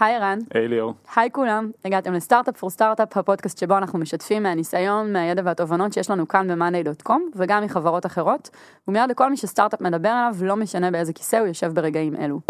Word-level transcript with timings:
היי 0.00 0.16
ערן. 0.16 0.38
היי 0.54 0.68
ליאור. 0.68 0.94
היי 1.16 1.30
כולם, 1.30 1.70
הגעתם 1.84 2.12
לסטארט-אפ 2.12 2.56
פור 2.56 2.70
סטארט-אפ, 2.70 3.16
הפודקאסט 3.16 3.58
שבו 3.58 3.78
אנחנו 3.78 3.98
משתפים 3.98 4.42
מהניסיון, 4.42 5.12
מהידע 5.12 5.42
והתובנות 5.44 5.92
שיש 5.92 6.10
לנו 6.10 6.28
כאן 6.28 6.48
ב-monday.com 6.48 7.20
וגם 7.36 7.64
מחברות 7.64 8.06
אחרות, 8.06 8.50
ומיד 8.88 9.10
לכל 9.10 9.30
מי 9.30 9.36
שסטארט-אפ 9.36 9.80
מדבר 9.80 10.08
עליו, 10.08 10.34
לא 10.42 10.56
משנה 10.56 10.90
באיזה 10.90 11.12
כיסא 11.12 11.36
הוא 11.36 11.46
יושב 11.46 11.72
ברגעים 11.74 12.16
אלו. 12.16 12.40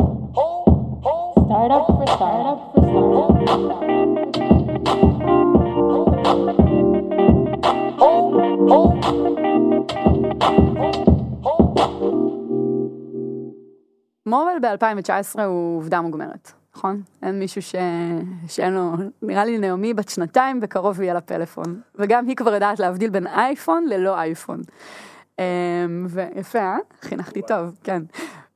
מובייל 14.27 14.59
ב-2019 14.61 15.43
הוא 15.43 15.77
עובדה 15.77 16.01
מוגמרת. 16.01 16.62
נכון? 16.77 17.03
אין 17.23 17.39
מישהו 17.39 17.63
ש... 17.63 17.75
שאין 18.49 18.73
לו, 18.73 18.93
נראה 19.23 19.45
לי 19.45 19.59
נעמי 19.59 19.95
בת 19.95 20.09
שנתיים, 20.09 20.61
בקרוב 20.61 21.01
יהיה 21.01 21.15
לה 21.15 21.21
פלאפון. 21.21 21.81
וגם 21.95 22.27
היא 22.27 22.37
כבר 22.37 22.55
יודעת 22.55 22.81
להבדיל 22.81 23.11
בין 23.11 23.27
אייפון 23.27 23.85
ללא 23.89 24.19
אייפון. 24.19 24.61
אמ, 25.39 26.07
ויפה, 26.09 26.59
אה? 26.59 26.77
חינכתי 27.03 27.43
טוב, 27.43 27.77
כן. 27.85 28.03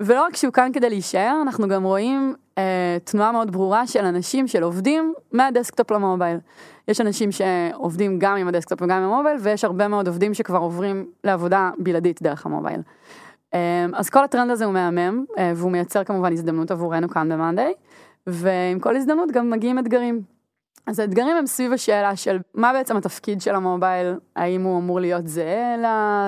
ולא 0.01 0.23
רק 0.23 0.37
שהוא 0.37 0.52
כאן 0.52 0.71
כדי 0.73 0.88
להישאר, 0.88 1.38
אנחנו 1.43 1.69
גם 1.69 1.84
רואים 1.84 2.34
אה, 2.59 2.97
תנועה 3.05 3.33
מאוד 3.33 3.52
ברורה 3.52 3.87
של 3.87 4.05
אנשים, 4.05 4.48
של 4.48 4.62
עובדים, 4.62 5.15
מה 5.33 5.45
desktop 5.45 5.91
למובייל. 5.91 6.38
יש 6.88 7.01
אנשים 7.01 7.33
שעובדים 7.33 8.19
גם 8.19 8.37
עם 8.37 8.48
ה 8.48 8.53
desktop 8.53 8.83
וגם 8.83 9.02
עם 9.02 9.10
המובייל, 9.10 9.37
ויש 9.41 9.65
הרבה 9.65 9.88
מאוד 9.88 10.09
עובדים 10.09 10.35
שכבר 10.35 10.59
עוברים 10.59 11.07
לעבודה 11.24 11.71
בלעדית 11.79 12.23
דרך 12.23 12.46
המובייל. 12.46 12.80
אמ, 13.55 13.59
אז 13.95 14.10
כל 14.10 14.24
הטרנד 14.24 14.51
הזה 14.51 14.65
הוא 14.65 14.73
מהמם, 14.73 15.24
אה, 15.38 15.52
והוא 15.57 15.73
מייצר 15.73 16.05
כמובן 16.05 16.33
הזדמנות 16.33 16.71
עבורנו 16.71 17.09
כאן 17.09 17.29
ב 17.28 17.34
monday. 17.34 17.74
ועם 18.27 18.80
כל 18.80 18.97
הזדמנות 18.97 19.33
גם 19.33 19.51
מגיעים 19.51 19.79
אתגרים. 19.79 20.23
אז 20.87 20.98
האתגרים 20.98 21.37
הם 21.37 21.47
סביב 21.47 21.73
השאלה 21.73 22.16
של 22.16 22.38
מה 22.55 22.73
בעצם 22.73 22.96
התפקיד 22.96 23.41
של 23.41 23.55
המובייל, 23.55 24.15
האם 24.37 24.63
הוא 24.63 24.79
אמור 24.79 25.01
להיות 25.01 25.27
זהה 25.27 25.77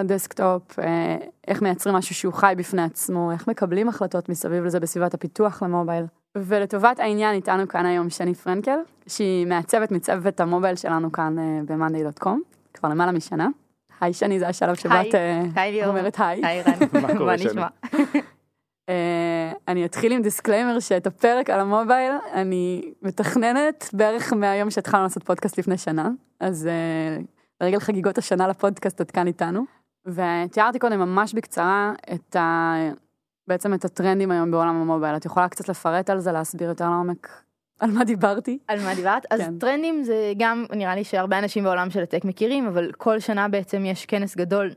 ל 0.05 0.13
desktop, 0.13 0.79
אה, 0.79 1.17
איך 1.49 1.63
מייצרים 1.63 1.95
משהו 1.95 2.15
שהוא 2.15 2.35
חי 2.35 2.55
בפני 2.57 2.83
עצמו, 2.83 3.33
איך 3.33 3.49
מקבלים 3.49 3.89
החלטות 3.89 4.29
מסביב 4.29 4.65
לזה 4.65 4.81
בסביבת 4.81 5.15
הפיתוח 5.15 5.63
למובייל. 5.63 6.05
ולטובת 6.37 7.01
העניין 7.01 7.35
איתנו 7.35 7.69
כאן 7.69 7.87
היום 7.87 8.11
שני 8.11 8.35
פרנקל, 8.35 8.79
שהיא 9.07 9.47
מעצבת 9.47 9.91
מצוות 9.91 10.41
המובייל 10.41 10.77
שלנו 10.77 11.13
כאן 11.13 11.39
אה, 11.39 11.61
ב-monday.com, 11.65 12.39
כבר 12.75 12.89
למעלה 12.89 13.13
משנה. 13.13 13.49
היי 14.01 14.13
שני, 14.13 14.39
זה 14.39 14.49
השלב 14.49 14.75
שבה 14.75 15.03
את 15.03 15.15
אה, 15.15 15.89
אומרת 15.89 16.17
היי. 16.19 16.47
היי 16.47 16.63
רן, 16.63 17.19
מה 17.25 17.35
נשמע? 17.35 17.67
Uh, 18.89 18.91
אני 19.69 19.85
אתחיל 19.85 20.13
עם 20.13 20.23
disclaimer 20.23 20.81
שאת 20.81 21.07
הפרק 21.07 21.51
על 21.51 21.61
המובייל 21.61 22.13
אני 22.33 22.93
מתכננת 23.03 23.91
בערך 23.93 24.33
מהיום 24.33 24.71
שהתחלנו 24.71 25.03
לעשות 25.03 25.23
פודקאסט 25.23 25.59
לפני 25.59 25.79
שנה, 25.79 26.11
אז 26.41 26.69
uh, 26.69 27.25
לרגל 27.61 27.81
חגיגות 27.81 28.19
השנה 28.19 28.49
לפודקאסט 28.49 29.01
את 29.01 29.11
כאן 29.11 29.27
איתנו. 29.27 29.65
ותיארתי 30.07 30.79
קודם 30.79 30.99
ממש 30.99 31.35
בקצרה 31.35 31.93
את 32.15 32.37
ה... 32.37 32.75
בעצם 33.49 33.75
את 33.75 33.85
הטרנדים 33.85 34.31
היום 34.31 34.51
בעולם 34.51 34.77
המובייל. 34.77 35.17
את 35.17 35.25
יכולה 35.25 35.49
קצת 35.49 35.69
לפרט 35.69 36.11
על 36.11 36.21
זה, 36.21 36.33
להסביר 36.33 36.69
יותר 36.69 36.91
לעומק 36.91 37.43
על 37.81 37.91
מה 37.91 38.05
דיברתי? 38.05 38.59
על 38.69 38.81
מה 38.81 38.95
דיברת? 38.95 39.27
כן. 39.27 39.35
אז 39.35 39.49
טרנדים 39.61 40.03
זה 40.03 40.33
גם, 40.39 40.65
נראה 40.77 40.95
לי 40.95 41.05
שהרבה 41.05 41.39
אנשים 41.39 41.65
בעולם 41.65 41.91
של 41.91 42.03
הטק 42.03 42.25
מכירים, 42.25 42.67
אבל 42.67 42.93
כל 42.93 43.21
שנה 43.21 43.49
בעצם 43.49 43.85
יש 43.85 44.07
כנס 44.07 44.37
גדול 44.37 44.71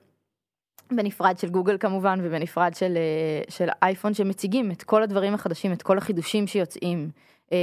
בנפרד 0.95 1.37
של 1.37 1.49
גוגל 1.49 1.77
כמובן 1.77 2.19
ובנפרד 2.23 2.73
של, 2.75 2.97
אה, 2.97 3.41
של 3.49 3.67
אייפון 3.83 4.13
שמציגים 4.13 4.71
את 4.71 4.83
כל 4.83 5.03
הדברים 5.03 5.33
החדשים, 5.33 5.73
את 5.73 5.81
כל 5.81 5.97
החידושים 5.97 6.47
שיוצאים. 6.47 7.09
אה, 7.51 7.57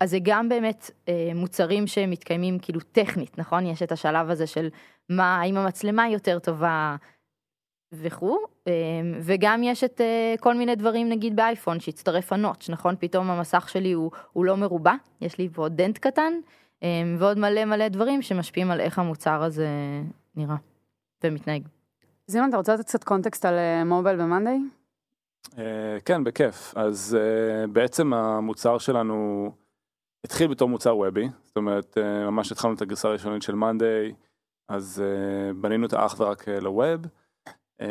אז 0.00 0.10
זה 0.10 0.18
גם 0.22 0.48
באמת 0.48 0.90
אה, 1.08 1.30
מוצרים 1.34 1.86
שמתקיימים 1.86 2.58
כאילו 2.58 2.80
טכנית, 2.80 3.38
נכון? 3.38 3.66
יש 3.66 3.82
את 3.82 3.92
השלב 3.92 4.30
הזה 4.30 4.46
של 4.46 4.68
מה, 5.08 5.40
האם 5.40 5.56
המצלמה 5.56 6.08
יותר 6.08 6.38
טובה 6.38 6.96
וכו', 7.92 8.38
וגם 9.20 9.62
יש 9.62 9.84
את 9.84 10.00
כל 10.40 10.54
מיני 10.54 10.74
דברים 10.74 11.08
נגיד 11.08 11.36
באייפון 11.36 11.80
שהצטרף 11.80 12.32
הנוטש, 12.32 12.70
נכון? 12.70 12.94
פתאום 12.98 13.30
המסך 13.30 13.68
שלי 13.68 13.92
הוא, 13.92 14.10
הוא 14.32 14.44
לא 14.44 14.56
מרובע, 14.56 14.94
יש 15.20 15.38
לי 15.38 15.48
פה 15.52 15.68
דנט 15.68 15.98
קטן, 15.98 16.32
ועוד 17.18 17.38
מלא 17.38 17.64
מלא 17.64 17.88
דברים 17.88 18.22
שמשפיעים 18.22 18.70
על 18.70 18.80
איך 18.80 18.98
המוצר 18.98 19.42
הזה 19.42 19.68
נראה 20.36 20.56
ומתנהג. 21.24 21.62
זימן, 22.30 22.48
אתה 22.48 22.56
רוצה 22.56 22.74
לתת 22.74 22.84
קצת 22.84 23.04
קונטקסט 23.04 23.44
על 23.44 23.54
מובייל 23.84 24.16
במאנדיי? 24.16 24.60
כן, 26.04 26.24
בכיף. 26.24 26.72
אז 26.76 27.18
uh, 27.18 27.70
בעצם 27.70 28.14
המוצר 28.14 28.78
שלנו 28.78 29.50
התחיל 30.24 30.48
בתור 30.48 30.68
מוצר 30.68 30.96
וובי, 30.96 31.28
זאת 31.44 31.56
אומרת, 31.56 31.98
ממש 32.26 32.52
התחלנו 32.52 32.74
את 32.74 32.82
הגרסה 32.82 33.08
הראשונית 33.08 33.42
של 33.42 33.54
מאנדיי, 33.54 34.14
אז 34.68 35.02
בנינו 35.56 35.86
את 35.86 35.92
האך 35.92 36.14
ורק 36.18 36.48
לווב. 36.48 37.00
והאמת 37.80 37.90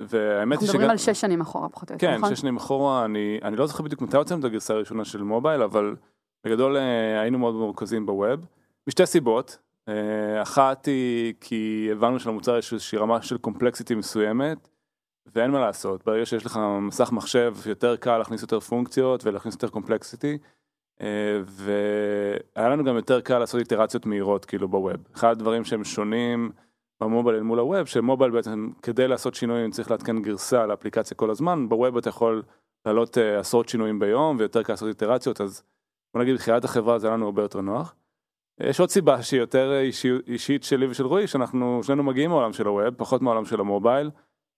היא 0.00 0.08
שגם... 0.08 0.50
אנחנו 0.52 0.66
מדברים 0.66 0.90
על 0.90 0.96
שש 0.96 1.20
שנים 1.20 1.40
אחורה 1.40 1.68
פחות 1.68 1.90
או 1.90 1.94
יותר, 1.94 2.06
כן, 2.06 2.16
נכון? 2.16 2.34
שש 2.34 2.40
שנים 2.40 2.56
אחורה, 2.56 3.04
אני, 3.04 3.38
אני 3.42 3.56
לא 3.56 3.66
זוכר 3.66 3.82
בדיוק 3.84 4.02
מתי 4.02 4.16
הוצאנו 4.16 4.40
את 4.40 4.44
הגרסה 4.44 4.74
הראשונה 4.74 5.04
של 5.04 5.22
מובייל, 5.22 5.62
אבל 5.62 5.96
בגדול 6.44 6.76
היינו 7.22 7.38
מאוד 7.38 7.54
מורכזים 7.54 8.06
בווב, 8.06 8.46
משתי 8.86 9.06
סיבות. 9.06 9.58
אה, 9.90 10.42
אחת 10.42 10.86
היא 10.86 11.34
כי 11.40 11.88
הבנו 11.92 12.20
שלמוצר 12.20 12.56
יש 12.58 12.72
איזושהי 12.72 12.98
רמה 12.98 13.22
של 13.22 13.38
קומפלקסיטי 13.38 13.94
מסוימת 13.94 14.68
ואין 15.34 15.50
מה 15.50 15.60
לעשות, 15.60 16.04
ברגע 16.04 16.26
שיש 16.26 16.46
לך 16.46 16.58
מסך 16.80 17.12
מחשב 17.12 17.54
יותר 17.66 17.96
קל 17.96 18.18
להכניס 18.18 18.42
יותר 18.42 18.60
פונקציות 18.60 19.24
ולהכניס 19.24 19.54
יותר 19.54 19.68
קומפלקסיטי 19.68 20.38
אה, 21.00 21.40
והיה 21.44 22.68
לנו 22.68 22.84
גם 22.84 22.96
יותר 22.96 23.20
קל 23.20 23.38
לעשות 23.38 23.60
איטרציות 23.60 24.06
מהירות 24.06 24.44
כאילו 24.44 24.68
בווב. 24.68 24.96
אחד 25.14 25.30
הדברים 25.30 25.64
שהם 25.64 25.84
שונים 25.84 26.50
במובייל 27.00 27.36
אל 27.36 27.42
מול 27.42 27.58
הווב, 27.58 27.84
שמובייל 27.86 28.30
בעצם 28.30 28.70
כדי 28.82 29.08
לעשות 29.08 29.34
שינויים 29.34 29.70
צריך 29.70 29.90
לעדכן 29.90 30.22
גרסה 30.22 30.66
לאפליקציה 30.66 31.16
כל 31.16 31.30
הזמן, 31.30 31.68
בווב 31.68 31.96
אתה 31.96 32.08
יכול 32.08 32.42
לעלות 32.86 33.18
אה, 33.18 33.38
עשרות 33.38 33.68
שינויים 33.68 33.98
ביום 33.98 34.36
ויותר 34.38 34.62
קל 34.62 34.72
לעשות 34.72 34.88
איטרציות 34.88 35.40
אז 35.40 35.62
בוא 36.14 36.22
נגיד 36.22 36.34
בתחילת 36.34 36.64
החברה 36.64 36.98
זה 36.98 37.06
היה 37.06 37.16
לנו 37.16 37.24
הרבה 37.26 37.42
יותר 37.42 37.60
נוח. 37.60 37.94
יש 38.64 38.80
עוד 38.80 38.90
סיבה 38.90 39.22
שהיא 39.22 39.40
יותר 39.40 39.80
אישי, 39.80 40.12
אישית 40.26 40.64
שלי 40.64 40.86
ושל 40.86 41.06
רועי, 41.06 41.26
שאנחנו 41.26 41.80
שנינו 41.82 42.02
מגיעים 42.02 42.30
מעולם 42.30 42.52
של 42.52 42.66
הווב, 42.66 42.94
פחות 42.96 43.22
מעולם 43.22 43.44
של 43.44 43.60
המובייל. 43.60 44.10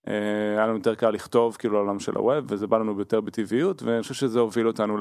אה, 0.08 0.14
היה 0.56 0.66
לנו 0.66 0.76
יותר 0.76 0.94
קל 0.94 1.10
לכתוב 1.10 1.56
כאילו 1.56 1.74
לעולם 1.74 1.98
של 1.98 2.16
הווב, 2.16 2.44
וזה 2.48 2.66
בא 2.66 2.78
לנו 2.78 2.98
יותר 2.98 3.20
בטבעיות, 3.20 3.82
ואני 3.82 4.02
חושב 4.02 4.14
שזה 4.14 4.40
הוביל 4.40 4.66
אותנו 4.66 4.96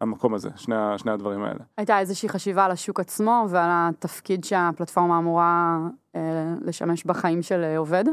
למקום 0.00 0.34
הזה, 0.34 0.48
שני, 0.56 0.74
שני 0.96 1.12
הדברים 1.12 1.44
האלה. 1.44 1.60
הייתה 1.76 1.98
איזושהי 1.98 2.28
חשיבה 2.28 2.64
על 2.64 2.70
השוק 2.70 3.00
עצמו 3.00 3.46
ועל 3.48 3.70
התפקיד 3.70 4.44
שהפלטפורמה 4.44 5.18
אמורה 5.18 5.78
אה, 6.16 6.54
לשמש 6.64 7.04
בחיים 7.04 7.42
של 7.42 7.64
אה, 7.64 7.78
עובד? 7.78 8.04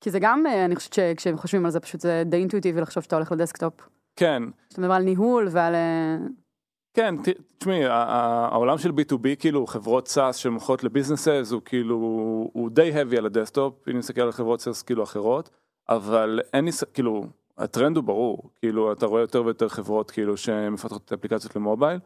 כי 0.00 0.10
זה 0.10 0.18
גם, 0.18 0.46
אה, 0.46 0.64
אני 0.64 0.76
חושבת 0.76 0.92
שכשהם 0.92 1.36
חושבים 1.36 1.64
על 1.64 1.70
זה, 1.70 1.80
פשוט 1.80 2.00
זה 2.00 2.22
די 2.26 2.36
אינטואיטיבי 2.36 2.80
לחשוב 2.80 3.02
שאתה 3.02 3.16
הולך 3.16 3.32
ל 3.32 3.38
desktop. 3.38 3.88
כן. 4.16 4.42
שאתה 4.70 4.80
מדבר 4.80 4.94
על 4.94 5.02
ניהול 5.02 5.48
ועל... 5.50 5.74
כן, 6.96 7.14
תשמעי, 7.58 7.84
העולם 7.84 8.78
של 8.78 8.90
B2B, 8.90 9.36
כאילו 9.38 9.66
חברות 9.66 10.06
SaaS 10.06 10.32
שמוכרות 10.32 10.84
ל 10.84 10.90
businesses, 10.90 11.50
הוא 11.52 11.62
כאילו, 11.64 11.96
הוא 12.52 12.70
די 12.70 12.92
heavy 12.94 13.16
על 13.18 13.26
ה 13.26 13.33
desktop, 13.33 13.88
אם 13.88 13.98
נסתכל 13.98 14.20
על 14.20 14.32
חברות 14.32 14.60
SaaS 14.60 14.84
כאילו 14.86 15.02
אחרות, 15.02 15.50
אבל 15.88 16.40
אין 16.52 16.64
לי, 16.64 16.70
כאילו, 16.94 17.24
הטרנד 17.58 17.96
הוא 17.96 18.04
ברור, 18.04 18.50
כאילו, 18.60 18.92
אתה 18.92 19.06
רואה 19.06 19.20
יותר 19.20 19.44
ויותר 19.44 19.68
חברות 19.68 20.10
כאילו 20.10 20.36
שמפתחות 20.36 21.02
את 21.04 21.12
האפליקציות 21.12 21.56
למובייל. 21.56 21.98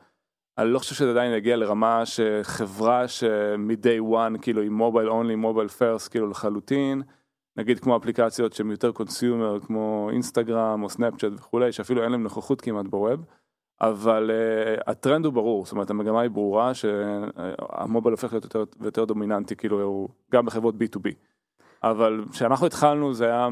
אני 0.59 0.69
לא 0.69 0.79
חושב 0.79 0.95
שזה 0.95 1.11
עדיין 1.11 1.33
יגיע 1.33 1.57
לרמה 1.57 2.03
שחברה 2.07 3.09
שמ-day 3.09 4.13
one 4.13 4.39
כאילו 4.43 4.63
היא 4.63 4.71
mobile 4.71 5.09
only, 5.09 5.37
mobile 5.37 5.69
first 5.69 6.11
כאילו 6.11 6.27
לחלוטין, 6.27 7.03
נגיד 7.57 7.81
כמו 7.81 7.97
אפליקציות 7.97 8.53
שהן 8.53 8.71
יותר 8.71 8.93
consumer 8.93 9.61
כמו 9.61 10.09
אינסטגרם 10.13 10.83
או 10.83 10.89
סנאפצ'אט 10.89 11.33
וכולי, 11.35 11.73
שאפילו 11.73 12.03
אין 12.03 12.13
להם 12.13 12.23
נוכחות 12.23 12.61
כמעט 12.61 12.87
ב 12.87 12.95
web. 12.95 13.25
אבל 13.81 14.31
uh, 14.31 14.83
הטרנד 14.87 15.25
הוא 15.25 15.33
ברור, 15.33 15.65
זאת 15.65 15.73
אומרת 15.73 15.91
המגמה 15.91 16.21
היא 16.21 16.31
ברורה 16.31 16.75
שהמובייל 16.75 18.13
הופך 18.13 18.33
להיות 18.33 18.45
יותר 18.45 18.65
ויותר 18.81 19.05
דומיננטי, 19.05 19.57
כאילו 19.57 19.83
הוא 19.83 20.09
גם 20.33 20.47
בחברות 20.47 20.75
B2B. 20.75 21.11
אבל 21.83 22.25
כשאנחנו 22.33 22.67
התחלנו 22.67 23.15
זה 23.15 23.25
היה, 23.25 23.49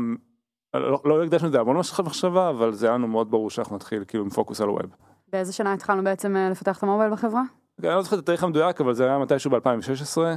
לא, 0.75 1.01
לא 1.05 1.25
הקדשנו 1.25 1.47
את 1.47 1.53
זה 1.53 1.61
המון 1.61 1.77
מחשבה, 2.05 2.51
אבל 2.51 2.73
זה 2.73 2.87
היה 2.87 2.95
לנו 2.95 3.09
מאוד 3.09 3.31
ברור 3.31 3.51
שאנחנו 3.51 3.77
נתחיל 3.77 4.05
כאילו 4.09 4.25
עם 4.25 4.31
פוקוס 4.31 4.61
על 4.61 4.69
ה 4.69 4.74
web. 4.74 4.95
באיזה 5.33 5.53
שנה 5.53 5.73
התחלנו 5.73 6.05
בעצם 6.05 6.37
אה, 6.37 6.51
לפתח 6.51 6.79
את 6.79 6.83
המובייל 6.83 7.13
בחברה? 7.13 7.43
אני 7.85 7.95
לא 7.95 8.03
זוכר 8.03 8.17
את 8.17 8.23
התאריך 8.23 8.45
המדויק 8.45 8.81
אבל 8.81 8.95
זה 8.95 9.05
היה 9.05 9.19
מתישהו 9.19 9.51
ב-2016 9.51 10.19
אה, 10.19 10.33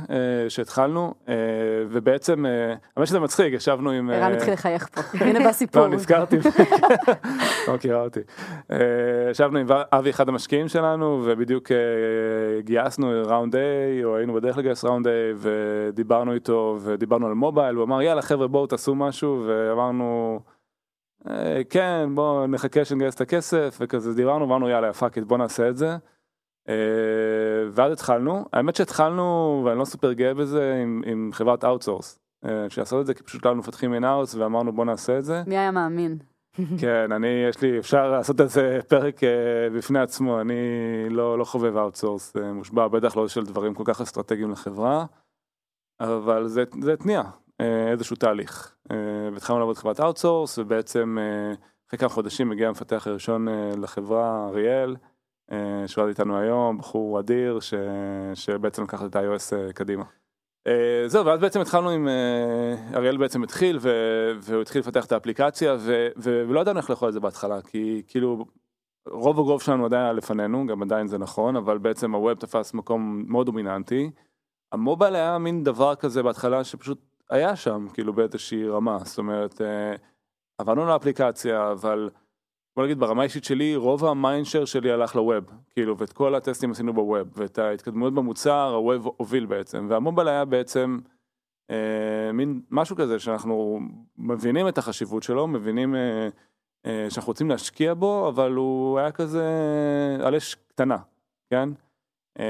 שהתחלנו 0.50 1.14
אה, 1.30 1.34
ובעצם 1.90 2.46
אה, 2.46 2.76
האמת 2.98 3.08
שזה 3.08 3.20
מצחיק 3.20 3.54
ישבנו 3.54 3.92
עם 3.92 4.10
ערן 4.10 4.34
התחיל 4.34 4.54
לחייך 4.54 4.88
פה 4.88 5.02
הנה 5.26 5.50
בסיפור. 5.50 5.82
לא 5.88 5.90
נזכרתי 5.90 6.38
לא 7.68 7.74
מכירה 7.74 8.02
אותי 8.02 8.20
ישבנו 9.32 9.60
עם 9.60 9.68
אבי 9.70 10.10
אחד 10.10 10.30
המשקיעים 10.30 10.68
שלנו 10.68 11.22
ובדיוק 11.26 11.72
גייסנו 12.60 13.12
ראונד 13.26 13.56
A 13.56 13.58
או 14.04 14.18
היינו 14.18 14.34
בדרך 14.34 14.58
לגייס 14.58 14.86
ראונד 14.86 15.08
A 15.08 15.10
ודיברנו 15.38 16.34
איתו 16.34 16.78
ודיברנו 16.82 17.28
על 17.28 17.34
מובייל 17.34 17.76
הוא 17.76 17.84
אמר 17.84 18.02
יאללה 18.02 18.22
חבר'ה 18.22 18.48
בואו 18.48 18.68
תעשו 18.68 18.96
משהו 18.96 19.44
ואמרנו 19.48 20.40
כן, 21.70 22.10
בוא 22.14 22.48
נחכה 22.48 22.86
שנגייס 22.86 23.16
את 23.16 23.22
הכסף, 23.22 23.78
וכזה 23.82 24.14
דיברנו, 24.14 24.46
אמרנו 24.46 24.70
יאללה, 24.70 24.94
fuck 24.94 25.18
it, 25.18 25.26
בוא 25.26 25.38
נעשה 25.38 25.70
את 25.70 25.78
זה. 25.78 25.98
אה, 26.70 26.74
ואז 27.72 27.92
התחלנו, 27.92 28.46
האמת 28.54 28.76
שהתחלנו, 28.76 29.62
ואני 29.66 29.80
לא 29.80 29.86
סופר 29.86 30.14
גאה 30.14 30.34
בזה, 30.34 30.80
עם, 30.84 31.02
עם 31.06 31.30
חברת 31.34 31.66
outsource. 31.66 32.20
שעשו 32.70 33.02
את 33.02 33.06
זה 33.06 33.14
כי 33.14 33.24
פשוט 33.24 33.46
לא 33.46 33.56
מפתחים 33.56 33.94
in-house 33.94 34.36
ואמרנו 34.36 34.74
בוא 34.74 34.86
נעשה 34.86 35.18
את 35.18 35.26
זה. 35.26 35.44
מי 35.48 35.58
היה 35.58 35.72
מאמין? 35.72 36.18
כן, 36.82 37.12
אני, 37.12 37.28
יש 37.50 37.62
לי, 37.62 37.80
אפשר 37.80 38.12
לעשות 38.12 38.42
את 38.42 38.50
זה 38.50 38.80
פרק 38.88 39.22
בפני 39.76 40.00
עצמו, 40.00 40.42
אני 40.42 40.54
לא, 41.10 41.38
לא 41.40 41.44
חובב 41.44 41.78
outsource 41.78 42.36
מושבע, 42.54 42.88
בטח 42.88 43.18
לא 43.18 43.28
של 43.28 43.46
דברים 43.46 43.74
כל 43.74 43.84
כך 43.86 44.02
אסטרטגיים 44.02 44.52
לחברה, 44.52 45.06
אבל 46.00 46.48
זה, 46.48 46.64
זה 46.82 46.94
התניע 46.94 47.22
איזשהו 47.92 48.16
תהליך. 48.16 48.76
והתחלנו 49.34 49.60
לעבוד 49.60 49.78
חברת 49.78 50.00
outsource, 50.00 50.58
ובעצם 50.58 51.18
אחרי 51.88 52.00
כמה 52.00 52.10
חודשים 52.10 52.52
הגיע 52.52 52.68
המפתח 52.68 53.08
הראשון 53.08 53.48
לחברה, 53.78 54.48
אריאל, 54.48 54.96
שעובד 55.88 56.10
איתנו 56.10 56.38
היום, 56.38 56.78
בחור 56.78 57.20
אדיר, 57.20 57.60
ש, 57.60 57.74
שבעצם 58.34 58.84
לקח 58.84 59.04
את 59.04 59.16
ה-iOS 59.16 59.74
קדימה. 59.74 60.04
Uh, 60.68 60.72
זהו 61.08 61.26
ואז 61.26 61.40
בעצם 61.40 61.62
התחלנו 61.62 61.90
עם 61.90 62.08
אריאל 62.94 63.18
בעצם 63.18 63.44
התחיל 63.44 63.78
ו, 63.82 63.90
והוא 64.42 64.62
התחיל 64.62 64.82
לפתח 64.82 65.06
את 65.06 65.12
האפליקציה 65.12 65.76
ו, 65.80 66.08
ולא 66.18 66.60
ידענו 66.60 66.80
איך 66.80 66.90
לאכול 66.90 67.08
את 67.08 67.14
זה 67.14 67.20
בהתחלה 67.20 67.62
כי 67.62 68.02
כאילו 68.08 68.46
רוב 69.08 69.40
ה 69.40 69.43
growth 69.43 69.62
שלנו 69.62 69.86
עדיין 69.86 70.04
היה 70.04 70.14
לפנינו 70.14 70.68
גם 70.68 70.82
עדיין 70.82 71.08
זה 71.08 71.18
נכון 71.18 71.56
אבל 71.56 71.78
בעצם 71.78 72.16
ה 72.16 72.20
web 72.20 72.34
תפס 72.34 72.74
מקום 72.74 73.26
מאוד 73.28 73.46
דומיננטי. 73.46 74.12
המובייל 74.72 75.16
היה 75.16 75.38
מין 75.38 75.64
דבר 75.64 75.96
כזה 75.96 76.24
בהתחלה 76.24 76.64
שפשוט 76.64 77.00
היה 77.30 77.56
שם 77.56 77.88
כאילו 77.94 78.14
באיזושהי 78.14 78.68
רמה 78.68 78.98
זאת 79.04 79.18
אומרת 79.18 79.62
עברנו 80.58 80.86
לאפליקציה 80.86 81.72
אבל 81.72 82.10
בוא 82.76 82.84
נגיד 82.84 83.00
ברמה 83.00 83.22
האישית 83.22 83.44
שלי 83.44 83.76
רוב 83.76 84.06
המיינשר 84.06 84.66
שלי 84.66 84.92
הלך 84.92 85.16
לווב. 85.16 85.44
כאילו 85.70 85.98
ואת 85.98 86.14
כל 86.14 86.36
הטסטים 86.36 86.72
עשינו 86.72 86.94
בווב 86.94 87.28
ואת 87.36 87.60
ההתקדמות 87.60 88.14
במוצר 88.14 88.74
הווב 88.74 89.08
הוביל 89.18 89.46
בעצם. 89.46 89.88
והמובייל 89.90 90.28
היה 90.28 90.46
בעצם 90.46 91.00
אה, 91.72 92.32
מין 92.34 92.62
משהו 92.72 92.96
כזה 92.96 93.20
שאנחנו 93.20 93.80
מבינים 94.18 94.68
את 94.68 94.78
החשיבות 94.78 95.24
שלו 95.24 95.48
מבינים 95.48 95.96
אה, 95.96 96.30
אה, 96.86 97.08
שאנחנו 97.10 97.30
רוצים 97.30 97.50
להשקיע 97.50 97.94
בו 97.94 98.30
אבל 98.30 98.52
הוא 98.52 99.00
היה 99.00 99.12
כזה 99.12 99.48
על 100.24 100.36
אש 100.36 100.56
קטנה 100.56 100.98
כן? 101.50 101.70
אה, 102.40 102.46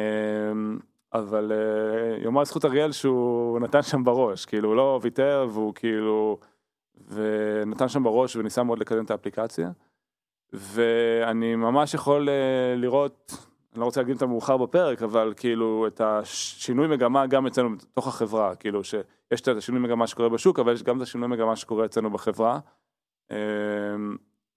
אבל 1.14 1.52
אה, 1.52 2.24
יאמר 2.24 2.46
זכות 2.46 2.66
אריאל 2.66 2.92
שהוא 2.92 3.60
נתן 3.60 3.82
שם 3.82 4.04
בראש 4.04 4.46
כאילו 4.46 4.70
הוא 4.70 4.76
לא 4.76 5.00
ויתר 5.02 5.48
והוא 5.50 5.74
כאילו 5.74 6.40
ונתן 7.08 7.88
שם 7.88 8.04
בראש 8.04 8.36
וניסה 8.36 8.64
מאוד 8.64 8.80
לקדם 8.80 9.06
את 9.06 9.12
האפליקציה. 9.12 9.72
ואני 10.54 11.56
ממש 11.56 11.94
יכול 11.94 12.30
uh, 12.30 12.32
לראות, 12.80 13.38
אני 13.74 13.80
לא 13.80 13.86
רוצה 13.86 14.02
להגיד 14.02 14.16
את 14.16 14.22
המאוחר 14.22 14.58
בפרק, 14.58 15.04
אבל 15.04 15.34
כאילו 15.38 15.88
את 15.88 16.02
השינוי 16.02 16.88
מגמה 16.88 17.28
גם 17.28 17.48
אצלנו 17.48 17.78
בתוך 17.78 18.08
החברה, 18.08 18.56
כאילו 18.56 18.84
שיש 18.84 19.42
את 19.42 19.48
השינוי 19.48 19.82
מגמה 19.82 20.08
שקורה 20.08 20.30
בשוק, 20.30 20.60
אבל 20.60 20.74
יש 20.74 20.84
גם 20.84 20.98
את 20.98 21.02
השינוי 21.02 21.28
מגמה 21.28 21.56
שקורה 21.56 21.86
אצלנו 21.86 22.10
בחברה. 22.10 22.60
Uh, 23.32 23.36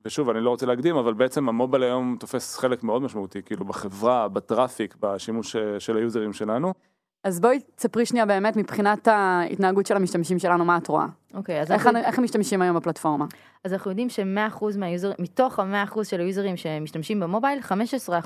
ושוב, 0.05 0.31
אני 0.31 0.41
לא 0.41 0.51
רוצה 0.51 0.67
להקדים, 0.67 0.97
אבל 0.97 1.15
בעצם 1.15 1.49
המובייל 1.49 1.83
היום 1.83 2.17
תופס 2.21 2.59
חלק 2.59 2.83
מאוד 2.83 3.03
משמעותי, 3.03 3.43
כאילו 3.43 3.65
בחברה, 3.65 4.29
בטראפיק, 4.29 4.97
בשימוש 5.01 5.57
אה, 5.57 5.81
של 5.81 5.97
היוזרים 5.97 6.33
שלנו. 6.33 6.75
אז 7.25 7.41
בואי 7.41 7.59
תספרי 7.75 8.07
שנייה 8.07 8.27
באמת 8.27 8.57
מבחינת 8.57 9.09
ההתנהגות 9.09 9.87
של 9.87 9.97
המשתמשים 9.97 10.39
שלנו, 10.39 10.65
מה 10.65 10.77
את 10.77 10.89
רואה? 10.89 11.07
אוקיי, 11.35 11.61
אז 11.61 11.73
איך, 11.73 11.87
אנחנו... 11.87 12.01
איך 12.01 12.19
הם 12.19 12.25
משתמשים 12.25 12.63
היום 12.63 12.77
בפלטפורמה? 12.77 13.27
אז 13.65 13.73
אנחנו 13.73 13.91
יודעים 13.91 14.09
ש-100% 14.09 14.65
מהיוזרים, 14.79 15.17
מתוך 15.19 15.59
ה-100% 15.59 16.05
של 16.05 16.21
היוזרים 16.21 16.57
שמשתמשים 16.57 17.21
במובייל, 17.21 17.61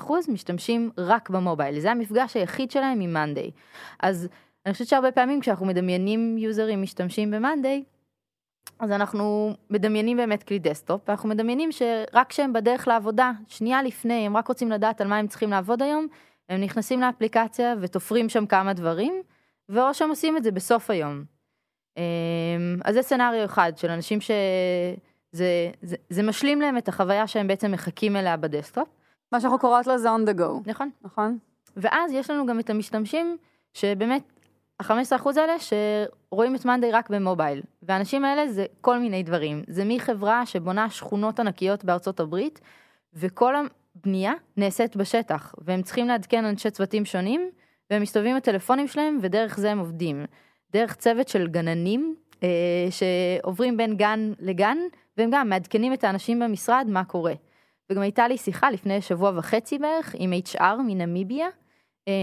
15% 0.03 0.11
משתמשים 0.27 0.89
רק 0.97 1.29
במובייל. 1.29 1.79
זה 1.79 1.91
המפגש 1.91 2.37
היחיד 2.37 2.71
שלהם 2.71 2.99
עם 2.99 3.13
מאנדיי. 3.13 3.51
אז 3.99 4.27
אני 4.65 4.73
חושבת 4.73 4.87
שהרבה 4.87 5.11
פעמים 5.11 5.39
כשאנחנו 5.41 5.65
מדמיינים 5.65 6.37
יוזרים 6.37 6.81
משתמשים 6.81 7.31
במאנדיי, 7.31 7.83
אז 8.79 8.91
אנחנו 8.91 9.53
מדמיינים 9.69 10.17
באמת 10.17 10.43
כלי 10.43 10.59
desktop, 10.59 11.01
ואנחנו 11.07 11.29
מדמיינים 11.29 11.71
שרק 11.71 12.29
כשהם 12.29 12.53
בדרך 12.53 12.87
לעבודה, 12.87 13.31
שנייה 13.47 13.83
לפני, 13.83 14.25
הם 14.25 14.37
רק 14.37 14.47
רוצים 14.47 14.71
לדעת 14.71 15.01
על 15.01 15.07
מה 15.07 15.17
הם 15.17 15.27
צריכים 15.27 15.49
לעבוד 15.49 15.81
היום, 15.81 16.07
הם 16.49 16.61
נכנסים 16.61 17.01
לאפליקציה 17.01 17.75
ותופרים 17.81 18.29
שם 18.29 18.45
כמה 18.45 18.73
דברים, 18.73 19.13
ואו 19.69 19.93
שהם 19.93 20.09
עושים 20.09 20.37
את 20.37 20.43
זה 20.43 20.51
בסוף 20.51 20.89
היום. 20.89 21.23
אמ, 21.97 22.03
אז 22.85 22.93
זה 22.93 23.01
scenario 23.01 23.45
אחד 23.45 23.71
של 23.75 23.89
אנשים 23.89 24.21
שזה 24.21 24.35
זה, 25.81 25.95
זה 26.09 26.23
משלים 26.23 26.61
להם 26.61 26.77
את 26.77 26.87
החוויה 26.87 27.27
שהם 27.27 27.47
בעצם 27.47 27.71
מחכים 27.71 28.15
אליה 28.15 28.37
ב 28.37 28.43
desktop. 28.43 28.87
מה 29.31 29.41
שאנחנו 29.41 29.59
קוראות 29.59 29.87
לו 29.87 29.97
זה 29.97 30.09
on 30.15 30.29
the 30.29 30.39
go. 30.39 30.43
נכון. 30.65 30.89
נכון. 31.01 31.37
ואז 31.77 32.11
יש 32.13 32.29
לנו 32.29 32.45
גם 32.45 32.59
את 32.59 32.69
המשתמשים 32.69 33.37
שבאמת 33.73 34.23
ה-15% 34.79 35.27
האלה 35.37 35.55
שרואים 35.59 36.55
את 36.55 36.65
מאנדיי 36.65 36.91
רק 36.91 37.09
במובייל. 37.09 37.61
והאנשים 37.81 38.25
האלה 38.25 38.47
זה 38.47 38.65
כל 38.81 38.99
מיני 38.99 39.23
דברים. 39.23 39.63
זה 39.67 39.83
מחברה 39.85 40.45
שבונה 40.45 40.89
שכונות 40.89 41.39
ענקיות 41.39 41.85
בארצות 41.85 42.19
הברית, 42.19 42.61
וכל 43.13 43.55
הבנייה 43.95 44.33
נעשית 44.57 44.95
בשטח, 44.95 45.55
והם 45.57 45.81
צריכים 45.81 46.07
לעדכן 46.07 46.45
אנשי 46.45 46.71
צוותים 46.71 47.05
שונים, 47.05 47.49
והם 47.89 48.01
מסתובבים 48.01 48.31
עם 48.31 48.37
הטלפונים 48.37 48.87
שלהם, 48.87 49.19
ודרך 49.21 49.57
זה 49.59 49.71
הם 49.71 49.79
עובדים. 49.79 50.25
דרך 50.71 50.95
צוות 50.95 51.27
של 51.27 51.47
גננים, 51.47 52.15
אה, 52.43 52.87
שעוברים 52.91 53.77
בין 53.77 53.97
גן 53.97 54.33
לגן, 54.39 54.77
והם 55.17 55.29
גם 55.33 55.49
מעדכנים 55.49 55.93
את 55.93 56.03
האנשים 56.03 56.39
במשרד 56.39 56.85
מה 56.89 57.03
קורה. 57.03 57.33
וגם 57.89 58.01
הייתה 58.01 58.27
לי 58.27 58.37
שיחה 58.37 58.71
לפני 58.71 59.01
שבוע 59.01 59.31
וחצי 59.35 59.77
בערך 59.77 60.15
עם 60.17 60.33
HR 60.33 60.81
מנמיביה, 60.87 61.47
אה, 62.07 62.13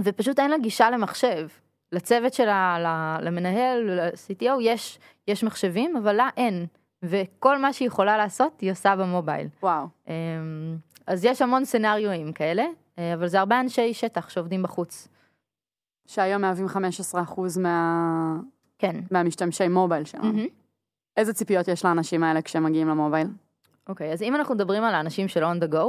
ופשוט 0.00 0.38
אין 0.38 0.50
לה 0.50 0.58
גישה 0.58 0.90
למחשב. 0.90 1.48
לצוות 1.92 2.34
שלה, 2.34 3.18
למנהל, 3.22 4.00
ל-CTO, 4.00 4.60
יש, 4.60 4.98
יש 5.28 5.44
מחשבים, 5.44 5.96
אבל 5.96 6.12
לה 6.12 6.28
אין. 6.36 6.66
וכל 7.02 7.58
מה 7.58 7.72
שהיא 7.72 7.88
יכולה 7.88 8.16
לעשות, 8.16 8.60
היא 8.60 8.72
עושה 8.72 8.96
במובייל. 8.96 9.48
וואו. 9.62 9.86
אמ, 10.08 10.76
אז 11.06 11.24
יש 11.24 11.42
המון 11.42 11.64
סצנריואים 11.64 12.32
כאלה, 12.32 12.64
אה, 12.98 13.14
אבל 13.14 13.28
זה 13.28 13.40
הרבה 13.40 13.60
אנשי 13.60 13.94
שטח 13.94 14.28
שעובדים 14.28 14.62
בחוץ. 14.62 15.08
שהיום 16.06 16.42
מהווים 16.42 16.66
15% 16.66 17.58
מה... 17.60 18.36
כן. 18.78 18.96
מהמשתמשי 19.10 19.68
מובייל 19.68 20.04
שלנו. 20.04 20.38
Mm-hmm. 20.38 20.50
איזה 21.16 21.32
ציפיות 21.32 21.68
יש 21.68 21.84
לאנשים 21.84 22.22
האלה 22.22 22.42
כשהם 22.42 22.64
מגיעים 22.64 22.88
למובייל? 22.88 23.26
אוקיי, 23.88 24.10
okay, 24.10 24.12
אז 24.12 24.22
אם 24.22 24.34
אנחנו 24.34 24.54
מדברים 24.54 24.84
על 24.84 24.94
האנשים 24.94 25.28
של 25.28 25.44
on 25.44 25.64
the 25.64 25.72
go, 25.72 25.84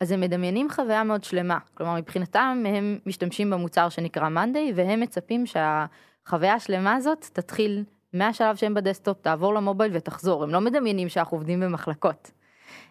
אז 0.00 0.12
הם 0.12 0.20
מדמיינים 0.20 0.70
חוויה 0.70 1.04
מאוד 1.04 1.24
שלמה. 1.24 1.58
כלומר, 1.74 1.96
מבחינתם 1.96 2.64
הם 2.66 2.98
משתמשים 3.06 3.50
במוצר 3.50 3.88
שנקרא 3.88 4.28
monday, 4.28 4.72
והם 4.74 5.00
מצפים 5.00 5.44
שהחוויה 5.46 6.54
השלמה 6.54 6.94
הזאת 6.94 7.30
תתחיל 7.32 7.84
מהשלב 8.12 8.56
שהם 8.56 8.74
ב 8.74 8.79
desktop, 8.79 9.20
תעבור 9.20 9.54
למובייל 9.54 9.90
ותחזור. 9.94 10.42
הם 10.42 10.50
לא 10.50 10.60
מדמיינים 10.60 11.08
שאנחנו 11.08 11.36
עובדים 11.36 11.60
במחלקות. 11.60 12.30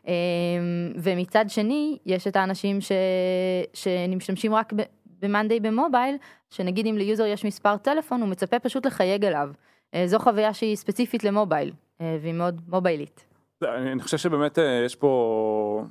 אמ, 0.08 0.14
ומצד 0.96 1.46
שני, 1.48 1.98
יש 2.06 2.28
את 2.28 2.36
האנשים 2.36 2.82
ש... 2.82 2.92
שמשתמשים 3.74 4.54
רק 4.54 4.74
ב 5.22 5.27
monday 5.27 5.60
במובייל, 5.60 6.16
שנגיד 6.50 6.86
אם 6.86 6.98
ל 6.98 7.03
user 7.03 7.26
יש 7.26 7.46
מספר 7.46 7.78
טלפון, 7.78 8.22
הוא 8.22 8.30
מצפה 8.30 8.60
פשוט 8.60 8.86
לחייג 8.86 9.26
אליו. 9.26 9.50
אה, 9.94 10.08
זו 10.08 10.20
חוויה 10.20 10.54
שהיא 10.54 10.76
ספציפית 10.76 11.24
למובייל, 11.24 11.72
אה, 12.02 12.18
והיא 12.22 12.34
מאוד 12.34 12.62
מוביילית. 12.68 13.26
אני 13.64 14.02
חושב 14.02 14.18
שבאמת 14.18 14.60
אה, 14.60 14.84
יש 14.86 14.96
פה, 14.96 15.86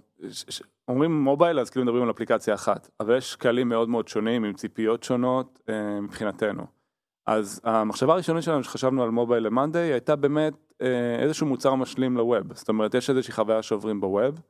אומרים 0.88 1.24
מובייל 1.24 1.60
אז 1.60 1.70
כאילו 1.70 1.84
מדברים 1.84 2.02
על 2.02 2.10
אפליקציה 2.10 2.54
אחת, 2.54 2.90
אבל 3.00 3.16
יש 3.16 3.36
קהלים 3.36 3.68
מאוד 3.68 3.88
מאוד 3.88 4.08
שונים 4.08 4.44
עם 4.44 4.52
ציפיות 4.52 5.02
שונות 5.02 5.60
מבחינתנו. 6.02 6.79
אז 7.26 7.60
המחשבה 7.64 8.12
הראשונית 8.12 8.42
שלנו 8.42 8.64
שחשבנו 8.64 9.02
על 9.02 9.10
מובייל 9.10 9.42
למאנדיי 9.42 9.92
הייתה 9.92 10.16
באמת 10.16 10.74
איזשהו 11.22 11.46
מוצר 11.46 11.74
משלים 11.74 12.16
לווב, 12.16 12.54
זאת 12.54 12.68
אומרת 12.68 12.94
יש 12.94 13.10
איזושהי 13.10 13.32
חוויה 13.34 13.62
שעוברים 13.62 14.00
בווב, 14.00 14.40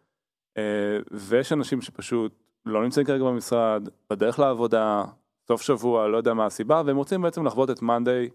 ויש 1.10 1.52
אנשים 1.52 1.80
שפשוט 1.80 2.32
לא 2.66 2.82
נמצאים 2.82 3.06
כרגע 3.06 3.24
במשרד, 3.24 3.88
בדרך 4.10 4.38
לעבודה, 4.38 5.04
סוף 5.48 5.62
שבוע, 5.62 6.08
לא 6.08 6.16
יודע 6.16 6.34
מה 6.34 6.46
הסיבה, 6.46 6.82
והם 6.86 6.96
רוצים 6.96 7.22
בעצם 7.22 7.46
לחוות 7.46 7.70
את 7.70 7.82
monday 7.82 8.28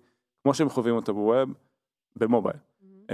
כמו 0.44 0.54
שהם 0.54 0.70
חווים 0.70 0.96
אותו 0.96 1.14
ב 1.14 1.22
web, 1.22 1.54
במובייל. 2.16 2.56
Mm-hmm. 2.56 3.14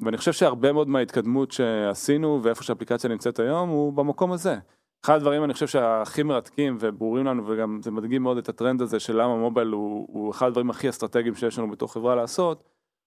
ואני 0.00 0.16
חושב 0.16 0.32
שהרבה 0.32 0.72
מאוד 0.72 0.88
מההתקדמות 0.88 1.52
שעשינו 1.52 2.40
ואיפה 2.42 2.62
שהאפליקציה 2.62 3.10
נמצאת 3.10 3.38
היום 3.38 3.68
הוא 3.68 3.92
במקום 3.92 4.32
הזה. 4.32 4.56
אחד 5.04 5.14
הדברים 5.14 5.44
אני 5.44 5.52
חושב 5.52 5.66
שהכי 5.66 6.22
מרתקים 6.22 6.76
וברורים 6.80 7.26
לנו 7.26 7.46
וגם 7.46 7.80
זה 7.82 7.90
מדגים 7.90 8.22
מאוד 8.22 8.36
את 8.36 8.48
הטרנד 8.48 8.82
הזה 8.82 9.00
של 9.00 9.22
למה 9.22 9.36
מובייל 9.36 9.68
הוא, 9.68 10.06
הוא 10.12 10.30
אחד 10.30 10.46
הדברים 10.46 10.70
הכי 10.70 10.88
אסטרטגיים 10.88 11.34
שיש 11.34 11.58
לנו 11.58 11.70
בתור 11.70 11.92
חברה 11.92 12.14
לעשות, 12.14 12.64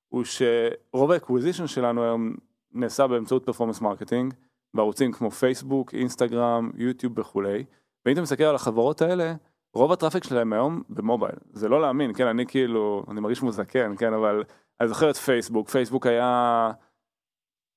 הוא 0.07 0.23
שרוב 0.23 1.11
ה 1.11 1.16
acquisition 1.16 1.67
שלנו 1.67 2.03
היום 2.03 2.35
נעשה 2.71 3.07
באמצעות 3.07 3.45
performance 3.45 3.81
marketing, 3.81 4.33
בערוצים 4.73 5.11
כמו 5.11 5.31
פייסבוק, 5.31 5.93
אינסטגרם, 5.93 6.71
יוטיוב 6.77 7.19
וכולי, 7.19 7.63
ואם 8.05 8.13
אתה 8.13 8.21
מסתכל 8.21 8.43
על 8.43 8.55
החברות 8.55 9.01
האלה, 9.01 9.33
רוב 9.73 9.91
ה 9.91 9.95
traffic 9.95 10.23
שלהם 10.23 10.53
היום 10.53 10.83
במובייל, 10.89 11.35
זה 11.51 11.69
לא 11.69 11.81
להאמין, 11.81 12.13
כן, 12.13 12.27
אני 12.27 12.45
כאילו, 12.45 13.05
אני 13.11 13.19
מרגיש 13.19 13.41
מוזקן, 13.41 13.95
כן, 13.97 14.13
אבל 14.13 14.43
אני 14.81 14.87
זוכר 14.87 15.09
את 15.09 15.15
פייסבוק, 15.15 15.69
פייסבוק 15.69 16.05
היה 16.05 16.71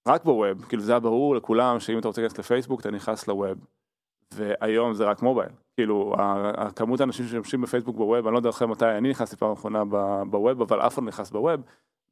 רק 0.08 0.24
ב 0.24 0.32
web, 0.32 0.64
כאילו 0.64 0.82
זה 0.82 0.92
היה 0.92 1.00
ברור 1.00 1.36
לכולם 1.36 1.80
שאם 1.80 1.98
אתה 1.98 2.08
רוצה 2.08 2.20
להיכנס 2.20 2.38
לפייסבוק 2.38 2.80
אתה 2.80 2.90
נכנס 2.90 3.28
ל 3.28 3.38
web. 3.38 3.77
והיום 4.34 4.94
זה 4.94 5.04
רק 5.04 5.22
מובייל, 5.22 5.50
כאילו 5.76 6.14
הכמות 6.56 7.00
האנשים 7.00 7.26
שמשתמשים 7.26 7.60
בפייסבוק 7.60 7.96
ב 7.96 8.02
web, 8.02 8.26
אני 8.26 8.32
לא 8.32 8.38
יודע 8.38 8.50
אחרי 8.50 8.68
מתי 8.68 8.84
אני 8.84 9.10
נכנסתי 9.10 9.36
פעם 9.36 9.52
אחרונה 9.52 9.84
ב 10.30 10.37
web, 10.37 10.62
אבל 10.62 10.80
אף 10.80 10.94
אחד 10.94 11.02
לא 11.02 11.08
נכנס 11.08 11.30
ב 11.30 11.36
web, 11.36 11.60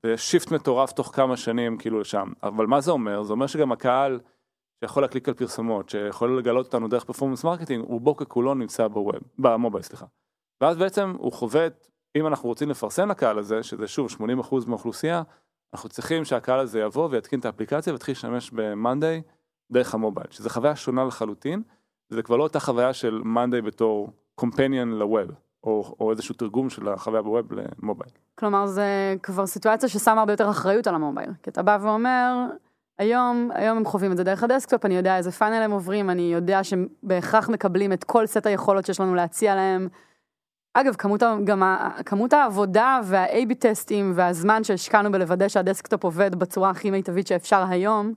ויש 0.05 0.31
shift 0.31 0.53
מטורף 0.53 0.93
תוך 0.93 1.11
כמה 1.15 1.37
שנים 1.37 1.79
כאילו 1.79 2.01
לשם, 2.01 2.33
אבל 2.43 2.67
מה 2.67 2.81
זה 2.81 2.91
אומר? 2.91 3.23
זה 3.23 3.33
אומר 3.33 3.47
שגם 3.47 3.73
הקהל 3.73 4.21
שיכול 4.81 5.03
להקליק 5.03 5.29
על 5.29 5.35
פרסומות, 5.35 5.89
שיכול 5.89 6.39
לגלות 6.39 6.67
אותנו 6.67 6.89
דרך 6.89 7.05
performance 7.05 7.45
marketing, 7.45 7.85
רובו 7.85 8.17
ככולו 8.17 8.55
נמצא 8.55 8.89
ב 8.89 8.93
web, 8.93 9.13
במובייל 9.39 9.83
סליחה. 9.83 10.07
ואז 10.61 10.77
בעצם 10.77 11.15
הוא 11.19 11.33
חווה, 11.33 11.67
אם 12.17 12.27
אנחנו 12.27 12.49
רוצים 12.49 12.71
לפרסם 12.71 13.11
לקהל 13.11 13.39
הזה, 13.39 13.63
שזה 13.63 13.87
שוב 13.87 14.09
80% 14.11 14.21
מהאוכלוסייה, 14.67 15.23
אנחנו 15.75 15.89
צריכים 15.89 16.25
שהקהל 16.25 16.61
הזה 16.61 16.81
יבוא 16.81 17.09
ויתקין 17.11 17.41
את 17.41 17.45
האפליקציה 17.45 17.93
ויתחיל 17.93 18.13
להשתמש 18.13 18.51
ב-Monday 18.51 19.31
דרך 19.73 19.95
המובייל, 19.95 20.27
שזה 20.31 20.51
חוויה 20.51 20.77
שונה 20.77 21.05
לחלוטין, 21.05 21.63
זה 22.09 22.23
כבר 22.23 22.37
לא 22.37 22.43
אותה 22.43 22.61
חוויה 22.61 22.93
של 22.93 23.21
Monday 23.25 23.63
בתור 23.67 24.11
companion 24.41 24.87
ל 24.87 24.95
web, 24.95 25.31
או, 25.65 25.95
או 26.01 26.11
איזשהו 26.11 26.35
תרגום 26.35 26.71
של 26.71 26.89
החוויה 26.89 27.23
ב 27.23 27.30
web 27.30 27.53
למובייל. 27.53 28.11
כלומר 28.35 28.67
זה 28.67 29.15
כבר 29.23 29.47
סיטואציה 29.47 29.89
ששמה 29.89 30.21
הרבה 30.21 30.33
יותר 30.33 30.51
אחריות 30.51 30.87
על 30.87 30.95
המובייל, 30.95 31.31
כי 31.43 31.51
אתה 31.51 31.63
בא 31.63 31.79
ואומר, 31.81 32.47
היום, 32.99 33.51
היום 33.55 33.77
הם 33.77 33.85
חווים 33.85 34.13
את 34.13 34.17
זה 34.17 34.25
דרך 34.25 34.43
ה 34.43 34.47
desktop, 34.47 34.85
אני 34.85 34.97
יודע 34.97 35.17
איזה 35.17 35.33
funnel 35.33 35.63
הם 35.63 35.71
עוברים, 35.71 36.11
אני 36.11 36.33
יודע 36.33 36.65
שהם 36.65 36.87
בהכרח 37.03 37.49
מקבלים 37.49 37.93
את 37.93 38.05
כל 38.05 38.27
סט 38.27 38.47
היכולות 38.47 38.87
שיש 38.87 39.01
לנו 39.01 39.15
להציע 39.15 39.55
להם. 39.55 39.89
אגב, 40.75 40.95
כמות, 40.95 41.23
גם 41.45 41.63
כמות 42.07 42.33
העבודה 42.33 43.01
וה-AB 43.05 43.55
טסטים 43.59 44.13
והזמן 44.15 44.65
שהשקענו 44.65 45.13
בלוודא 45.13 45.49
שה 45.49 45.65
desktop 45.65 46.05
עובד 46.05 46.35
בצורה 46.35 46.71
הכי 46.71 46.91
מיטבית 46.91 47.27
שאפשר 47.27 47.65
היום, 47.69 48.13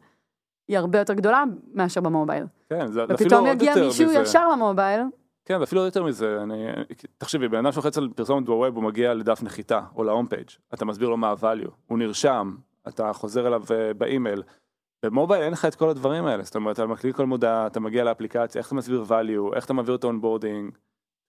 היא 0.70 0.78
הרבה 0.78 1.00
יותר 1.00 1.14
גדולה 1.14 1.44
מאשר 1.74 2.02
ב 2.02 2.07
mobile. 2.07 2.44
כן, 2.70 2.88
זה 2.92 3.04
אפילו 3.04 3.10
עוד 3.10 3.12
יותר 3.12 3.14
מזה. 3.14 3.26
ופתאום 3.26 3.48
יגיע 3.48 3.86
מישהו 3.86 4.12
ישר 4.12 4.48
ל 4.48 4.55
mobile. 4.55 5.02
כן, 5.46 5.58
ואפילו 5.60 5.82
יותר 5.82 6.04
מזה, 6.04 6.38
אני, 6.44 6.66
תחשבי, 7.18 7.48
בן 7.48 7.58
אדם 7.58 7.72
שלוחץ 7.72 7.98
על 7.98 8.10
פרסומת 8.16 8.46
ב 8.46 8.52
web, 8.52 8.76
הוא 8.76 8.84
מגיע 8.84 9.14
לדף 9.14 9.44
נחיתה, 9.44 9.82
או 9.96 10.04
ל 10.04 10.09
home 10.09 10.28
page, 10.28 10.50
אתה 10.74 10.86
מסביר 10.86 11.10
לו 11.10 11.18
מה 11.18 11.30
ה-value, 11.30 11.72
הוא 11.88 12.00
נרשם, 12.00 12.56
אתה 12.88 13.14
חוזר 13.14 13.48
אליו 13.48 13.64
אה, 13.72 13.94
באימייל. 13.94 14.44
ב 15.06 15.11
mobile 15.11 15.44
אין 15.44 15.54
לך 15.54 15.66
את 15.66 15.76
כל 15.76 15.90
הדברים 15.90 16.26
האלה, 16.26 16.44
זאת 16.44 16.56
אומרת, 16.56 16.76
אתה 16.76 16.86
מקליט 16.86 17.16
כל 17.16 17.26
מודעה, 17.26 17.68
אתה 17.68 17.80
מגיע 17.80 18.04
לאפליקציה, 18.04 18.60
איך 18.60 18.68
אתה 18.68 18.76
מסביר 18.76 19.06
value, 19.10 19.56
איך 19.56 19.66
אתה 19.66 19.74
מעביר 19.74 19.96
את 19.96 20.04
ה 20.04 20.10
onboarding, 20.10 20.78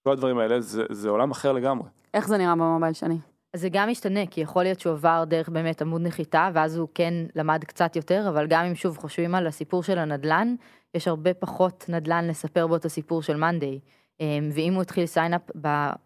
כל 0.05 0.13
הדברים 0.13 0.39
האלה, 0.39 0.61
זה, 0.61 0.85
זה 0.91 1.09
עולם 1.09 1.31
אחר 1.31 1.53
לגמרי. 1.53 1.89
איך 2.15 2.29
זה 2.29 2.39
נראה 2.39 2.55
ב 2.55 2.60
mobile 2.60 2.93
שני? 2.93 3.19
זה 3.57 3.69
גם 3.69 3.89
משתנה, 3.89 4.27
כי 4.27 4.41
יכול 4.41 4.63
להיות 4.63 4.81
שהוא 4.81 4.93
עבר 4.93 5.25
דרך 5.27 5.49
באמת 5.49 5.83
עמוד 5.83 6.01
נחיתה, 6.01 6.51
ואז 6.55 6.77
הוא 6.77 6.89
כן 6.95 7.15
למד 7.35 7.65
קצת 7.65 7.97
יותר, 7.97 8.29
אבל 8.29 8.47
גם 8.47 8.65
אם 8.65 8.75
שוב 8.75 8.99
חושבים 8.99 9.35
על 9.35 9.47
הסיפור 9.47 9.83
של 9.83 9.99
הנדל"ן, 9.99 10.55
יש 10.95 11.09
הרבה 11.09 11.35
פחות 11.35 11.85
נדל"ן 11.89 12.27
לספר 12.27 12.67
בו 12.67 12.77
את 12.77 12.85
הסיפור 12.85 13.23
של 13.23 13.37
מאנדיי. 13.37 13.81
אמ, 14.21 14.49
ואם 14.53 14.75
הוא 14.75 14.83
התחיל 14.83 15.07
sign 15.07 15.30
up 15.30 15.41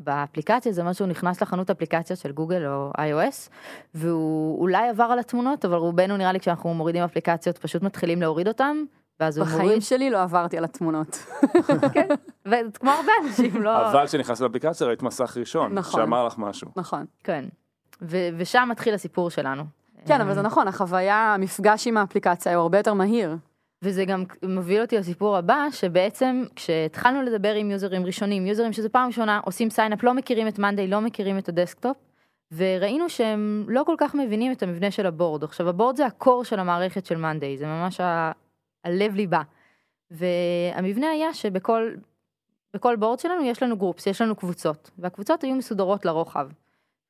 באפליקציה, 0.00 0.72
זה 0.72 0.80
אומר 0.80 0.92
שהוא 0.92 1.08
נכנס 1.08 1.42
לחנות 1.42 1.70
אפליקציה 1.70 2.16
של 2.16 2.32
גוגל 2.32 2.66
או 2.66 2.90
iOS, 2.96 3.50
והוא 3.94 4.60
אולי 4.60 4.88
עבר 4.88 5.04
על 5.04 5.18
התמונות, 5.18 5.64
אבל 5.64 5.76
רובנו 5.76 6.16
נראה 6.16 6.32
לי 6.32 6.40
כשאנחנו 6.40 6.74
מורידים 6.74 7.02
אפליקציות 7.02 7.58
פשוט 7.58 7.82
מתחילים 7.82 8.20
להוריד 8.20 8.48
אותם, 8.48 8.84
ואז 9.20 9.38
הוא 9.38 9.46
מוריד. 9.46 9.64
בחיים 9.64 9.80
שלי 9.80 10.10
לא 10.10 10.22
עברתי 10.22 10.58
על 10.58 10.64
התמונות. 10.64 11.26
כן, 11.94 12.08
וכמו 12.46 12.90
הרבה 12.90 13.12
אנשים, 13.24 13.62
לא... 13.62 13.90
אבל 13.90 14.06
כשנכנסת 14.06 14.40
לאפליקציה 14.40 14.86
ראית 14.86 15.02
מסך 15.02 15.36
ראשון, 15.36 15.74
נכון, 15.74 16.00
שאמר 16.00 16.26
לך 16.26 16.38
משהו. 16.38 16.68
נכון. 16.76 17.04
כן, 17.24 17.44
ושם 18.38 18.68
מתחיל 18.70 18.94
הסיפור 18.94 19.30
שלנו. 19.30 19.62
כן, 20.06 20.20
אבל 20.20 20.34
זה 20.34 20.42
נכון, 20.42 20.68
החוויה, 20.68 21.34
המפגש 21.34 21.86
עם 21.86 21.96
האפליקציה 21.96 22.54
הוא 22.54 22.62
הרבה 22.62 22.78
יותר 22.78 22.94
מהיר. 22.94 23.36
וזה 23.82 24.04
גם 24.04 24.24
מוביל 24.42 24.80
אותי 24.82 24.98
לסיפור 24.98 25.36
הבא, 25.36 25.66
שבעצם 25.70 26.44
כשהתחלנו 26.56 27.22
לדבר 27.22 27.54
עם 27.54 27.70
יוזרים 27.70 28.06
ראשונים, 28.06 28.46
יוזרים 28.46 28.72
שזה 28.72 28.88
פעם 28.88 29.06
ראשונה 29.06 29.40
עושים 29.44 29.70
sign 29.70 29.89
up, 29.89 30.02
לא 30.02 30.14
מכירים 30.14 30.48
את 30.48 30.58
מאנדיי, 30.58 30.88
לא 30.88 31.00
מכירים 31.00 31.38
את 31.38 31.48
ה 31.48 31.54
desktop, 31.54 31.96
וראינו 32.52 33.08
שהם 33.08 33.64
לא 33.68 33.82
כל 33.86 33.94
כך 33.98 34.14
מבינים 34.14 34.52
את 34.52 34.62
המבנה 34.62 34.90
של 34.90 35.06
הבורד. 35.06 35.44
עכשיו 35.44 35.68
הבורד 35.68 35.96
זה 35.96 36.06
הקור 36.06 36.44
של 36.44 36.60
המערכת 36.60 37.06
של 37.06 37.16
מאנדיי, 37.16 37.58
זה 37.58 37.66
ממש 37.66 38.00
ה... 38.84 38.88
הלב 38.88 39.14
ליבה. 39.14 39.42
והמבנה 40.10 41.10
היה 41.10 41.34
שבכל 41.34 41.94
בכל 42.74 42.96
בורד 42.96 43.18
שלנו 43.18 43.44
יש 43.44 43.62
לנו 43.62 43.76
גרופס, 43.76 44.06
יש 44.06 44.22
לנו 44.22 44.36
קבוצות, 44.36 44.90
והקבוצות 44.98 45.44
היו 45.44 45.54
מסודרות 45.54 46.04
לרוחב. 46.04 46.48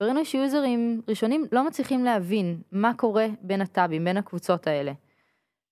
וראינו 0.01 0.25
שיוזרים 0.25 1.01
ראשונים 1.09 1.47
לא 1.53 1.67
מצליחים 1.67 2.05
להבין 2.05 2.59
מה 2.73 2.93
קורה 2.97 3.27
בין 3.43 3.61
הטאבים, 3.61 4.05
בין 4.05 4.17
הקבוצות 4.17 4.67
האלה. 4.67 4.93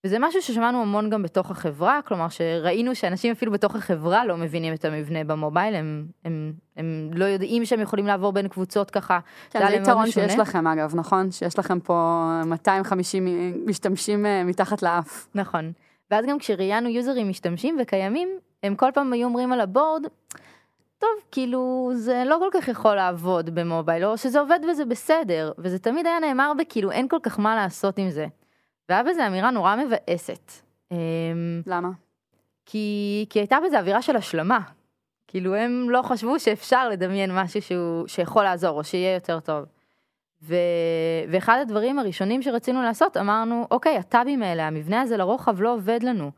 וזה 0.07 0.19
משהו 0.19 0.43
ששמענו 0.43 0.83
המון 0.83 1.11
גם 1.11 1.23
בתוך 1.23 1.51
החברה, 1.51 2.01
כלומר 2.05 2.29
שראינו 2.29 2.95
שאנשים 2.95 3.33
אפילו 3.33 3.53
בתוך 3.53 3.77
החברה 3.77 4.27
לא 4.27 4.37
מבינים 4.37 4.75
את 4.75 4.85
המבנה 4.85 5.25
במובייל, 5.25 5.75
הם, 5.75 6.07
הם, 6.25 6.53
הם 6.77 7.11
לא 7.15 7.25
יודעים 7.25 7.65
שהם 7.65 7.81
יכולים 7.81 8.07
לעבור 8.07 8.33
בין 8.33 8.49
קבוצות 8.49 8.91
ככה. 8.91 9.19
כן, 9.51 9.69
זה 9.69 9.75
יתרון 9.75 10.11
שיש 10.11 10.39
לכם 10.39 10.67
אגב, 10.67 10.95
נכון? 10.95 11.31
שיש 11.31 11.59
לכם 11.59 11.81
פה 11.81 12.27
250 12.47 13.27
משתמשים 13.67 14.27
אה, 14.27 14.45
מתחת 14.45 14.83
לאף. 14.83 15.29
נכון. 15.35 15.73
ואז 16.13 16.27
גם 16.27 16.39
כשראיינו 16.39 16.89
יוזרים 16.89 17.29
משתמשים 17.29 17.77
וקיימים, 17.81 18.39
הם 18.63 18.77
כל 18.77 18.91
פעם 18.95 19.13
היו 19.13 19.29
אומרים 19.29 19.53
על 19.53 19.61
הבורד, 19.61 20.03
טוב, 20.99 21.11
כאילו, 21.31 21.91
זה 21.95 22.23
לא 22.27 22.37
כל 22.41 22.61
כך 22.61 22.69
יכול 22.69 22.95
לעבוד 22.95 23.51
במובייל, 23.51 24.05
או 24.05 24.19
שזה 24.19 24.41
עובד 24.41 24.59
וזה 24.71 24.85
בסדר, 24.85 25.53
וזה 25.59 25.79
תמיד 25.79 26.07
היה 26.07 26.21
נאמר 26.21 26.53
בכאילו, 26.59 26.91
אין 26.91 27.09
כל 27.09 27.19
כך 27.23 27.39
מה 27.39 27.57
לעשות 27.57 27.99
עם 27.99 28.11
זה. 28.11 28.27
והיה 28.89 29.03
בזה 29.03 29.27
אמירה 29.27 29.51
נורא 29.51 29.77
מבאסת. 29.77 30.53
אמ, 30.91 30.97
למה? 31.67 31.91
כי, 32.67 33.27
כי 33.31 33.39
הייתה 33.39 33.59
בזה 33.67 33.79
אווירה 33.79 34.03
של 34.03 34.17
השלמה. 34.17 34.61
כאילו 35.27 35.55
הם 35.55 35.91
לא 35.91 36.03
חשבו 36.03 36.41
שאפשר 36.41 36.89
לדמיין 36.89 37.35
משהו 37.35 37.63
שהוא, 37.63 38.09
שיכול 38.09 38.45
לעזור 38.45 38.79
או 38.79 38.85
שיהיה 38.85 39.15
יותר 39.15 39.41
טוב. 39.41 39.65
ו, 40.43 40.55
ואחד 41.29 41.59
הדברים 41.63 41.99
הראשונים 41.99 42.43
שרצינו 42.43 42.83
לעשות 42.83 43.17
אמרנו 43.17 43.67
אוקיי 43.71 43.97
הטאבים 43.97 44.43
האלה 44.43 44.67
המבנה 44.67 45.01
הזה 45.01 45.17
לרוחב 45.17 45.61
לא 45.61 45.75
עובד 45.75 46.03
לנו 46.03 46.31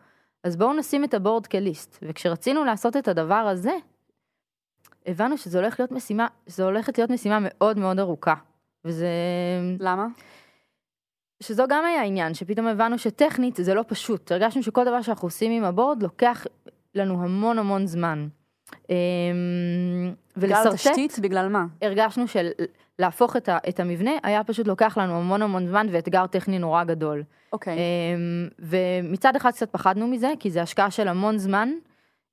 אז 0.44 0.56
בואו 0.56 0.72
נשים 0.72 1.04
את 1.04 1.14
הבורד 1.14 1.46
כליסט 1.46 1.98
וכשרצינו 2.02 2.64
לעשות 2.64 2.96
את 2.96 3.08
הדבר 3.08 3.34
הזה 3.34 3.72
הבנו 5.06 5.38
שזה 5.38 5.58
הולך 5.58 5.80
להיות 5.80 5.92
משימה 5.92 6.26
זה 6.46 6.64
הולכת 6.64 6.98
להיות 6.98 7.10
משימה 7.10 7.38
מאוד 7.40 7.78
מאוד 7.78 7.98
ארוכה 7.98 8.34
וזה 8.84 9.08
למה? 9.80 10.06
שזו 11.42 11.64
גם 11.68 11.84
היה 11.84 12.02
עניין, 12.02 12.34
שפתאום 12.34 12.66
הבנו 12.66 12.98
שטכנית 12.98 13.56
זה 13.56 13.74
לא 13.74 13.84
פשוט. 13.88 14.32
הרגשנו 14.32 14.62
שכל 14.62 14.84
דבר 14.84 15.02
שאנחנו 15.02 15.26
עושים 15.26 15.52
עם 15.52 15.64
הבורד 15.64 16.02
לוקח 16.02 16.46
לנו 16.94 17.24
המון 17.24 17.58
המון 17.58 17.86
זמן. 17.86 18.28
אמ, 18.90 18.94
בגלל 20.36 20.72
תשתית? 20.72 21.18
בגלל 21.18 21.48
מה? 21.48 21.66
הרגשנו 21.82 22.24
שלהפוך 22.28 23.36
את, 23.36 23.48
את 23.68 23.80
המבנה 23.80 24.10
היה 24.22 24.44
פשוט 24.44 24.66
לוקח 24.66 24.98
לנו 24.98 25.16
המון 25.16 25.42
המון 25.42 25.66
זמן 25.66 25.86
ואתגר 25.90 26.26
טכני 26.26 26.58
נורא 26.58 26.84
גדול. 26.84 27.22
אוקיי. 27.52 27.76
Okay. 27.76 27.76
אמ, 27.78 28.48
ומצד 28.58 29.36
אחד 29.36 29.50
קצת 29.50 29.70
פחדנו 29.70 30.06
מזה, 30.06 30.32
כי 30.38 30.50
זה 30.50 30.62
השקעה 30.62 30.90
של 30.90 31.08
המון 31.08 31.38
זמן. 31.38 31.68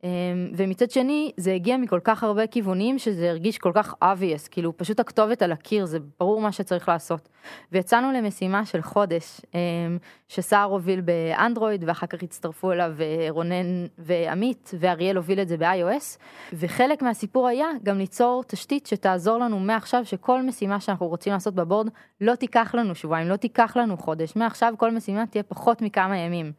אמ, 0.04 0.10
ומצד 0.54 0.92
שני 0.92 1.32
זה 1.38 1.54
הגיע 1.54 1.78
מכל 1.78 2.00
כך 2.04 2.24
הרבה 2.24 2.48
כיוונים 2.48 3.00
שזה 3.00 3.30
הרגיש 3.30 3.58
כל 3.58 3.72
כך 3.74 3.94
obvious 4.04 4.50
כאילו 4.52 4.78
פשוט 4.78 5.00
הכתובת 5.00 5.42
על 5.42 5.52
הקיר 5.52 5.86
זה 5.86 5.98
ברור 6.20 6.42
מה 6.42 6.52
שצריך 6.52 6.90
לעשות. 6.90 7.30
ויצאנו 7.72 8.12
למשימה 8.12 8.66
של 8.66 8.82
חודש 8.82 9.42
אמ, 9.54 9.98
שסער 10.28 10.70
הוביל 10.70 11.02
באנדרואיד 11.02 11.84
ואחר 11.88 12.08
כך 12.08 12.24
הצטרפו 12.24 12.72
אליו 12.72 12.94
אה, 13.00 13.28
רונן 13.30 13.86
ועמית 13.98 14.72
ואריאל 14.80 15.18
הוביל 15.18 15.42
את 15.42 15.48
זה 15.48 15.58
ב-iOS 15.58 16.18
וחלק 16.54 17.02
מהסיפור 17.02 17.48
היה 17.48 17.68
גם 17.84 17.98
ליצור 17.98 18.44
תשתית 18.48 18.88
שתעזור 18.88 19.38
לנו 19.38 19.60
מעכשיו 19.60 20.06
שכל 20.06 20.42
משימה 20.42 20.80
שאנחנו 20.80 21.08
רוצים 21.08 21.34
לעשות 21.34 21.56
בבורד 21.56 21.88
לא 22.22 22.36
תיקח 22.36 22.76
לנו 22.76 22.96
שבועיים 22.96 23.28
לא 23.28 23.36
תיקח 23.36 23.78
לנו 23.78 23.98
חודש 23.98 24.36
מעכשיו 24.36 24.74
כל 24.78 24.92
משימה 24.92 25.26
תהיה 25.26 25.44
פחות 25.44 25.82
מכמה 25.82 26.18
ימים. 26.18 26.52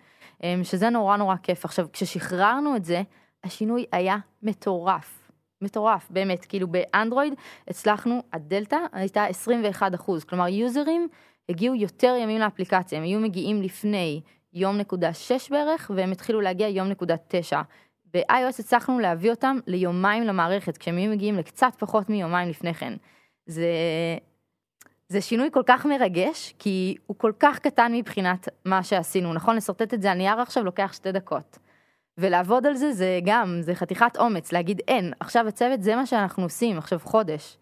אמ, 0.43 0.65
שזה 0.65 0.91
נורא 0.91 1.17
נורא 1.17 1.37
כיף 1.43 1.65
עכשיו 1.65 1.87
כששחררנו 1.93 2.77
את 2.77 2.85
זה 2.85 3.03
השינוי 3.45 3.85
היה 3.93 4.17
מטורף. 4.43 5.31
מטורף, 5.61 6.11
באמת, 6.11 6.45
כאילו 6.45 6.69
באנדרואיד 6.69 7.35
הצלחנו, 7.69 8.23
הדלתא 8.33 8.79
הייתה 8.93 9.25
21 9.25 9.95
אחוז, 9.95 10.25
כלומר 10.25 10.49
יוזרים 10.49 11.09
הגיעו 11.49 11.75
יותר 11.75 12.15
ימים 12.21 12.41
לאפליקציה, 12.41 12.99
הם 12.99 13.05
היו 13.05 13.21
מגיעים 13.21 13.63
לפני 13.63 14.21
יום 14.53 14.77
נקודה 14.77 15.13
6 15.13 15.51
בערך, 15.51 15.91
והם 15.95 16.13
התחילו 16.13 16.41
להגיע 16.41 16.69
יום 16.69 16.89
נקודה 16.89 17.15
9. 17.29 17.63
ב-iOS 18.15 18.59
הצלחנו 18.59 18.99
להביא 18.99 19.31
אותם 19.31 19.59
ליומיים 19.67 20.23
למערכת, 20.23 20.79
כשהם 20.79 20.97
היו 20.97 21.11
מגיעים 21.11 21.37
לקצת 21.37 21.73
פחות 21.79 22.11
מיומיים 22.11 22.49
לפני 22.49 22.75
כן. 22.75 22.93
זה, 23.47 23.67
זה 25.09 25.21
שינוי 25.21 25.49
כל 25.53 25.63
כך 25.67 25.87
מרגש, 25.87 26.55
כי 26.59 26.97
הוא 27.07 27.17
כל 27.19 27.33
כך 27.39 27.59
קטן 27.59 27.93
מבחינת 27.95 28.49
מה 28.65 28.83
שעשינו, 28.83 29.33
נכון? 29.33 29.57
לשרטט 29.57 29.95
את 29.95 30.03
זה 30.03 30.11
על 30.11 30.19
נייר 30.19 30.41
עכשיו 30.41 30.65
לוקח 30.65 30.93
שתי 30.93 31.13
דקות. 31.13 31.59
ולעבוד 32.19 32.67
על 32.67 32.75
זה 32.75 32.93
זה 32.93 33.21
גם, 33.25 33.59
זה 33.61 33.75
חתיכת 33.75 34.17
אומץ, 34.17 34.53
להגיד 34.53 34.81
אין, 34.89 35.13
עכשיו 35.21 35.49
הצוות 35.49 35.83
זה 35.83 35.97
מה 35.97 36.07
שאנחנו 36.07 36.43
עושים, 36.43 36.79
עכשיו 36.79 36.99
חודש. 36.99 37.59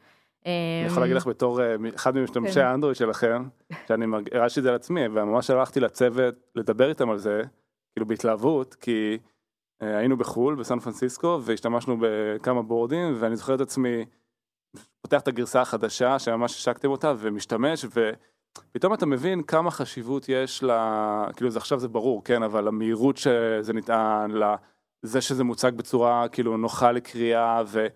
אני 0.47 0.87
יכול 0.87 1.03
להגיד 1.03 1.17
לך 1.17 1.27
בתור 1.27 1.63
אה, 1.63 1.75
אחד 1.95 2.17
ממשתמשי 2.17 2.55
כן. 2.55 2.61
האנדרואיד 2.61 2.97
שלכם, 2.97 3.45
שאני 3.89 4.07
הרשתי 4.33 4.61
את 4.61 4.65
זה 4.65 4.71
לעצמי, 4.71 5.07
וממש 5.07 5.51
הלכתי 5.51 5.81
לצוות 5.81 6.35
לדבר 6.55 6.89
איתם 6.89 7.11
על 7.11 7.19
זה, 7.19 7.43
כאילו 7.95 8.07
בהתלהבות, 8.07 8.75
כי 8.75 9.19
אה, 9.83 9.99
היינו 9.99 10.17
בחו"ל, 10.17 10.55
בסן 10.55 10.79
פרנסיסקו, 10.79 11.39
והשתמשנו 11.43 11.97
בכמה 12.01 12.63
בורדים, 12.63 13.17
ואני 13.19 13.37
זוכר 13.37 13.55
את 13.55 13.61
עצמי 13.61 14.05
פותח 15.03 15.21
את 15.21 15.29
הגרסה 15.29 15.61
החדשה, 15.61 16.19
שממש 16.19 16.55
השקתם 16.55 16.91
אותה, 16.91 17.13
ומשתמש, 17.19 17.85
ופתאום 18.59 18.95
אתה 18.95 19.07
מבין 19.07 19.43
כמה 19.43 19.71
חשיבות 19.71 20.29
יש 20.29 20.63
ל... 20.63 20.71
כאילו 21.37 21.51
זה 21.51 21.59
עכשיו 21.59 21.79
זה 21.79 21.89
ברור, 21.89 22.25
כן, 22.25 22.43
אבל 22.43 22.65
למהירות 22.65 23.17
שזה 23.17 23.73
נטען, 23.73 24.31
לזה 24.31 25.21
שזה 25.21 25.45
מוצג 25.45 25.73
בצורה 25.77 26.29
כאילו 26.29 26.57
נוחה 26.57 26.93
לקריאה, 26.93 27.63
ו... 27.67 27.87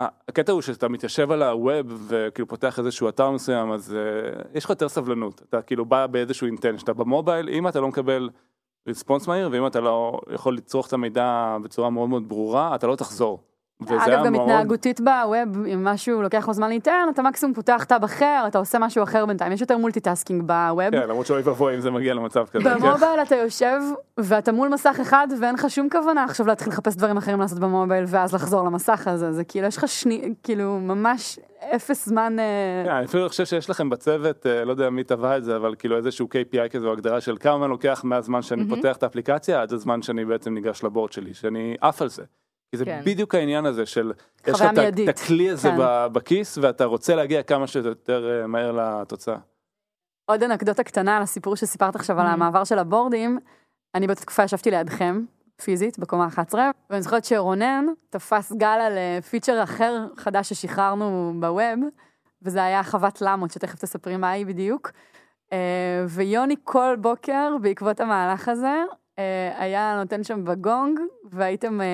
הקטע 0.00 0.52
הוא 0.52 0.62
שאתה 0.62 0.88
מתיישב 0.88 1.30
על 1.30 1.42
ה 1.42 1.58
web 1.58 2.06
וכאילו 2.08 2.48
פותח 2.48 2.78
איזשהו 2.78 3.08
אתר 3.08 3.30
מסוים 3.30 3.72
אז 3.72 3.96
uh, 3.96 4.48
יש 4.54 4.64
לך 4.64 4.70
יותר 4.70 4.88
סבלנות 4.88 5.42
אתה 5.48 5.62
כאילו 5.62 5.84
בא 5.84 6.06
באיזשהו 6.06 6.46
intent 6.46 6.78
שאתה 6.78 6.92
ב 6.92 7.00
mobile 7.00 7.48
אם 7.48 7.68
אתה 7.68 7.80
לא 7.80 7.88
מקבל 7.88 8.30
response 8.88 9.28
מהיר 9.28 9.48
ואם 9.52 9.66
אתה 9.66 9.80
לא 9.80 10.20
יכול 10.30 10.56
לצרוך 10.56 10.88
את 10.88 10.92
המידע 10.92 11.56
בצורה 11.62 11.90
מאוד 11.90 12.08
מאוד 12.08 12.28
ברורה 12.28 12.74
אתה 12.74 12.86
לא 12.86 12.96
תחזור. 12.96 13.42
וזה 13.82 13.94
אגב, 14.06 14.24
גם 14.24 14.32
מאוד- 14.32 14.50
התנהגותית 14.50 15.00
ב 15.00 15.13
web, 15.13 15.66
אם 15.66 15.84
משהו 15.84 16.22
לוקח 16.22 16.48
לו 16.48 16.54
זמן 16.54 16.68
להיטען, 16.68 17.08
אתה 17.08 17.22
מקסימום 17.22 17.54
פותח 17.54 17.84
tab 17.88 18.04
אחר, 18.04 18.44
אתה 18.46 18.58
עושה 18.58 18.78
משהו 18.78 19.02
אחר 19.02 19.26
בינתיים, 19.26 19.52
יש 19.52 19.60
יותר 19.60 19.78
multitasking 19.78 20.42
ב 20.42 20.52
web. 20.52 20.90
כן, 20.90 21.08
למרות 21.08 21.26
שאוי 21.26 21.42
ואבוי 21.42 21.74
אם 21.74 21.80
זה 21.80 21.90
מגיע 21.90 22.14
למצב 22.14 22.46
כזה. 22.46 22.64
כן. 22.64 22.78
במובייל 22.78 23.22
אתה 23.22 23.36
יושב 23.36 23.78
ואתה 24.18 24.52
מול 24.52 24.68
מסך 24.68 24.98
אחד 25.02 25.28
ואין 25.40 25.54
לך 25.54 25.70
שום 25.70 25.88
כוונה 25.90 26.24
עכשיו 26.24 26.46
להתחיל 26.46 26.72
לחפש 26.72 26.96
דברים 26.96 27.16
אחרים 27.16 27.40
לעשות 27.40 27.58
ב 27.58 27.65
mobile 27.65 28.04
ואז 28.08 28.34
לחזור 28.34 28.64
למסך 28.64 29.08
הזה, 29.08 29.32
זה 29.32 29.44
כאילו 29.44 29.66
יש 29.66 29.76
לך 29.76 29.88
שני, 29.88 30.34
כאילו 30.42 30.78
ממש 30.80 31.38
אפס 31.76 32.08
זמן, 32.08 32.36
אה, 32.38 32.82
כן, 32.84 32.92
אני 32.92 33.04
אפילו 33.04 33.28
חושב 33.28 33.44
שיש 33.44 33.70
לכם 33.70 33.90
בצוות, 33.90 34.46
אה, 34.46 34.64
לא 34.64 34.70
יודע 34.70 34.90
מי 34.90 35.04
טבע 35.04 35.36
את 35.36 35.44
זה, 35.44 35.56
אבל 35.56 35.74
כאילו 35.78 35.96
איזשהו 35.96 36.28
KPI 36.32 36.68
כזה 36.68 36.86
או 36.86 36.92
הגדרה 36.92 37.20
של 37.20 37.36
כמה 37.40 37.66
לוקח 37.66 38.00
מהזמן 38.04 38.42
שאני. 38.42 38.68
פותח 38.68 38.96
את 38.96 39.02
האפליקציה 39.02 39.62
עד 39.62 39.72
הזמן 39.72 40.02
שאני 40.02 40.24
בעצם 40.24 40.54
ניגש 40.54 40.84
לבורד 40.84 41.12
שלי, 41.12 41.34
שאני 41.34 41.76
עף 41.80 42.02
על 42.02 42.08
זה. 42.08 42.22
כי 42.70 42.76
זה 42.76 42.84
כן. 42.84 43.00
בדיוק 43.04 43.34
העניין 43.34 43.66
הזה 43.66 43.86
של, 43.86 44.12
יש 44.46 44.60
לך 44.60 44.62
את 44.62 45.08
הכלי 45.08 45.50
הזה 45.50 45.68
כן. 45.68 45.76
בכיס 46.12 46.58
ואתה 46.58 46.84
רוצה 46.84 47.14
להגיע 47.14 47.42
כמה 47.42 47.66
שיותר 47.66 48.40
אה, 48.42 48.46
מהר 48.46 48.72
לתוצאה. 48.72 49.36
עוד 50.26 50.42
אנקדוטה 50.42 50.82
קטנה 50.82 51.16
על 51.16 51.22
הסיפור 51.22 51.56
שסיפרת 51.56 51.96
עכשיו 51.96 52.20
על 52.20 52.26
Mhm. 52.26 52.30
המעבר 52.30 52.64
של 52.64 52.78
הבורדים, 52.78 53.38
אני 53.94 54.06
באותה 54.06 54.20
תקופה 54.20 54.42
ישבתי 54.44 54.70
לידכם, 54.70 55.24
פיזית, 55.62 55.98
בקומה 55.98 56.26
11, 56.26 56.70
ואני 56.90 57.02
זוכרת 57.02 57.24
שרונן 57.24 57.86
תפס 58.10 58.52
גל 58.52 58.66
על 58.66 58.92
אה, 58.92 59.18
פיצ'ר 59.30 59.62
אחר 59.62 60.06
חדש 60.16 60.48
ששחררנו 60.48 61.34
בווב, 61.40 61.80
וזה 62.42 62.64
היה 62.64 62.82
חוות 62.82 63.20
למות, 63.22 63.50
שתכף 63.50 63.78
תספרי 63.78 64.16
מה 64.16 64.30
היא 64.30 64.46
בדיוק. 64.46 64.90
אה, 65.52 65.58
ויוני 66.08 66.54
כל 66.64 66.96
בוקר, 67.00 67.56
בעקבות 67.62 68.00
המהלך 68.00 68.48
הזה, 68.48 68.74
היה 69.58 69.96
נותן 69.98 70.24
שם 70.24 70.44
בגונג, 70.44 71.00
והייתם 71.30 71.80
אה, 71.80 71.86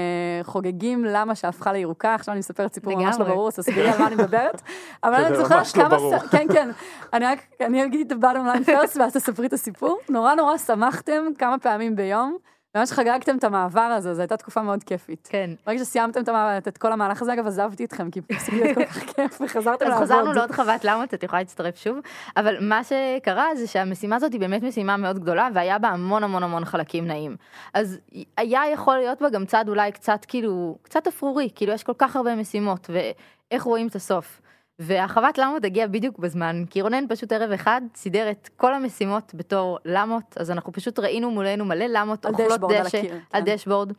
חוגגים 0.43 1.05
למה 1.05 1.35
שהפכה 1.35 1.73
לירוקה, 1.73 2.15
עכשיו 2.15 2.33
אני 2.33 2.39
מספרת 2.39 2.75
סיפור 2.75 2.97
ממש 2.97 3.17
לא. 3.19 3.25
ברור, 3.25 3.49
אז 3.49 3.55
תסבירי 3.55 3.91
על 3.91 3.99
מה 3.99 4.07
אני 4.07 4.15
מדברת. 4.15 4.63
אבל 5.05 5.25
אני 5.25 5.37
זוכרת 5.37 5.59
ממש 5.59 5.77
לא 5.77 5.89
כמה, 5.89 6.19
כן 6.31 6.47
כן, 6.53 6.71
אני 7.13 7.27
רק, 7.27 7.39
אני 7.61 7.85
אגיד 7.85 8.13
את 8.13 8.25
ה-bottom 8.25 8.57
line 8.57 8.69
first 8.69 9.01
ואז 9.01 9.13
תספרי 9.13 9.47
את 9.47 9.53
הסיפור. 9.53 9.99
נורא 10.09 10.35
נורא 10.35 10.59
שמחתם 10.59 11.23
כמה 11.39 11.59
פעמים 11.59 11.97
ביום, 11.97 12.37
ממש 12.75 12.93
חגגתם 12.93 13.37
את 13.39 13.45
המעבר 13.45 13.81
הזה, 13.81 14.15
זו 14.15 14.21
הייתה 14.21 14.37
תקופה 14.37 14.63
מאוד 14.63 14.85
כיפית. 14.85 15.29
כן. 15.31 15.51
ברגע 15.67 15.79
שסיימתם 15.79 16.23
את 16.23 16.29
המע- 16.29 16.59
את 16.59 16.79
כל 16.79 16.93
המהלך 16.93 17.23
הזה, 17.23 17.33
אגב, 17.33 17.47
עזבתי 17.47 17.85
אתכם, 17.85 18.11
כי 18.11 18.21
הפסיק 18.31 18.55
להיות 18.55 18.75
כל 18.79 18.85
כך 18.87 18.99
כיף, 18.99 19.39
וחזרתם 19.45 19.85
אז 19.85 19.91
לעבוד. 19.91 20.05
חזרנו 20.05 20.33
לעוד 20.33 20.51
חוות 20.53 20.85
למות, 20.85 21.15
את 21.15 21.23
יכולה 21.23 21.43
להצטרף 21.43 21.77
שוב, 21.77 21.99
אבל 22.37 22.57
מה 22.69 22.81
שקרה 22.85 23.47
זה 23.57 23.67
שהמשימה 23.67 24.17
הזאת 24.17 24.33
היא 24.33 24.41
באמת 24.41 24.63
משימה 24.63 24.97
מאוד 24.97 25.19
גדולה 25.19 25.49
והיה 25.55 25.79
בה 25.79 25.89
המון 25.89 26.25
המון 26.25 26.43
המון 26.43 26.65
חלקים 26.65 27.07
נעים. 27.07 27.37
אז 27.75 27.99
היה 28.37 28.63
יכול 28.73 28.97
להיות 28.97 29.23
בה 29.23 29.31
גם 29.31 29.47
צד 29.47 29.65
אולי 29.69 29.93
קצת 29.93 30.25
כאילו, 30.29 30.79
קצת 30.83 31.07
אפרורי, 31.07 31.49
כאילו 31.55 31.73
יש 31.73 31.83
כל 31.83 31.95
כך 31.99 32.17
הרבה 32.17 32.35
משימות 32.35 32.91
ואיך 32.91 33.63
רואים 33.63 33.87
את 33.87 33.95
הסוף. 33.95 34.41
והחוות 34.79 35.39
למות 35.39 35.65
הגיעה 35.65 35.89
בדיוק 35.89 36.19
בזמן, 36.19 36.65
כי 36.71 36.83
רונן 36.83 37.05
פשוט 37.09 37.33
ערב 37.33 37.51
אחד 37.51 37.81
סידר 37.95 38.31
את 38.31 38.49
כל 38.57 38.75
המשימות 38.75 39.33
בתור 39.35 39.79
למות, 39.85 40.37
אז 40.37 40.51
אנחנו 40.51 40.73
פשוט 40.73 40.99
ראינו 40.99 41.31
מולנו 41.31 41.65
מלא 41.65 41.85
למות 41.85 42.27
על 42.27 42.33
אוכלות 42.33 42.63
על 42.63 42.83
דשא, 42.83 42.99
הקיר, 42.99 43.15
על 43.33 43.45
כן. 43.47 43.55
דשבורד. 43.55 43.93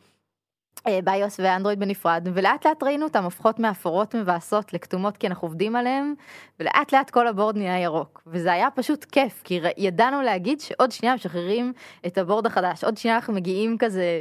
אה, 0.86 0.98
באיוס 1.04 1.40
ואנדרואיד 1.40 1.80
בנפרד 1.80 2.28
ולאט 2.34 2.66
לאט 2.66 2.82
ראינו 2.82 3.04
אותם 3.04 3.24
הופכות 3.24 3.58
מאפורות 3.58 4.14
מבאסות 4.14 4.72
לכתומות 4.72 5.16
כי 5.16 5.26
אנחנו 5.26 5.48
עובדים 5.48 5.76
עליהם 5.76 6.14
ולאט 6.60 6.92
לאט 6.92 7.10
כל 7.10 7.26
ה 7.26 7.31
board 7.31 7.56
נהיה 7.56 7.82
ירוק 7.82 8.22
וזה 8.26 8.52
היה 8.52 8.68
פשוט 8.70 9.04
כיף 9.04 9.42
כי 9.44 9.60
ידענו 9.76 10.22
להגיד 10.22 10.60
שעוד 10.60 10.92
שנייה 10.92 11.14
משחררים 11.14 11.72
את 12.06 12.18
ה 12.18 12.23
board 12.23 12.46
החדש 12.46 12.84
עוד 12.84 12.96
שנייה 12.96 13.16
אנחנו 13.16 13.32
מגיעים 13.32 13.78
כזה 13.78 14.20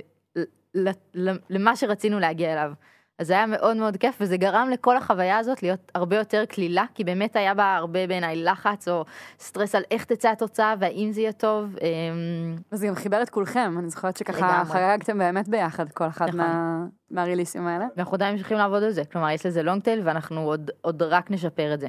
למה 1.49 1.75
שרצינו 1.75 2.19
להגיע 2.19 2.53
אליו. 2.53 2.71
אז 3.19 3.27
זה 3.27 3.33
היה 3.33 3.45
מאוד 3.45 3.77
מאוד 3.77 3.97
כיף 3.97 4.17
וזה 4.21 4.37
גרם 4.37 4.69
לכל 4.71 4.97
החוויה 4.97 5.37
הזאת 5.37 5.63
להיות 5.63 5.91
הרבה 5.95 6.15
יותר 6.17 6.43
קלילה 6.49 6.85
כי 6.93 7.03
באמת 7.03 7.35
היה 7.35 7.53
בה 7.53 7.75
הרבה 7.75 8.07
בעיניי 8.07 8.35
לחץ 8.43 8.87
או 8.87 9.05
סטרס 9.39 9.75
על 9.75 9.83
איך 9.91 10.05
תצא 10.05 10.29
התוצאה 10.29 10.73
והאם 10.79 11.11
זה 11.11 11.21
יהיה 11.21 11.31
טוב. 11.31 11.75
אמ, 11.81 12.55
וזה 12.71 12.87
גם 12.87 12.95
חיבר 12.95 13.21
את 13.21 13.29
כולכם, 13.29 13.75
אני 13.79 13.89
זוכרת 13.89 14.17
שככה 14.17 14.37
לגמרי. 14.47 14.73
חגגתם 14.73 15.17
באמת 15.17 15.47
ביחד, 15.49 15.91
כל 15.91 16.07
אחד 16.07 16.25
נכון. 16.27 16.39
מה- 16.39 16.85
מהריליסים 17.11 17.67
האלה. 17.67 17.85
ואנחנו 17.97 18.15
עדיין 18.15 18.31
ממשיכים 18.35 18.57
לעבוד 18.57 18.83
על 18.83 18.91
זה, 18.91 19.05
כלומר 19.05 19.29
יש 19.29 19.45
לזה 19.45 19.63
long 19.63 19.81
tail 19.81 20.01
ואנחנו 20.03 20.41
עוד, 20.41 20.71
עוד 20.81 21.01
רק 21.03 21.31
נשפר 21.31 21.73
את 21.73 21.79
זה. 21.79 21.87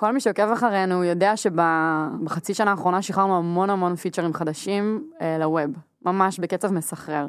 כל 0.00 0.12
מי 0.12 0.20
שעוקב 0.20 0.52
אחרינו 0.52 1.04
יודע 1.04 1.36
שבחצי 1.36 2.54
שנה 2.54 2.70
האחרונה 2.70 3.02
שחררנו 3.02 3.36
המון 3.36 3.70
המון 3.70 3.96
פיצ'רים 3.96 4.34
חדשים 4.34 5.10
אה, 5.20 5.38
לווב, 5.38 5.70
ממש 6.04 6.38
בקצב 6.38 6.72
מסחרר. 6.72 7.26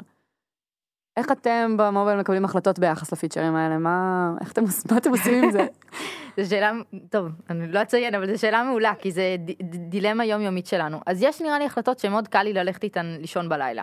איך 1.16 1.32
אתם 1.32 1.74
במובייל 1.78 2.18
מקבלים 2.18 2.44
החלטות 2.44 2.78
ביחס 2.78 3.12
לפיצ'רים 3.12 3.54
האלה? 3.54 3.78
מה, 3.78 4.32
איך 4.40 4.52
אתם, 4.52 4.62
מה 4.90 4.96
אתם 4.96 5.10
עושים 5.10 5.44
עם 5.44 5.50
זה? 5.50 5.66
זו 6.40 6.50
שאלה, 6.50 6.72
טוב, 7.08 7.28
אני 7.50 7.72
לא 7.72 7.82
אציין, 7.82 8.14
אבל 8.14 8.34
זו 8.34 8.40
שאלה 8.40 8.62
מעולה, 8.62 8.92
כי 8.98 9.10
זה 9.10 9.36
ד, 9.38 9.50
ד, 9.50 9.90
דילמה 9.90 10.24
יומיומית 10.24 10.66
שלנו. 10.66 11.00
אז 11.06 11.22
יש 11.22 11.42
נראה 11.42 11.58
לי 11.58 11.64
החלטות 11.64 11.98
שמאוד 11.98 12.28
קל 12.28 12.42
לי 12.42 12.52
ללכת 12.52 12.84
איתן 12.84 13.16
לישון 13.20 13.48
בלילה. 13.48 13.82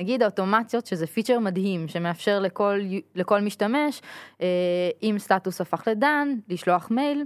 נגיד 0.00 0.22
האוטומציות, 0.22 0.86
שזה 0.86 1.06
פיצ'ר 1.06 1.38
מדהים, 1.38 1.88
שמאפשר 1.88 2.40
לכל, 2.40 2.80
לכל 3.14 3.40
משתמש, 3.40 4.02
אה, 4.40 4.46
אם 5.02 5.16
סטטוס 5.18 5.60
הפך 5.60 5.82
ל 5.86 5.93
done, 5.93 6.28
לשלוח 6.48 6.90
מייל. 6.90 7.24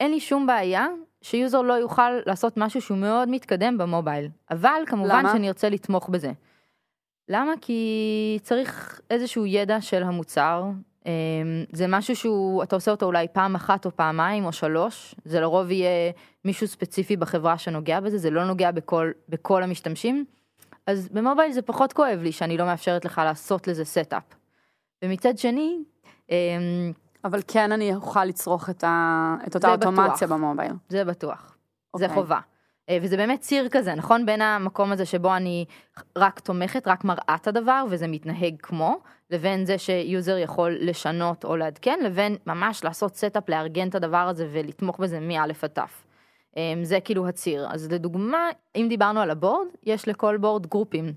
אין 0.00 0.10
לי 0.10 0.20
שום 0.20 0.46
בעיה 0.46 0.86
שיוזר 1.22 1.62
לא 1.62 1.72
יוכל 1.72 2.10
לעשות 2.26 2.56
משהו 2.56 2.80
שהוא 2.80 2.98
מאוד 2.98 3.28
מתקדם 3.28 3.78
ב 3.78 3.84
mobile. 3.84 4.28
אבל 4.50 4.82
כמובן 4.86 5.18
למה? 5.18 5.32
שאני 5.32 5.48
ארצה 5.48 5.68
לתמוך 5.68 6.08
בזה. 6.08 6.32
למה? 7.28 7.52
כי 7.60 8.38
צריך 8.42 9.00
איזשהו 9.10 9.46
ידע 9.46 9.80
של 9.80 10.02
המוצר. 10.02 10.64
אמ, 11.06 11.10
זה 11.72 11.86
משהו 11.88 12.16
שהוא, 12.16 12.62
אתה 12.62 12.76
עושה 12.76 12.90
אותו 12.90 13.06
אולי 13.06 13.26
פעם 13.32 13.54
אחת 13.54 13.86
או 13.86 13.96
פעמיים 13.96 14.44
או 14.44 14.52
שלוש. 14.52 15.14
זה 15.24 15.40
לרוב 15.40 15.70
יהיה 15.70 16.12
מישהו 16.44 16.68
ספציפי 16.68 17.16
בחברה 17.16 17.58
שנוגע 17.58 18.00
בזה, 18.00 18.18
זה 18.18 18.30
לא 18.30 18.44
נוגע 18.44 18.70
בכל, 18.70 19.10
בכל 19.28 19.62
המשתמשים. 19.62 20.24
אז 20.86 21.08
ב 21.08 21.14
mobile 21.14 21.52
זה 21.52 21.62
פחות 21.62 21.92
כואב 21.92 22.18
לי 22.22 22.32
שאני 22.32 22.56
לא 22.56 22.64
מאפשרת 22.64 23.04
לך 23.04 23.20
לעשות 23.24 23.68
לזה 23.68 23.84
setup. 23.84 24.22
ומצד 25.04 25.38
שני, 25.38 25.78
אמ, 26.30 26.92
אבל 27.26 27.40
כן 27.48 27.72
אני 27.72 27.94
אוכל 27.94 28.24
לצרוך 28.24 28.70
את, 28.70 28.84
ה, 28.84 29.36
את 29.46 29.54
אותה 29.54 29.72
אוטומציה 29.72 30.26
בטוח. 30.26 30.38
ב 30.38 30.42
mobile. 30.42 30.72
זה 30.88 31.04
בטוח. 31.04 31.56
זה 31.96 32.04
אוקיי. 32.04 32.14
חובה. 32.14 32.40
אה, 32.88 32.98
וזה 33.02 33.16
באמת 33.16 33.40
ציר 33.40 33.68
כזה, 33.68 33.94
נכון? 33.94 34.26
בין 34.26 34.42
המקום 34.42 34.92
הזה 34.92 35.06
שבו 35.06 35.36
אני 35.36 35.64
רק 36.16 36.40
תומכת, 36.40 36.88
רק 36.88 37.04
מראה 37.04 37.36
את 37.42 37.46
הדבר, 37.46 37.84
וזה 37.90 38.06
מתנהג 38.06 38.54
כמו, 38.62 38.98
לבין 39.30 39.66
זה 39.66 39.78
שיוזר 39.78 40.38
יכול 40.38 40.76
לשנות 40.80 41.44
או 41.44 41.56
לעדכן, 41.56 41.98
לבין 42.04 42.36
ממש 42.46 42.84
לעשות 42.84 43.16
setup, 43.16 43.48
לארגן 43.48 43.88
את 43.88 43.94
הדבר 43.94 44.16
הזה 44.16 44.48
ולתמוך 44.52 44.98
בזה 45.00 45.20
מא' 45.20 45.42
עד 45.42 45.68
ת'. 45.72 45.78
אה, 46.56 46.74
זה 46.82 47.00
כאילו 47.00 47.28
הציר. 47.28 47.66
אז 47.70 47.92
לדוגמה, 47.92 48.48
אם 48.76 48.86
דיברנו 48.88 49.20
על 49.20 49.30
ה 49.30 49.35
board, 49.35 49.66
יש 49.82 50.08
לכל 50.08 50.36
board 50.36 50.66
גרופים. 50.66 51.12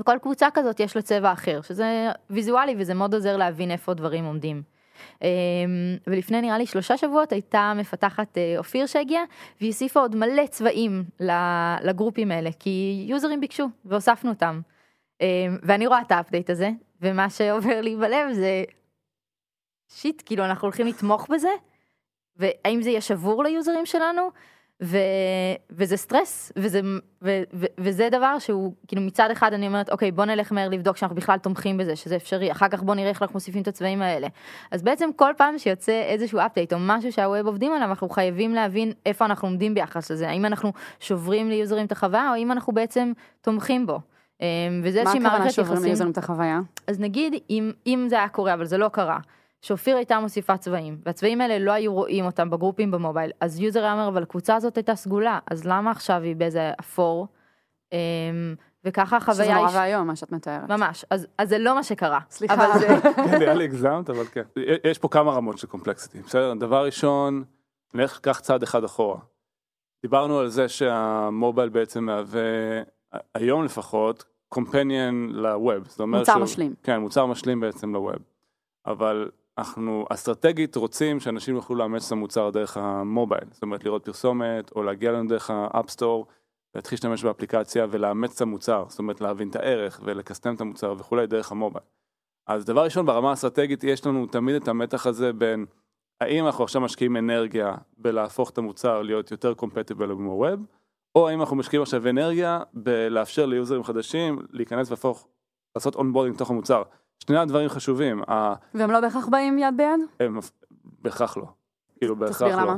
וכל 0.00 0.18
קבוצה 0.22 0.48
כזאת 0.54 0.80
יש 0.80 0.96
לה 0.96 1.02
צבע 1.02 1.32
אחר, 1.32 1.62
שזה 1.62 2.10
ויזואלי 2.30 2.74
וזה 2.78 2.94
מאוד 2.94 3.14
עוזר 3.14 3.36
להבין 3.36 3.70
איפה 3.70 3.94
דברים 3.94 4.24
עומדים. 4.24 4.62
אמ, 5.22 5.28
ולפני 6.06 6.40
נראה 6.40 6.58
לי 6.58 6.66
שלושה 6.66 6.96
שבועות 6.96 7.32
הייתה 7.32 7.72
מפתחת 7.76 8.38
אה, 8.38 8.54
אופיר 8.58 8.86
שהגיעה 8.86 9.24
והיא 9.60 9.70
הוסיפה 9.70 10.00
עוד 10.00 10.16
מלא 10.16 10.46
צבעים 10.46 11.04
לגרופים 11.82 12.30
האלה 12.30 12.50
כי 12.58 13.04
יוזרים 13.08 13.40
ביקשו 13.40 13.68
והוספנו 13.84 14.30
אותם. 14.30 14.60
אמ, 15.20 15.26
ואני 15.62 15.86
רואה 15.86 16.00
את 16.00 16.12
האפדייט 16.12 16.50
הזה 16.50 16.70
ומה 17.00 17.30
שעובר 17.30 17.80
לי 17.80 17.96
בלב 17.96 18.32
זה 18.32 18.64
שיט 19.88 20.22
כאילו 20.26 20.44
אנחנו 20.44 20.66
הולכים 20.66 20.86
לתמוך 20.86 21.30
בזה 21.30 21.48
והאם 22.36 22.82
זה 22.82 22.90
יהיה 22.90 23.00
שבור 23.00 23.44
ליוזרים 23.44 23.86
שלנו 23.86 24.30
ו, 24.82 24.98
וזה 25.70 25.96
סטרס, 25.96 26.52
וזה, 26.56 26.80
ו, 27.22 27.42
ו, 27.52 27.66
וזה 27.78 28.08
דבר 28.12 28.38
שהוא, 28.38 28.72
כאילו 28.88 29.02
מצד 29.02 29.30
אחד 29.30 29.52
אני 29.52 29.66
אומרת, 29.66 29.90
אוקיי, 29.90 30.12
בוא 30.12 30.24
נלך 30.24 30.52
מהר 30.52 30.68
לבדוק 30.68 30.96
שאנחנו 30.96 31.16
בכלל 31.16 31.38
תומכים 31.38 31.76
בזה, 31.76 31.96
שזה 31.96 32.16
אפשרי, 32.16 32.52
אחר 32.52 32.68
כך 32.68 32.82
בוא 32.82 32.94
נראה 32.94 33.08
איך 33.08 33.22
אנחנו 33.22 33.34
מוסיפים 33.34 33.62
את 33.62 33.68
הצבעים 33.68 34.02
האלה. 34.02 34.26
אז 34.70 34.82
בעצם 34.82 35.10
כל 35.16 35.32
פעם 35.36 35.58
שיוצא 35.58 36.02
איזשהו 36.02 36.38
update 36.46 36.72
או 36.72 36.78
משהו 36.80 37.12
שה 37.12 37.29
web 37.29 37.46
עובדים 37.46 37.72
עליו, 37.72 37.88
אנחנו 37.88 38.08
חייבים 38.08 38.54
להבין 38.54 38.92
איפה 39.06 39.24
אנחנו 39.24 39.48
עומדים 39.48 39.74
ביחס 39.74 40.10
לזה, 40.10 40.28
האם 40.28 40.44
אנחנו 40.44 40.72
שוברים 41.00 41.48
ליוזרים 41.48 41.86
את 41.86 41.92
החוויה, 41.92 42.28
או 42.28 42.34
האם 42.34 42.52
אנחנו 42.52 42.72
בעצם 42.72 43.12
תומכים 43.40 43.86
בו. 43.86 44.00
אמ, 44.40 44.46
וזה 44.84 45.00
איזושהי 45.00 45.18
מערכת 45.18 45.18
יחסים. 45.18 45.24
מה 45.24 45.30
הכוונה 45.30 45.50
שוברים 45.50 45.82
ליוזרים 45.84 46.10
את 46.10 46.18
החוויה? 46.18 46.60
אז 46.86 47.00
נגיד, 47.00 47.34
אם, 47.50 47.72
אם 47.86 48.06
זה 48.08 48.18
היה 48.18 48.28
קורה, 48.28 48.54
אבל 48.54 48.64
זה 48.64 48.78
לא 48.78 48.88
קרה. 48.88 49.18
שאופיר 49.64 49.96
הייתה 49.96 50.20
מוסיפה 50.20 50.56
צבעים, 50.56 50.98
והצבעים 51.06 51.40
האלה 51.40 51.58
לא 51.58 51.72
היו 51.72 51.94
רואים 51.94 52.24
אותם 52.24 52.50
בגרופים 52.50 52.90
ב 52.90 52.95
mobile, 52.95 53.30
אז 53.40 53.60
יוזר 53.60 53.84
היה 53.84 53.92
אומר, 53.92 54.08
אבל 54.08 54.22
הקבוצה 54.22 54.56
הזאת 54.56 54.76
הייתה 54.76 54.94
סגולה, 54.94 55.38
אז 55.50 55.66
למה 55.66 55.90
עכשיו 55.90 56.22
היא 56.22 56.36
באיזה 56.36 56.72
אפור? 56.80 57.28
אמ, 57.92 57.98
וככה 58.84 59.16
החוויה... 59.16 59.44
שזה 59.44 59.54
נורא 59.54 59.70
ואיום, 59.74 60.06
מה 60.06 60.16
שאת 60.16 60.32
מתארת. 60.32 60.68
ממש, 60.68 61.04
אז, 61.10 61.26
אז 61.38 61.48
זה 61.48 61.58
לא 61.58 61.74
מה 61.74 61.82
שקרה. 61.82 62.20
סליחה. 62.30 62.54
אבל 62.54 62.78
זה... 62.78 62.86
כן, 63.16 63.38
נראה 63.38 63.54
לי 63.54 63.64
הגזמת, 63.64 64.10
אבל 64.10 64.24
כן. 64.24 64.42
יש 64.84 64.98
פה 64.98 65.08
כמה 65.08 65.32
רמות 65.32 65.58
של 65.58 65.66
complexity. 65.66 66.18
בסדר, 66.18 66.54
דבר 66.54 66.84
ראשון, 66.84 67.44
נלך 67.94 68.20
כך 68.22 68.40
צעד 68.40 68.62
אחד 68.62 68.84
אחורה. 68.84 69.18
דיברנו 70.02 70.38
על 70.38 70.48
זה 70.48 70.68
שה 70.68 71.01
mobile 71.01 71.68
בעצם 71.68 72.04
מהווה, 72.04 72.40
היום 73.34 73.64
לפחות, 73.64 74.24
companion 74.48 75.28
ל 75.30 75.42
web. 75.42 75.88
מוצר 76.06 76.32
שהוא, 76.32 76.42
משלים. 76.42 76.74
כן, 76.82 77.00
מוצר 77.00 77.26
משלים 77.26 77.60
בעצם 77.60 77.94
ל 77.94 77.98
web. 77.98 78.16
אבל 78.86 79.30
אנחנו 79.58 80.04
אסטרטגית 80.10 80.76
רוצים 80.76 81.20
שאנשים 81.20 81.54
יוכלו 81.54 81.76
לאמץ 81.76 82.06
את 82.06 82.12
המוצר 82.12 82.50
דרך 82.50 82.76
ה 82.76 82.85
mobile, 82.85 83.44
זאת 83.50 83.62
אומרת 83.62 83.84
לראות 83.84 84.04
פרסומת 84.04 84.72
או 84.76 84.82
להגיע 84.82 85.12
לנו 85.12 85.28
דרך 85.28 85.50
ה 85.50 85.58
app 85.58 85.80
store, 85.80 86.26
להתחיל 86.74 86.96
להשתמש 86.96 87.24
באפליקציה 87.24 87.86
ולאמץ 87.90 88.34
את 88.34 88.40
המוצר, 88.40 88.84
זאת 88.88 88.98
אומרת 88.98 89.20
להבין 89.20 89.48
את 89.48 89.56
הערך 89.56 90.00
ול 90.04 90.13
customize 90.13 90.54
את 90.54 90.60
המוצר 90.60 90.94
וכולי 90.98 91.26
דרך 91.26 91.52
ה 91.52 91.56
mobile. 91.56 91.84
אז 92.46 92.64
דבר 92.64 92.84
ראשון 92.84 93.06
ברמה 93.06 93.30
האסטרטגית 93.30 93.84
יש 93.84 94.06
לנו 94.06 94.26
תמיד 94.26 94.54
את 94.62 94.68
המתח 94.68 95.06
הזה 95.06 95.32
בין 95.32 95.66
האם 96.20 96.46
אנחנו 96.46 96.64
עכשיו 96.64 96.80
משקיעים 96.80 97.16
אנרגיה 97.16 97.74
בלהפוך 97.98 98.50
את 98.50 98.58
המוצר 98.58 99.02
להיות 99.02 99.30
יותר 99.30 99.54
compatible 99.54 100.10
עם 100.10 100.24
ה 100.24 100.31
web, 100.31 100.60
או 101.14 101.28
האם 101.28 101.40
אנחנו 101.40 101.56
משקיעים 101.56 101.82
עכשיו 101.82 102.08
אנרגיה 102.08 102.60
בלאפשר 102.72 103.46
ליוזרים 103.46 103.84
חדשים 103.84 104.38
להיכנס 104.50 104.88
ולהפוך, 104.88 105.28
לעשות 105.76 105.94
onboarding 105.94 106.36
לתוך 106.36 106.50
המוצר. 106.50 106.82
שני 107.18 107.38
הדברים 107.38 107.68
חשובים. 107.68 108.22
והם 108.74 108.90
לא 108.90 109.00
בהכרח 109.00 109.26
באים 109.28 109.58
יד 109.58 109.74
ביד? 109.76 110.00
הם 110.20 110.38
בהכרח 110.82 111.36
לא. 111.36 111.46
כאילו 111.98 112.16
בהכרח 112.16 112.36
תסביר 112.36 112.56
לא. 112.56 112.62
למה. 112.62 112.76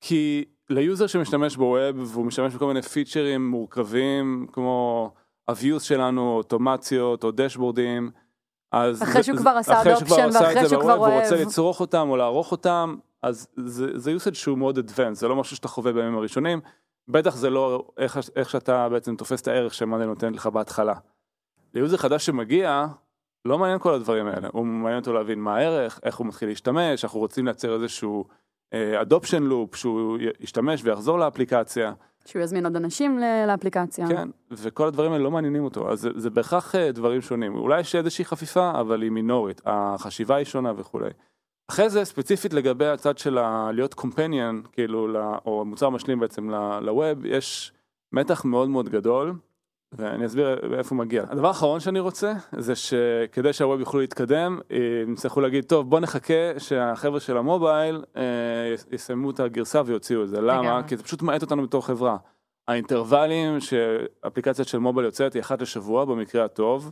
כי 0.00 0.44
ליוזר 0.70 1.06
שמשתמש 1.06 1.56
ב 1.56 1.69
web 1.69 2.10
והוא 2.16 2.26
משתמש 2.26 2.54
בכל 2.54 2.66
מיני 2.66 2.82
פיצ'רים 2.82 3.50
מורכבים 3.50 4.46
כמו 4.52 5.10
ה-views 5.48 5.80
שלנו, 5.80 6.36
אוטומציות 6.36 7.24
או 7.24 7.30
דשבורדים. 7.30 8.10
אז 8.72 9.02
אחרי 9.02 9.22
שהוא 9.22 9.38
כבר 9.38 9.50
עשה 9.50 9.82
adoption 9.82 10.28
ואחרי 10.32 10.68
שהוא 10.68 10.82
כבר 10.82 10.96
אוהב. 10.96 11.12
והוא 11.12 11.22
רוצה 11.22 11.36
לצרוך 11.36 11.80
אותם 11.80 12.06
או 12.10 12.16
לערוך 12.16 12.52
אותם, 12.52 12.96
אז 13.22 13.48
זה, 13.56 13.98
זה 13.98 14.14
usage 14.16 14.34
שהוא 14.34 14.58
מאוד 14.58 14.78
advanced, 14.78 15.14
זה 15.14 15.28
לא 15.28 15.36
משהו 15.36 15.56
שאתה 15.56 15.68
חווה 15.68 15.92
בימים 15.92 16.16
הראשונים, 16.16 16.60
בטח 17.08 17.36
זה 17.36 17.50
לא 17.50 17.88
איך, 17.98 18.18
איך 18.36 18.50
שאתה 18.50 18.88
בעצם 18.88 19.16
תופס 19.16 19.40
את 19.40 19.48
הערך 19.48 19.74
שמאנדיי 19.74 20.04
נותנת 20.04 20.36
לך 20.36 20.46
בהתחלה. 20.46 20.94
ליוזר 21.74 21.96
חדש 21.96 22.26
שמגיע, 22.26 22.86
לא 23.44 23.58
מעניין 23.58 23.78
כל 23.78 23.94
הדברים 23.94 24.26
האלה, 24.26 24.48
הוא 24.52 24.66
מעניין 24.66 25.00
אותו 25.00 25.12
להבין 25.12 25.40
מה 25.40 25.56
הערך, 25.56 26.00
איך 26.02 26.16
הוא 26.16 26.26
מתחיל 26.26 26.48
להשתמש, 26.48 27.04
אנחנו 27.04 27.20
רוצים 27.20 27.44
לייצר 27.44 27.74
איזשהו 27.74 28.24
אדופשן 28.74 29.42
uh, 29.42 29.46
לופ, 29.46 29.74
שהוא 29.74 30.18
ישתמש 30.40 30.84
ויחזור 30.84 31.18
לאפליקציה. 31.18 31.92
שהוא 32.24 32.42
יזמין 32.42 32.64
עוד 32.66 32.76
אנשים 32.76 33.18
לאפליקציה. 33.46 34.08
כן, 34.08 34.28
וכל 34.50 34.86
הדברים 34.86 35.12
האלה 35.12 35.24
לא 35.24 35.30
מעניינים 35.30 35.64
אותו, 35.64 35.92
אז 35.92 36.00
זה, 36.00 36.10
זה 36.16 36.30
בהכרח 36.30 36.74
uh, 36.74 36.78
דברים 36.92 37.20
שונים. 37.20 37.54
אולי 37.54 37.80
יש 37.80 37.94
איזושהי 37.94 38.24
חפיפה, 38.24 38.80
אבל 38.80 39.02
היא 39.02 39.10
מינורית, 39.10 39.60
החשיבה 39.66 40.36
היא 40.36 40.44
שונה 40.44 40.72
וכולי. 40.76 41.10
אחרי 41.70 41.90
זה, 41.90 42.04
ספציפית 42.04 42.52
לגבי 42.52 42.86
הצד 42.86 43.18
של 43.18 43.38
ה- 43.38 43.70
להיות 43.72 43.94
קומפניאן, 43.94 44.60
כאילו, 44.72 45.08
או 45.46 45.64
מוצר 45.64 45.90
משלים 45.90 46.20
בעצם 46.20 46.50
לווב, 46.82 47.24
יש 47.24 47.72
מתח 48.12 48.44
מאוד 48.44 48.68
מאוד 48.68 48.88
גדול. 48.88 49.32
ואני 49.92 50.26
אסביר 50.26 50.76
איפה 50.78 50.94
הוא 50.94 50.98
מגיע. 50.98 51.24
הדבר 51.28 51.48
האחרון 51.48 51.80
שאני 51.80 52.00
רוצה 52.00 52.32
זה 52.52 52.74
שכדי 52.76 53.52
שה 53.52 53.66
web 53.66 53.80
יוכלו 53.80 54.00
להתקדם 54.00 54.60
הם 55.04 55.12
יצטרכו 55.12 55.40
להגיד 55.40 55.64
טוב 55.64 55.90
בוא 55.90 56.00
נחכה 56.00 56.58
שהחבר'ה 56.58 57.20
של 57.20 57.36
המובייל 57.36 58.04
אה, 58.16 58.22
יסיימו 58.90 59.30
את 59.30 59.40
הגרסה 59.40 59.82
ויוציאו 59.86 60.22
את 60.22 60.28
זה 60.28 60.40
למה 60.40 60.82
כי 60.82 60.96
זה 60.96 61.02
פשוט 61.02 61.22
מאט 61.22 61.42
אותנו 61.42 61.62
בתור 61.62 61.86
חברה. 61.86 62.16
האינטרוולים 62.68 63.60
שאפליקציה 63.60 64.64
של 64.64 64.78
מובייל 64.78 65.06
יוצאת 65.06 65.34
היא 65.34 65.42
אחת 65.42 65.62
לשבוע 65.62 66.04
במקרה 66.04 66.44
הטוב. 66.44 66.90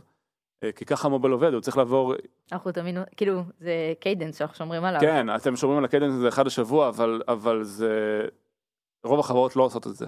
אה, 0.63 0.71
כי 0.71 0.85
ככה 0.85 1.07
המובייל 1.07 1.33
עובד 1.33 1.53
הוא 1.53 1.61
צריך 1.61 1.77
לעבור 1.77 2.13
אנחנו 2.51 2.71
תמיד 2.71 2.95
כאילו 3.17 3.43
זה 3.59 3.93
cadence 3.99 4.37
שאנחנו 4.37 4.55
שומרים 4.55 4.83
עליו 4.83 5.01
כן 5.01 5.35
אתם 5.35 5.55
שומרים 5.55 5.79
על 5.79 5.85
ה 5.85 5.89
cadence 5.89 6.13
זה 6.13 6.27
אחד 6.27 6.45
לשבוע 6.45 6.89
אבל 6.89 7.21
אבל 7.27 7.63
זה 7.63 8.21
רוב 9.03 9.19
החברות 9.19 9.55
לא 9.55 9.63
עושות 9.63 9.87
את 9.87 9.95
זה. 9.95 10.05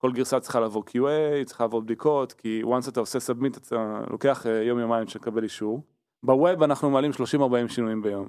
כל 0.00 0.12
גרסה 0.12 0.40
צריכה 0.40 0.60
לעבור 0.60 0.84
QA, 0.90 1.44
צריכה 1.44 1.64
לעבור 1.64 1.80
בדיקות, 1.80 2.32
כי 2.32 2.62
once 2.64 2.88
אתה 2.88 3.00
עושה 3.00 3.20
submit 3.20 3.56
אתה 3.56 4.00
לוקח 4.10 4.46
אה, 4.46 4.62
יום 4.62 4.78
יומיים 4.78 5.06
לקבל 5.14 5.42
אישור. 5.42 5.82
ב 6.22 6.32
web 6.32 6.62
אנחנו 6.62 6.90
מעלים 6.90 7.10
30-40 7.10 7.68
שינויים 7.68 8.02
ביום. 8.02 8.28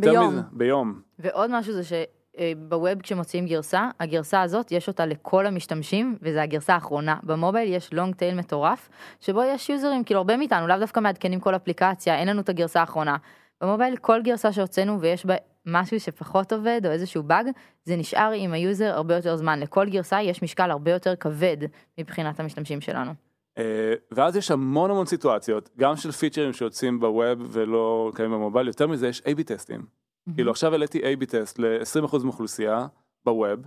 ביום. 0.00 0.28
מזה, 0.28 0.40
ביום. 0.52 1.00
ועוד 1.18 1.50
משהו 1.52 1.72
זה 1.72 1.82
שב 1.84 2.35
web 2.35 2.86
אה, 2.86 2.94
כשמוציאים 3.02 3.46
גרסה, 3.46 3.90
הגרסה 4.00 4.42
הזאת 4.42 4.72
יש 4.72 4.88
אותה 4.88 5.06
לכל 5.06 5.46
המשתמשים, 5.46 6.18
וזה 6.22 6.42
הגרסה 6.42 6.74
האחרונה. 6.74 7.16
במובייל 7.22 7.72
יש 7.72 7.94
long 7.94 8.14
tail 8.14 8.34
מטורף, 8.34 8.88
שבו 9.20 9.42
יש 9.42 9.70
users, 9.70 10.04
כאילו 10.04 10.20
הרבה 10.20 10.36
מאיתנו, 10.36 10.66
לאו 10.66 10.78
דווקא 10.78 11.00
מעדכנים 11.00 11.40
כל 11.40 11.56
אפליקציה, 11.56 12.18
אין 12.18 12.28
לנו 12.28 12.40
את 12.40 12.48
הגרסה 12.48 12.80
האחרונה. 12.80 13.16
במובייל 13.60 13.96
כל 13.96 14.22
גרסה 14.22 14.52
שהוצאנו 14.52 15.00
ויש 15.00 15.26
בה 15.26 15.34
משהו 15.68 16.00
שפחות 16.00 16.52
עובד 16.52 16.80
או 16.84 16.90
איזשהו 16.90 17.22
באג, 17.22 17.46
זה 17.84 17.96
נשאר 17.96 18.30
עם 18.34 18.52
ה 18.52 18.60
user 18.60 18.92
הרבה 18.94 19.16
יותר 19.16 19.36
זמן. 19.36 19.60
לכל 19.60 19.88
גרסה 19.88 20.22
יש 20.22 20.42
משקל 20.42 20.70
הרבה 20.70 20.90
יותר 20.90 21.16
כבד 21.16 21.56
מבחינת 21.98 22.40
המשתמשים 22.40 22.80
שלנו. 22.80 23.12
אה, 23.58 23.94
ואז 24.10 24.36
יש 24.36 24.50
המון 24.50 24.90
המון 24.90 25.06
סיטואציות, 25.06 25.70
גם 25.78 25.96
של 25.96 26.12
פיצ'רים 26.12 26.52
שיוצאים 26.52 27.00
ב 27.00 27.09
web 27.09 27.38
ולא 27.48 28.12
קיימים 28.14 28.38
במובייל, 28.38 28.66
יותר 28.66 28.86
מזה 28.86 29.08
יש 29.08 29.20
A-B 29.20 29.42
tests. 29.42 29.86
כאילו 30.34 30.50
עכשיו 30.50 30.72
העליתי 30.72 30.98
A-B 30.98 31.26
test 31.26 31.58
ל-20% 31.58 32.18
מאוכלוסייה 32.24 32.86
ב 33.24 33.31
web, 33.31 33.60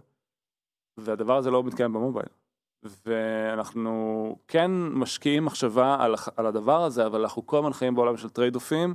והדבר 0.97 1.37
הזה 1.37 1.51
לא 1.51 1.63
מתקיים 1.63 1.93
במובייל. 1.93 2.29
ואנחנו 3.05 4.35
כן 4.47 4.71
משקיעים 4.71 5.45
מחשבה 5.45 5.97
על, 5.99 6.15
על 6.35 6.45
הדבר 6.45 6.83
הזה, 6.83 7.05
אבל 7.05 7.21
אנחנו 7.21 7.47
כל 7.47 7.57
הזמן 7.57 7.73
חיים 7.73 7.95
בעולם 7.95 8.17
של 8.17 8.29
trade 8.29 8.55
offים. 8.55 8.93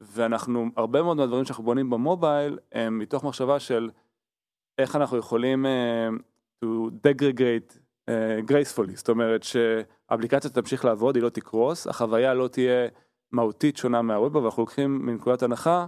ואנחנו, 0.00 0.66
הרבה 0.76 1.02
מאוד 1.02 1.16
מהדברים 1.16 1.44
שאנחנו 1.44 1.64
בונים 1.64 1.90
במובייל 1.90 2.58
הם 2.72 2.98
מתוך 2.98 3.24
מחשבה 3.24 3.60
של 3.60 3.90
איך 4.78 4.96
אנחנו 4.96 5.16
יכולים 5.16 5.66
uh, 5.66 6.20
to 6.64 6.68
degregate 7.06 7.76
uh, 8.10 8.50
gracefully, 8.50 8.96
זאת 8.96 9.08
אומרת 9.08 9.42
שהאפליקציה 9.42 10.50
תמשיך 10.50 10.84
לעבוד, 10.84 11.16
היא 11.16 11.22
לא 11.22 11.28
תקרוס, 11.28 11.86
החוויה 11.86 12.34
לא 12.34 12.48
תהיה 12.48 12.88
מהותית 13.32 13.76
שונה 13.76 14.02
מהווב, 14.02 14.36
אבל 14.36 14.44
אנחנו 14.44 14.62
לוקחים 14.62 15.06
מנקודת 15.06 15.42
הנחה 15.42 15.86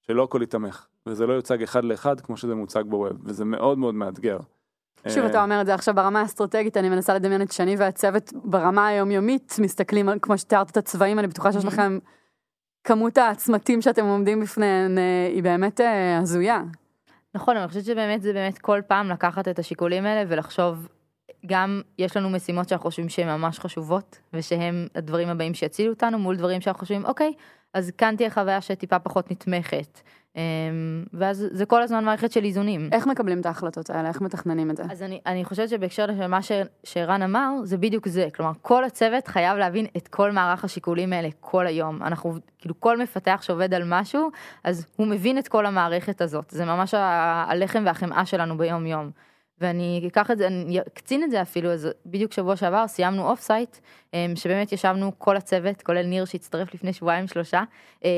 שלא 0.00 0.22
הכל 0.24 0.40
יתמך, 0.42 0.86
וזה 1.06 1.26
לא 1.26 1.32
יוצג 1.32 1.62
אחד 1.62 1.84
לאחד 1.84 2.20
כמו 2.20 2.36
שזה 2.36 2.54
מוצג 2.54 2.84
בווב, 2.86 3.12
וזה 3.24 3.44
מאוד 3.44 3.78
מאוד 3.78 3.94
מאתגר. 3.94 4.38
שוב, 5.08 5.24
אתה 5.24 5.42
אומר 5.42 5.60
את 5.60 5.66
זה 5.66 5.74
עכשיו 5.74 5.94
ברמה 5.94 6.20
האסטרטגית, 6.20 6.76
אני 6.76 6.88
מנסה 6.88 7.14
לדמיין 7.14 7.42
את 7.42 7.52
שני 7.52 7.76
והצוות 7.76 8.32
ברמה 8.44 8.86
היומיומית, 8.86 9.56
מסתכלים 9.62 10.08
על, 10.08 10.18
כמו 10.22 10.38
שתיארת 10.38 10.70
את 10.70 10.76
הצבעים, 10.76 11.18
אני 11.18 11.26
בטוחה 11.26 11.52
שיש 11.52 11.64
לכם 11.64 11.98
כמות 12.88 13.18
הצמתים 13.18 13.82
שאתם 13.82 14.06
עומדים 14.06 14.40
בפניהן 14.40 14.98
אה, 14.98 15.28
היא 15.34 15.42
באמת 15.42 15.80
אה, 15.80 16.18
הזויה. 16.18 16.62
נכון, 17.34 17.56
אני 17.56 17.68
חושבת 17.68 17.84
שבאמת 17.84 18.22
זה 18.22 18.32
באמת 18.32 18.58
כל 18.58 18.80
פעם 18.86 19.08
לקחת 19.08 19.48
את 19.48 19.58
השיקולים 19.58 20.06
האלה 20.06 20.24
ולחשוב, 20.28 20.88
גם 21.46 21.80
יש 21.98 22.16
לנו 22.16 22.30
משימות 22.30 22.68
שאנחנו 22.68 22.90
חושבים 22.90 23.08
שהן 23.08 23.28
ממש 23.28 23.58
חשובות, 23.58 24.18
ושהם 24.32 24.86
הדברים 24.94 25.28
הבאים 25.28 25.54
שיצילו 25.54 25.92
אותנו, 25.92 26.18
מול 26.18 26.36
דברים 26.36 26.60
שאנחנו 26.60 26.80
חושבים, 26.80 27.04
אוקיי, 27.04 27.32
אז 27.74 27.90
כאן 27.98 28.16
תהיה 28.16 28.30
חוויה 28.30 28.60
שטיפה 28.60 28.98
פחות 28.98 29.30
נתמכת. 29.30 30.00
אמ, 30.36 31.04
ואז 31.12 31.46
זה 31.50 31.66
כל 31.66 31.82
הזמן 31.82 32.04
מערכת 32.04 32.32
של 32.32 32.44
איזונים. 32.44 32.88
איך 32.92 33.06
מקבלים 33.06 33.40
את 33.40 33.46
ההחלטות 33.46 33.90
האלה? 33.90 34.08
איך 34.08 34.20
מתכננים 34.20 34.70
את 34.70 34.76
זה? 34.76 34.82
אז 34.90 35.02
אני, 35.02 35.20
אני 35.26 35.44
חושבת 35.44 35.68
שבהקשר 35.68 36.06
למה 36.06 36.38
שערן 36.84 37.22
אמר, 37.22 37.50
זה 37.64 37.76
בדיוק 37.76 38.08
זה. 38.08 38.28
כלומר, 38.34 38.52
כל 38.62 38.84
הצוות 38.84 39.28
חייב 39.28 39.56
להבין 39.58 39.86
את 39.96 40.08
כל 40.08 40.32
מערך 40.32 40.64
השיקולים 40.64 41.12
האלה 41.12 41.28
כל 41.40 41.66
היום. 41.66 42.02
אנחנו, 42.02 42.34
כאילו, 42.58 42.80
כל 42.80 42.98
מפתח 42.98 43.40
שעובד 43.42 43.74
על 43.74 43.82
משהו, 43.86 44.30
אז 44.64 44.86
הוא 44.96 45.06
מבין 45.06 45.38
את 45.38 45.48
כל 45.48 45.66
המערכת 45.66 46.20
הזאת. 46.20 46.50
זה 46.50 46.64
ממש 46.64 46.94
ה- 46.94 47.44
הלחם 47.48 47.82
והחמאה 47.86 48.26
שלנו 48.26 48.58
ביום 48.58 48.86
יום. 48.86 49.10
ואני 49.60 50.04
אקח 50.08 50.30
את 50.30 50.38
זה, 50.38 50.46
אני 50.46 50.80
אקצין 50.80 51.24
את 51.24 51.30
זה 51.30 51.42
אפילו, 51.42 51.72
אז 51.72 51.88
בדיוק 52.06 52.32
שבוע 52.32 52.56
שעבר 52.56 52.86
סיימנו 52.86 53.30
offsite, 53.30 53.76
שבאמת 54.34 54.72
ישבנו 54.72 55.12
כל 55.18 55.36
הצוות, 55.36 55.82
כולל 55.82 56.06
ניר 56.06 56.24
שהצטרף 56.24 56.74
לפני 56.74 56.92
שבועיים 56.92 57.26
שלושה, 57.26 57.62
אמ, 58.04 58.08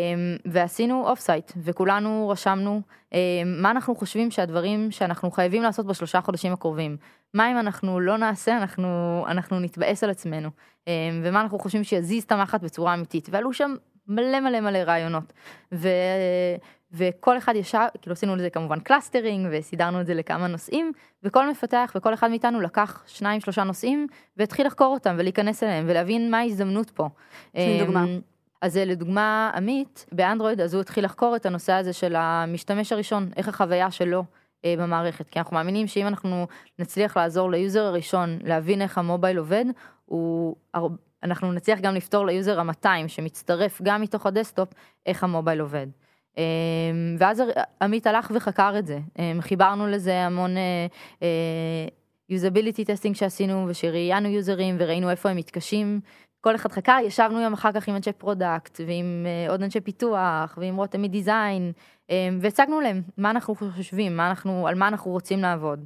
ועשינו 0.45 1.09
offsite, 1.09 1.53
וכולנו 1.57 2.29
רשמנו 2.29 2.81
אמ, 3.13 3.19
מה 3.63 3.71
אנחנו 3.71 3.95
חושבים 3.95 4.31
שהדברים 4.31 4.91
שאנחנו 4.91 5.31
חייבים 5.31 5.63
לעשות 5.63 5.87
בשלושה 5.87 6.21
חודשים 6.21 6.53
הקרובים. 6.53 6.97
מה 7.35 7.51
אם 7.51 7.59
אנחנו 7.59 8.01
לא 8.01 8.19
נעשה, 8.19 8.57
אנחנו, 8.57 9.25
אנחנו 9.29 9.61
נתבאס 9.61 10.05
על 10.05 10.11
עצמנו, 10.11 10.49
אמ, 10.87 10.93
ומה 11.25 11.41
אנחנו 11.41 11.59
חושבים 11.59 11.85
שיזיז 11.85 12.23
את 12.25 12.33
המחט 12.33 12.61
בצורה 12.61 12.95
אמיתית, 12.95 13.29
ועלו 13.31 13.53
שם 13.53 13.75
מלא 14.09 14.41
מלא 14.41 14.61
מלא 14.61 14.79
רעיונות. 14.79 15.33
ו... 15.73 15.89
וכל 16.93 17.39
אחד 17.39 17.57
ישב, 17.57 17.87
כאילו 18.01 18.13
עשינו 18.13 18.37
לזה 18.37 18.51
כמובן 18.51 18.81
clustering 18.81 19.49
וסידרנו 19.53 20.01
את 20.01 20.07
זה 20.07 20.15
לכמה 20.15 20.47
נושאים, 20.47 20.93
וכל 21.23 21.51
מפתח 21.51 21.93
וכל 21.97 22.15
אחד 22.15 22.31
מאיתנו 22.31 22.61
לקח 22.61 23.05
שניים 23.07 23.41
שלושה 23.41 23.65
נושאים 23.65 24.07
והתחיל 24.37 24.67
לחקור 24.67 24.95
אותם 24.95 25.15
ולהיכנס 25.19 25.63
אליהם 25.63 25.85
ולהבין 25.89 26.31
מה 26.31 26.39
ההזדמנות 26.39 26.91
פה. 26.91 27.09
דוגמה. 27.55 28.05
אמ, 28.05 28.21
אז 28.63 28.77
לדוגמה 28.77 29.51
עמית 29.55 30.07
באנדרואיד 30.13 30.61
אז 30.61 30.75
הוא 30.75 30.81
התחיל 30.81 31.05
לחקור 31.05 31.37
את 31.37 31.47
הנושא 31.47 31.73
הזה 31.73 31.93
של 31.93 32.15
המשתמש 32.17 32.93
הראשון, 32.93 33.31
איך 33.37 33.49
החוויה 33.49 33.91
שלו 33.91 34.25
אה, 34.65 34.75
במערכת, 34.79 35.29
כי 35.29 35.39
אנחנו 35.39 35.57
מאמינים 35.57 35.87
שאם 35.87 36.07
אנחנו 36.07 36.47
נצליח 36.79 37.17
לעזור 37.17 37.51
ל 37.51 37.58
user 37.58 37.85
הראשון 37.85 38.39
להבין 38.45 38.83
איך 38.83 38.99
המובייל 38.99 39.39
עובד, 39.39 39.65
הוא, 40.07 40.57
אנחנו 41.23 41.53
נצליח 41.53 41.81
גם 41.81 41.95
לפתור 41.95 42.27
ל 42.27 42.34
user 42.34 42.61
ה-200 42.61 43.09
שמצטרף 43.09 43.83
גם 43.83 44.03
מתוך 44.03 44.27
ה 44.27 44.32
desktop 44.32 44.69
איך 45.07 45.25
המובייל 45.25 45.61
עובד. 45.61 45.87
אמ, 46.39 47.17
ואז 47.19 47.43
עמית 47.83 48.07
הלך 48.07 48.33
וחקר 48.35 48.79
את 48.79 48.87
זה, 48.87 48.99
אמ, 49.19 49.41
חיברנו 49.41 49.87
לזה 49.87 50.15
המון 50.15 50.51
usability 52.29 52.83
אה, 52.83 52.87
testing 52.87 53.17
שעשינו 53.17 53.67
ושראיינו 53.69 54.29
users 54.29 54.77
וראינו 54.79 55.11
איפה 55.11 55.29
הם 55.29 55.37
מתקשים. 55.37 56.01
כל 56.41 56.55
אחד 56.55 56.73
חקר, 56.73 56.99
ישבנו 57.05 57.41
יום 57.41 57.53
אחר 57.53 57.73
כך 57.73 57.89
עם 57.89 57.97
אנשי 57.97 58.13
product 58.13 58.81
ועם 58.87 59.27
אה, 59.27 59.51
עוד 59.51 59.63
אנשי 59.63 59.81
פיתוח 59.81 60.59
ועם 60.61 60.77
רותם 60.77 61.03
מ 61.03 61.13
design 61.13 61.73
אמ, 62.11 62.39
והצגנו 62.41 62.81
להם 62.81 63.03
מה 63.17 63.31
אנחנו 63.31 63.55
חושבים, 63.55 64.17
מה 64.17 64.29
אנחנו, 64.29 64.69
על 64.69 64.75
מה 64.75 64.89
אנחנו 64.89 65.11
רוצים 65.11 65.39
לעבוד. 65.39 65.85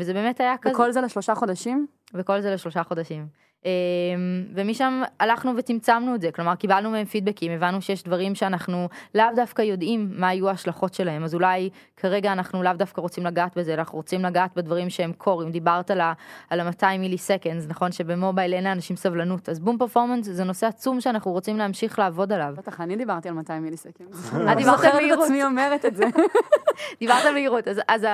וזה 0.00 0.12
באמת 0.12 0.40
היה 0.40 0.56
כזה. 0.58 0.74
וכל 0.74 0.92
זה 0.92 1.00
לשלושה 1.00 1.34
חודשים? 1.34 1.86
וכל 2.14 2.40
זה 2.40 2.54
לשלושה 2.54 2.82
חודשים. 2.82 3.26
אמ, 3.64 4.44
ומשם 4.54 5.02
הלכנו 5.20 5.52
וצמצמנו 5.56 6.14
את 6.14 6.20
זה, 6.20 6.30
כלומר 6.32 6.54
קיבלנו 6.54 6.90
מהם 6.90 7.04
פידבקים, 7.04 7.52
הבנו 7.52 7.82
שיש 7.82 8.02
דברים 8.02 8.34
שאנחנו 8.34 8.88
לאו 9.14 9.26
דווקא 9.36 9.62
יודעים 9.62 10.10
מה 10.16 10.28
היו 10.28 10.48
ההשלכות 10.48 10.94
שלהם, 10.94 11.24
אז 11.24 11.34
אולי 11.34 11.70
כרגע 11.96 12.32
אנחנו 12.32 12.62
לאו 12.62 12.72
דווקא 12.72 13.00
רוצים 13.00 13.26
לגעת 13.26 13.58
בזה, 13.58 13.74
אנחנו 13.74 13.98
רוצים 13.98 14.24
לגעת 14.24 14.50
בדברים 14.56 14.90
שהם 14.90 15.12
core, 15.12 15.42
אם 15.42 15.50
דיברת 15.50 15.90
על 15.90 16.00
ה-200 16.00 16.98
milliseconds, 16.98 17.66
נכון 17.68 17.92
שבמובייל 17.92 18.54
אין 18.54 18.64
לאנשים 18.64 18.96
סבלנות, 18.96 19.48
אז 19.48 19.60
בום 19.60 19.78
performance 19.78 20.26
זה 20.26 20.44
נושא 20.44 20.66
עצום 20.66 21.00
שאנחנו 21.00 21.32
רוצים 21.32 21.58
להמשיך 21.58 21.98
לעבוד 21.98 22.32
עליו. 22.32 22.54
בטח, 22.56 22.80
אני 22.80 22.96
דיברתי 22.96 23.28
על 23.28 23.34
200 23.34 23.62
milliseconds. 23.62 24.30
את 24.52 24.56
דיברת 24.56 24.84
על 24.84 24.92
מהירות. 24.92 25.18
את 25.18 25.24
עצמי 25.24 25.44
אומרת 25.44 25.84
את 25.84 25.96
זה. 25.96 26.04
דיברת 27.00 27.24
על 27.24 27.32
מהירות, 27.32 27.68
אז 27.68 28.06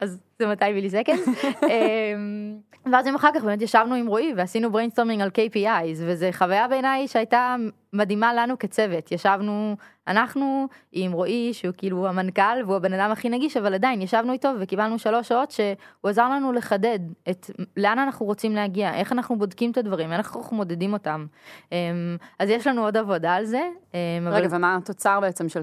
אז 0.00 0.18
זה 0.38 0.46
200 0.46 0.74
millisecond. 0.74 1.18
ואז 2.92 3.06
יום 3.06 3.16
אחר 3.16 3.28
כך 3.34 3.44
באמת 3.44 3.62
ישבנו 3.62 3.94
עם 3.94 4.06
רועי 4.06 4.32
ועשינו 4.36 4.70
brainstorming 4.72 5.22
על 5.22 5.28
KPIs 5.28 5.98
וזה 5.98 6.30
חוויה 6.32 6.68
בעיניי 6.68 7.08
שהייתה 7.08 7.56
מדהימה 7.94 8.34
לנו 8.34 8.58
כצוות 8.58 9.12
ישבנו 9.12 9.76
אנחנו 10.08 10.68
עם 10.92 11.12
רועי 11.12 11.50
שהוא 11.52 11.74
כאילו 11.76 12.08
המנכ"ל 12.08 12.62
והוא 12.64 12.76
הבן 12.76 12.92
אדם 12.92 13.10
הכי 13.10 13.28
נגיש 13.28 13.56
אבל 13.56 13.74
עדיין 13.74 14.02
ישבנו 14.02 14.32
איתו 14.32 14.48
וקיבלנו 14.60 14.98
שלוש 14.98 15.28
שעות 15.28 15.50
שהוא 15.50 16.10
עזר 16.10 16.28
לנו 16.28 16.52
לחדד 16.52 16.98
את 17.30 17.50
לאן 17.76 17.98
אנחנו 17.98 18.26
רוצים 18.26 18.54
להגיע 18.54 18.94
איך 18.94 19.12
אנחנו 19.12 19.38
בודקים 19.38 19.70
את 19.70 19.78
הדברים 19.78 20.12
איך 20.12 20.36
אנחנו 20.36 20.56
מודדים 20.56 20.92
אותם 20.92 21.26
אמ, 21.72 21.76
אז 22.38 22.50
יש 22.50 22.66
לנו 22.66 22.84
עוד 22.84 22.96
עבודה 22.96 23.34
על 23.34 23.44
זה. 23.44 23.62
אמ, 23.94 23.98
רגע 24.28 24.46
אבל... 24.46 24.56
ומה 24.56 24.76
התוצר 24.76 25.20
בעצם 25.20 25.48
של 25.48 25.62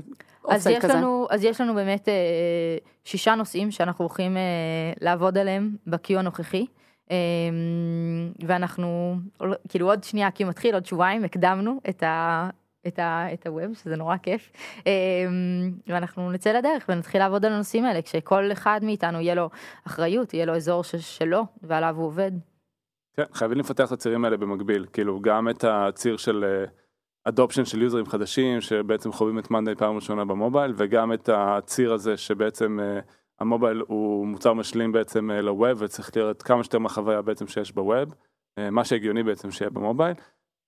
יש 0.50 0.68
כזה? 0.68 0.94
לנו 0.94 1.28
אז 1.30 1.44
יש 1.44 1.62
לנו 1.62 1.74
באמת 1.74 2.10
אה, 2.10 2.14
שישה 3.06 3.36
נושאים 3.36 3.72
שאנחנו 3.72 4.06
הולכים 4.06 4.38
אה, 4.38 4.42
לעבוד 5.02 5.38
עליהם 5.38 5.76
ב-Q 5.88 6.18
הנוכחי. 6.18 6.66
אמ, 7.12 8.32
ואנחנו 8.46 9.16
כאילו 9.70 9.90
עוד 9.90 10.04
שנייה 10.04 10.32
כי 10.32 10.44
מתחיל 10.44 10.74
עוד 10.74 10.86
שבועיים 10.86 11.24
הקדמנו 11.24 11.82
את 11.90 12.04
ה... 12.04 12.50
את, 12.88 13.00
ה, 13.00 13.34
את 13.34 13.48
הווב 13.48 13.74
שזה 13.74 13.96
נורא 13.96 14.18
כיף 14.18 14.52
אמ, 14.86 14.92
ואנחנו 15.88 16.32
נצא 16.32 16.52
לדרך 16.52 16.86
ונתחיל 16.90 17.22
לעבוד 17.22 17.46
על 17.46 17.54
הנושאים 17.54 17.86
האלה 17.86 18.02
כשכל 18.02 18.52
אחד 18.52 18.80
מאיתנו 18.84 19.22
יהיה 19.22 19.36
לו 19.36 19.50
אחריות 19.88 20.34
יהיה 20.34 20.46
לו 20.46 20.56
אזור 20.56 20.84
ש, 20.84 20.96
שלו 20.96 21.46
ועליו 21.64 21.96
הוא 21.98 22.06
עובד. 22.06 22.32
כן, 23.14 23.24
חייבים 23.34 23.58
לפתח 23.58 23.88
את 23.88 23.92
הצירים 23.92 24.26
האלה 24.26 24.38
במקביל 24.38 24.86
כאילו 24.94 25.20
גם 25.20 25.50
את 25.50 25.64
הציר 25.68 26.18
של 26.18 26.66
adoption 27.24 27.62
אה, 27.62 27.66
של 27.66 27.82
users 27.82 28.06
חדשים 28.06 28.62
שבעצם 28.62 29.12
חווים 29.12 29.40
את 29.40 29.52
מאנדיי 29.52 29.76
פעם 29.76 29.96
ראשונה 29.96 30.26
במובייל 30.26 30.74
וגם 30.78 31.14
את 31.14 31.30
הציר 31.34 31.94
הזה 31.94 32.18
שבעצם. 32.18 32.80
Uh, 32.80 33.21
המובייל 33.42 33.84
הוא 33.88 34.28
מוצר 34.28 34.54
משלים 34.54 34.92
בעצם 34.92 35.32
אה, 35.32 35.42
ל 35.42 35.52
web 35.52 35.82
וצריך 35.82 36.18
לראות 36.18 36.44
כמה 36.44 36.64
שיותר 36.64 36.80
מהחוויה 36.80 37.22
בעצם 37.22 37.48
שיש 37.48 37.72
ב 37.72 37.80
web, 37.80 38.14
אה, 38.58 38.70
מה 38.70 38.86
שהגיוני 38.86 39.24
בעצם 39.24 39.52
שיהיה 39.52 39.70
במובייל, 39.70 40.14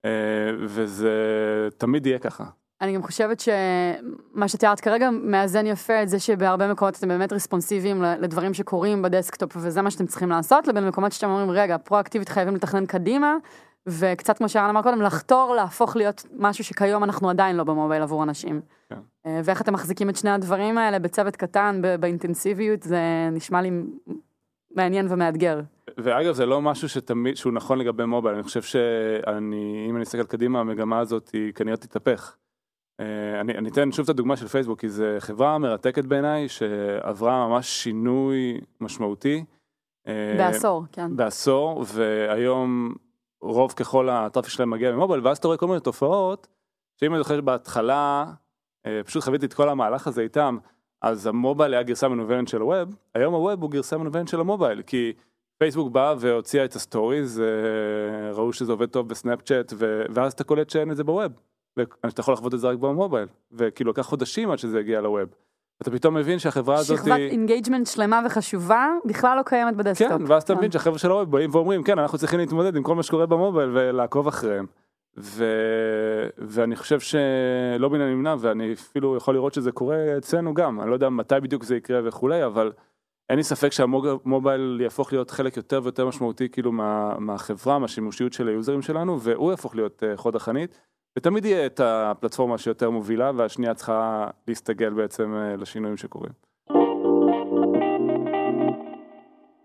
אה, 0.05 0.11
וזה 0.59 1.11
תמיד 1.77 2.05
יהיה 2.05 2.19
ככה. 2.19 2.43
אני 2.81 2.95
גם 2.95 3.03
חושבת 3.03 3.39
שמה 3.39 4.47
שתיארת 4.47 4.79
כרגע 4.79 5.09
מאזן 5.11 5.67
יפה 5.67 6.03
את 6.03 6.09
זה 6.09 6.19
שבהרבה 6.19 6.71
מקומות 6.71 6.95
אתם 6.97 7.07
באמת 7.07 7.33
רספונסיביים 7.33 8.01
לדברים 8.01 8.53
שקורים 8.53 9.01
ב 9.01 9.08
desktop 9.08 9.55
וזה 9.55 9.81
מה 9.81 9.91
שאתם 9.91 10.05
צריכים 10.05 10.29
לעשות, 10.29 10.67
לבין 10.67 10.87
מקומות 10.87 11.11
שאתם 11.11 11.29
אומרים 11.29 11.51
רגע 11.51 11.77
פרואקטיבית 11.77 12.29
חייבים 12.29 12.55
לתכנן 12.55 12.85
קדימה 12.85 13.35
וקצת 13.89 14.37
כמו 14.37 14.49
שארן 14.49 14.69
אמר 14.69 14.81
קודם, 14.81 15.01
לחתור 15.01 15.55
להפוך 15.55 15.95
להיות 15.95 16.25
משהו 16.37 16.63
שכיום 16.63 17.03
אנחנו 17.03 17.29
עדיין 17.29 17.55
לא 17.55 17.63
במובייל 17.63 18.01
עבור 18.01 18.23
אנשים. 18.23 18.61
כן. 18.89 18.99
אה, 19.25 19.41
ואיך 19.43 19.61
אתם 19.61 19.73
מחזיקים 19.73 20.09
את 20.09 20.15
שני 20.15 20.29
הדברים 20.29 20.77
האלה 20.77 20.99
בצוות 20.99 21.35
קטן, 21.35 21.81
באינטנסיביות, 21.99 22.83
זה 22.83 23.29
נשמע 23.31 23.61
לי 23.61 23.71
מעניין 24.75 25.07
ומאתגר. 25.09 25.61
ואגב 25.97 26.33
זה 26.33 26.45
לא 26.45 26.61
משהו 26.61 26.89
שתמיד, 26.89 27.37
שהוא 27.37 27.53
נכון 27.53 27.79
לגבי 27.79 28.05
מובייל, 28.05 28.35
אני 28.35 28.43
חושב 28.43 28.61
שאני, 28.61 29.85
אם 29.89 29.95
אני 29.95 30.03
אסתכל 30.03 30.23
קדימה, 30.23 30.59
המגמה 30.59 30.99
הזאת 30.99 31.29
היא 31.29 31.53
כנראה 31.53 31.77
תתהפך. 31.77 32.35
אה, 32.99 33.41
אני, 33.41 33.53
אני 33.53 33.69
אתן 33.69 33.91
שוב 33.91 34.03
את 34.03 34.09
הדוגמה 34.09 34.37
של 34.37 34.47
פייסבוק, 34.47 34.79
כי 34.79 34.89
זו 34.89 35.05
חברה 35.19 35.57
מרתקת 35.57 36.05
בעיניי, 36.05 36.49
שעברה 36.49 37.47
ממש 37.47 37.67
שינוי 37.83 38.61
משמעותי. 38.81 39.45
אה, 40.07 40.35
בעשור, 40.37 40.83
כן. 40.91 41.15
בעשור, 41.15 41.85
והיום 41.93 42.95
רוב 43.41 43.71
ככל 43.71 44.09
ה 44.09 44.14
traffic 44.15 44.51
שלהם 44.51 44.69
מגיע 44.69 44.91
ממובייל 44.91 45.27
ואז 45.27 45.37
אתה 45.37 45.47
רואה 45.47 45.57
כל 45.57 45.67
מיני 45.67 45.79
תופעות 45.79 46.47
שאם 46.99 47.13
אני 47.13 47.23
זוכר 47.23 47.37
שבהתחלה 47.37 48.25
אה, 48.27 48.33
פשוט 49.05 49.23
חוויתי 49.23 49.45
את 49.45 49.53
כל 49.53 49.69
המהלך 49.69 50.07
הזה 50.07 50.21
איתם 50.21 50.57
אז 51.01 51.27
המובייל 51.27 51.73
היה 51.73 51.83
גרסה 51.83 52.07
מנוונת 52.07 52.47
של 52.47 52.61
ה 52.61 52.70
web 52.70 52.95
היום 53.15 53.33
ה 53.33 53.40
web 53.40 53.61
הוא 53.61 53.71
גרסה 53.71 53.97
מנוונת 53.97 54.27
של 54.27 54.39
המובייל 54.39 54.81
כי 54.81 55.13
פייסבוק 55.57 55.91
באה 55.91 56.13
והוציאה 56.19 56.65
את 56.65 56.75
ה 56.75 56.83
stories 56.83 57.39
אה, 57.39 58.31
ראו 58.31 58.53
שזה 58.53 58.71
עובד 58.71 58.89
טוב 58.89 59.09
בסנאפצ'אט 59.09 59.73
ואז 60.13 60.33
אתה 60.33 60.43
קולט 60.43 60.69
שאין 60.69 60.91
את 60.91 60.97
זה 60.97 61.03
ב 61.03 61.10
web 61.10 61.31
ואתה 61.77 62.21
יכול 62.21 62.33
לחוות 62.33 62.53
את 62.53 62.59
זה 62.59 62.67
רק 62.67 62.77
במובייל 62.77 63.27
וכאילו 63.51 63.91
לקח 63.91 64.01
חודשים 64.01 64.51
עד 64.51 64.59
שזה 64.59 64.79
הגיע 64.79 65.01
ל 65.01 65.07
web. 65.07 65.29
אתה 65.81 65.91
פתאום 65.91 66.13
מבין 66.13 66.39
שהחברה 66.39 66.75
הזאת... 66.75 66.97
שכבת 66.97 67.17
engagement 67.17 67.87
שלמה 67.87 68.21
וחשובה 68.25 68.87
בכלל 69.05 69.37
לא 69.37 69.41
קיימת 69.45 69.75
ב 69.75 69.80
desktop. 69.80 70.17
כן, 70.17 70.31
ואז 70.31 70.43
אתה 70.43 70.55
מבין 70.55 70.71
שהחבר'ה 70.71 70.97
של 70.97 71.11
ה 71.11 71.16
web 71.16 71.31
באים 71.31 71.49
ואומרים 71.53 71.83
כן 71.83 71.99
אנחנו 71.99 72.17
צריכים 72.17 72.39
להתמודד 72.39 72.75
עם 72.75 72.83
כל 72.83 72.95
מה 72.95 73.03
שקורה 73.03 73.25
במובייל 73.25 73.69
ולעקוב 73.73 74.27
אחריהם. 74.27 74.65
ו... 75.17 75.45
ואני 76.37 76.75
חושב 76.75 76.99
שלא 76.99 77.89
מן 77.89 78.01
הנמנע 78.01 78.35
ואני 78.39 78.73
אפילו 78.73 79.17
יכול 79.17 79.35
לראות 79.35 79.53
שזה 79.53 79.71
קורה 79.71 80.17
אצלנו 80.17 80.53
גם 80.53 80.81
אני 80.81 80.89
לא 80.89 80.93
יודע 80.93 81.09
מתי 81.09 81.35
בדיוק 81.41 81.63
זה 81.63 81.75
יקרה 81.75 82.01
וכולי 82.03 82.45
אבל 82.45 82.71
אין 83.29 83.37
לי 83.37 83.43
ספק 83.43 83.71
שהמובייל 83.71 84.81
יהפוך 84.81 85.13
להיות 85.13 85.31
חלק 85.31 85.57
יותר 85.57 85.79
ויותר 85.83 86.07
משמעותי 86.07 86.49
כאילו 86.49 86.71
מה, 86.71 87.19
מהחברה 87.19 87.79
מהשימושיות 87.79 88.33
של 88.33 88.47
ה 88.47 88.53
users 88.53 88.81
שלנו 88.81 89.21
והוא 89.21 89.51
יהפוך 89.51 89.75
להיות 89.75 90.03
אה, 90.03 90.17
חוד 90.17 90.35
החנית. 90.35 90.79
ותמיד 91.17 91.45
יהיה 91.45 91.65
את 91.65 91.79
הפלטפורמה 91.79 92.57
שיותר 92.57 92.89
מובילה 92.89 93.31
והשנייה 93.35 93.73
צריכה 93.73 94.29
להסתגל 94.47 94.93
בעצם 94.93 95.33
אה, 95.35 95.55
לשינויים 95.55 95.97
שקורים. 95.97 96.52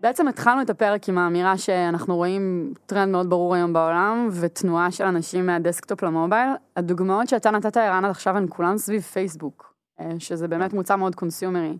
בעצם 0.01 0.27
התחלנו 0.27 0.61
את 0.61 0.69
הפרק 0.69 1.09
עם 1.09 1.17
האמירה 1.17 1.57
שאנחנו 1.57 2.15
רואים 2.15 2.73
טרנד 2.85 3.11
מאוד 3.11 3.29
ברור 3.29 3.55
היום 3.55 3.73
בעולם 3.73 4.29
ותנועה 4.41 4.91
של 4.91 5.03
אנשים 5.03 5.45
מה 5.45 5.58
desktop 5.58 6.03
למובייל. 6.03 6.49
הדוגמאות 6.75 7.29
שאתה 7.29 7.51
נתת 7.51 7.77
ערן 7.77 8.05
עד 8.05 8.11
עכשיו 8.11 8.37
הן 8.37 8.45
כולן 8.49 8.77
סביב 8.77 9.01
פייסבוק, 9.01 9.73
אה, 9.99 10.11
שזה 10.19 10.47
באמת 10.47 10.73
מוצר 10.73 10.95
מאוד 10.95 11.15
consumerי. 11.15 11.77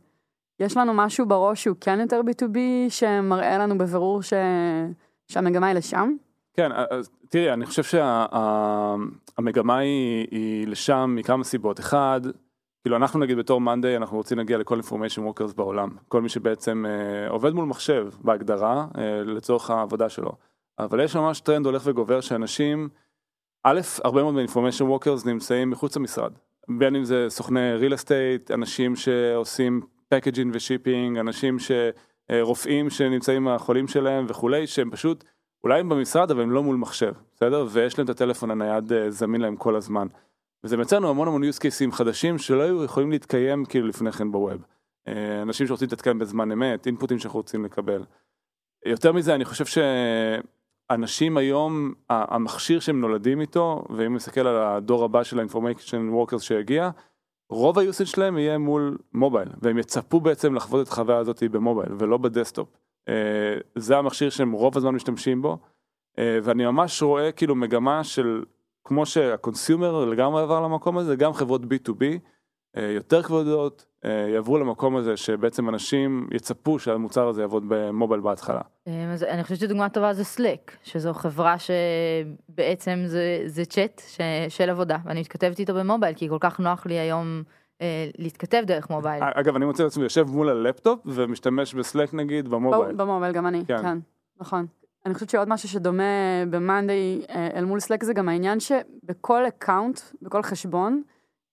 יש 0.59 0.77
לנו 0.77 0.93
משהו 0.93 1.25
בראש 1.25 1.63
שהוא 1.63 1.77
כן 1.81 1.99
יותר 1.99 2.21
B2B 2.21 2.57
שמראה 2.89 3.57
לנו 3.57 3.77
בבירור 3.77 4.21
ש... 4.23 4.33
שהמגמה 5.27 5.67
היא 5.67 5.75
לשם? 5.75 6.13
כן, 6.53 6.69
אז 6.91 7.09
תראי, 7.29 7.53
אני 7.53 7.65
חושב 7.65 7.83
שהמגמה 7.83 9.73
שה, 9.73 9.79
היא, 9.79 10.27
היא 10.31 10.67
לשם 10.67 11.15
מכמה 11.17 11.43
סיבות. 11.43 11.79
אחד, 11.79 12.21
כאילו 12.81 12.95
אנחנו 12.95 13.19
נגיד 13.19 13.37
בתור 13.37 13.61
Monday 13.61 13.97
אנחנו 13.97 14.17
רוצים 14.17 14.37
להגיע 14.37 14.57
לכל 14.57 14.79
information 14.79 15.19
workers 15.19 15.55
בעולם, 15.55 15.89
כל 16.07 16.21
מי 16.21 16.29
שבעצם 16.29 16.85
אה, 16.87 17.29
עובד 17.29 17.53
מול 17.53 17.65
מחשב 17.65 18.07
בהגדרה 18.21 18.87
אה, 18.97 19.23
לצורך 19.23 19.69
העבודה 19.69 20.09
שלו. 20.09 20.31
אבל 20.79 21.03
יש 21.03 21.15
ממש 21.15 21.39
טרנד 21.39 21.65
הולך 21.65 21.81
וגובר 21.85 22.21
שאנשים, 22.21 22.89
א', 23.63 23.79
הרבה 24.03 24.23
מאוד 24.23 24.35
מ-information 24.35 25.05
workers 25.05 25.27
נמצאים 25.27 25.69
מחוץ 25.69 25.97
למשרד, 25.97 26.31
בין 26.77 26.95
אם 26.95 27.03
זה 27.03 27.25
סוכני 27.29 27.75
real 27.79 27.93
estate, 27.93 28.53
אנשים 28.53 28.95
שעושים 28.95 29.81
packaging 30.13 30.47
ו 30.53 30.59
shipping, 30.59 31.17
אנשים 31.17 31.59
ש... 31.59 31.71
אה, 32.31 32.89
שנמצאים 32.89 33.47
החולים 33.47 33.87
שלהם 33.87 34.25
וכולי, 34.27 34.67
שהם 34.67 34.89
פשוט, 34.91 35.23
אולי 35.63 35.79
הם 35.79 35.89
במשרד 35.89 36.31
אבל 36.31 36.41
הם 36.41 36.51
לא 36.51 36.63
מול 36.63 36.75
מחשב, 36.75 37.13
בסדר? 37.35 37.65
ויש 37.69 37.97
להם 37.97 38.05
את 38.05 38.09
הטלפון 38.09 38.51
הנייד 38.51 38.93
אה, 38.93 39.11
זמין 39.11 39.41
להם 39.41 39.55
כל 39.55 39.75
הזמן. 39.75 40.07
וזה 40.63 40.77
מייצר 40.77 40.95
לנו 40.99 41.09
המון 41.09 41.27
המון 41.27 41.43
use 41.43 41.57
cases 41.57 41.91
חדשים 41.91 42.37
שלא 42.37 42.61
היו 42.61 42.83
יכולים 42.83 43.11
להתקיים 43.11 43.65
כאילו 43.65 43.87
לפני 43.87 44.11
כן 44.11 44.31
בווב. 44.31 44.65
אה, 45.07 45.41
אנשים 45.41 45.67
שרוצים 45.67 45.85
להתעדכן 45.85 46.19
בזמן 46.19 46.51
אמת, 46.51 46.85
אינפוטים 46.87 47.19
שאנחנו 47.19 47.39
רוצים 47.39 47.65
לקבל. 47.65 48.03
יותר 48.85 49.11
מזה 49.11 49.35
אני 49.35 49.45
חושב 49.45 49.65
שאנשים 49.65 51.37
היום, 51.37 51.93
המכשיר 52.09 52.79
שהם 52.79 53.01
נולדים 53.01 53.41
איתו, 53.41 53.83
ואם 53.89 54.15
נסתכל 54.15 54.47
על 54.47 54.57
הדור 54.57 55.03
הבא 55.03 55.23
של 55.23 55.39
ה-information 55.39 56.13
workers 56.13 56.39
שיגיע, 56.39 56.89
רוב 57.49 57.79
היוסד 57.79 58.05
שלהם 58.05 58.37
יהיה 58.37 58.57
מול 58.57 58.97
מובייל, 59.13 59.49
והם 59.61 59.77
יצפו 59.77 60.19
בעצם 60.19 60.55
לחוות 60.55 60.87
את 60.87 60.91
החוויה 60.91 61.17
הזאת 61.17 61.43
במובייל 61.43 61.89
ולא 61.99 62.17
בדסקטופ. 62.17 62.69
אה, 63.09 63.57
זה 63.75 63.97
המכשיר 63.97 64.29
שהם 64.29 64.51
רוב 64.51 64.77
הזמן 64.77 64.95
משתמשים 64.95 65.41
בו, 65.41 65.57
אה, 66.19 66.39
ואני 66.43 66.65
ממש 66.65 67.01
רואה 67.01 67.31
כאילו 67.31 67.55
מגמה 67.55 68.03
של 68.03 68.43
כמו 68.89 69.05
שה 69.05 69.32
consumer 69.32 70.05
לגמרי 70.05 70.41
עבר 70.41 70.61
למקום 70.61 70.97
הזה, 70.97 71.15
גם 71.15 71.33
חברות 71.33 71.61
B2B 71.61 72.03
אה, 72.77 72.83
יותר 72.83 73.23
כבודות 73.23 73.85
יעברו 74.33 74.57
למקום 74.57 74.95
הזה 74.95 75.17
שבעצם 75.17 75.69
אנשים 75.69 76.27
יצפו 76.33 76.79
שהמוצר 76.79 77.27
הזה 77.27 77.41
יעבוד 77.41 77.63
במובייל 77.67 78.21
בהתחלה. 78.21 78.61
אז 79.13 79.23
אני 79.23 79.43
חושבת 79.43 79.59
שדוגמה 79.59 79.89
טובה 79.89 80.13
זה 80.13 80.23
Slack, 80.37 80.71
שזו 80.83 81.13
חברה 81.13 81.55
שבעצם 81.59 82.99
זה, 83.05 83.43
זה 83.45 83.65
צ'אט 83.65 84.01
של 84.49 84.69
עבודה, 84.69 84.97
ואני 85.05 85.19
מתכתבת 85.19 85.59
איתו 85.59 85.73
במובייל 85.73 86.15
כי 86.15 86.29
כל 86.29 86.37
כך 86.39 86.59
נוח 86.59 86.85
לי 86.85 86.99
היום. 86.99 87.43
להתכתב 88.17 88.63
דרך 88.65 88.89
מובייל. 88.89 89.23
אגב 89.35 89.55
אני 89.55 89.65
מוצא 89.65 89.83
לעצמי 89.83 90.03
יושב 90.03 90.25
מול 90.29 90.49
הלפטופ 90.49 90.99
ומשתמש 91.05 91.73
ב 91.73 91.80
Slack 91.80 92.13
נגיד 92.13 92.47
במובייל. 92.47 92.95
במובייל 92.95 93.33
גם 93.33 93.47
אני, 93.47 93.65
כן, 93.65 93.81
כן 93.81 93.97
נכון. 94.39 94.65
אני 95.05 95.13
חושבת 95.13 95.29
שעוד 95.29 95.49
משהו 95.49 95.69
שדומה 95.69 96.03
ב-Monday 96.49 97.31
אה, 97.31 97.49
אל 97.55 97.65
מול 97.65 97.79
Slack 97.79 98.05
זה 98.05 98.13
גם 98.13 98.29
העניין 98.29 98.59
שבכל 98.59 99.47
אקאונט, 99.47 99.99
בכל 100.21 100.43
חשבון, 100.43 101.01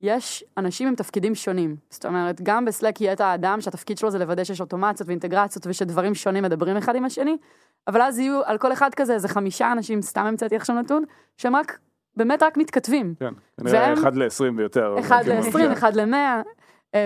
יש 0.00 0.44
אנשים 0.56 0.88
עם 0.88 0.94
תפקידים 0.94 1.34
שונים. 1.34 1.76
זאת 1.90 2.06
אומרת, 2.06 2.40
גם 2.42 2.64
ב 2.64 2.70
Slack 2.70 3.00
יהיה 3.00 3.12
את 3.12 3.20
האדם 3.20 3.60
שהתפקיד 3.60 3.98
שלו 3.98 4.10
זה 4.10 4.18
לוודא 4.18 4.44
שיש 4.44 4.60
אוטומציות 4.60 5.08
ואינטגרציות 5.08 5.66
ושדברים 5.66 6.14
שונים 6.14 6.44
מדברים 6.44 6.76
אחד 6.76 6.96
עם 6.96 7.04
השני, 7.04 7.36
אבל 7.88 8.02
אז 8.02 8.18
יהיו 8.18 8.40
על 8.44 8.58
כל 8.58 8.72
אחד 8.72 8.94
כזה 8.94 9.14
איזה 9.14 9.28
חמישה 9.28 9.72
אנשים, 9.72 10.02
סתם 10.02 10.26
המצאתי 10.26 10.56
עכשיו 10.56 10.76
נתון, 10.76 11.04
שהם 11.36 11.56
רק, 11.56 11.78
באמת 12.16 12.42
רק 12.42 12.56
מתכתבים. 12.56 13.14
כן, 13.20 13.34
כנראה 13.60 13.80
והם, 13.80 13.92
אחד 13.92 14.16
ל-20 14.16 14.42
ויותר. 14.56 14.96
אחד 15.00 15.22
כן, 15.24 15.40
ל-20, 15.42 15.52
כן. 15.52 15.70
אחד 15.70 15.96
ל-100, 15.96 16.16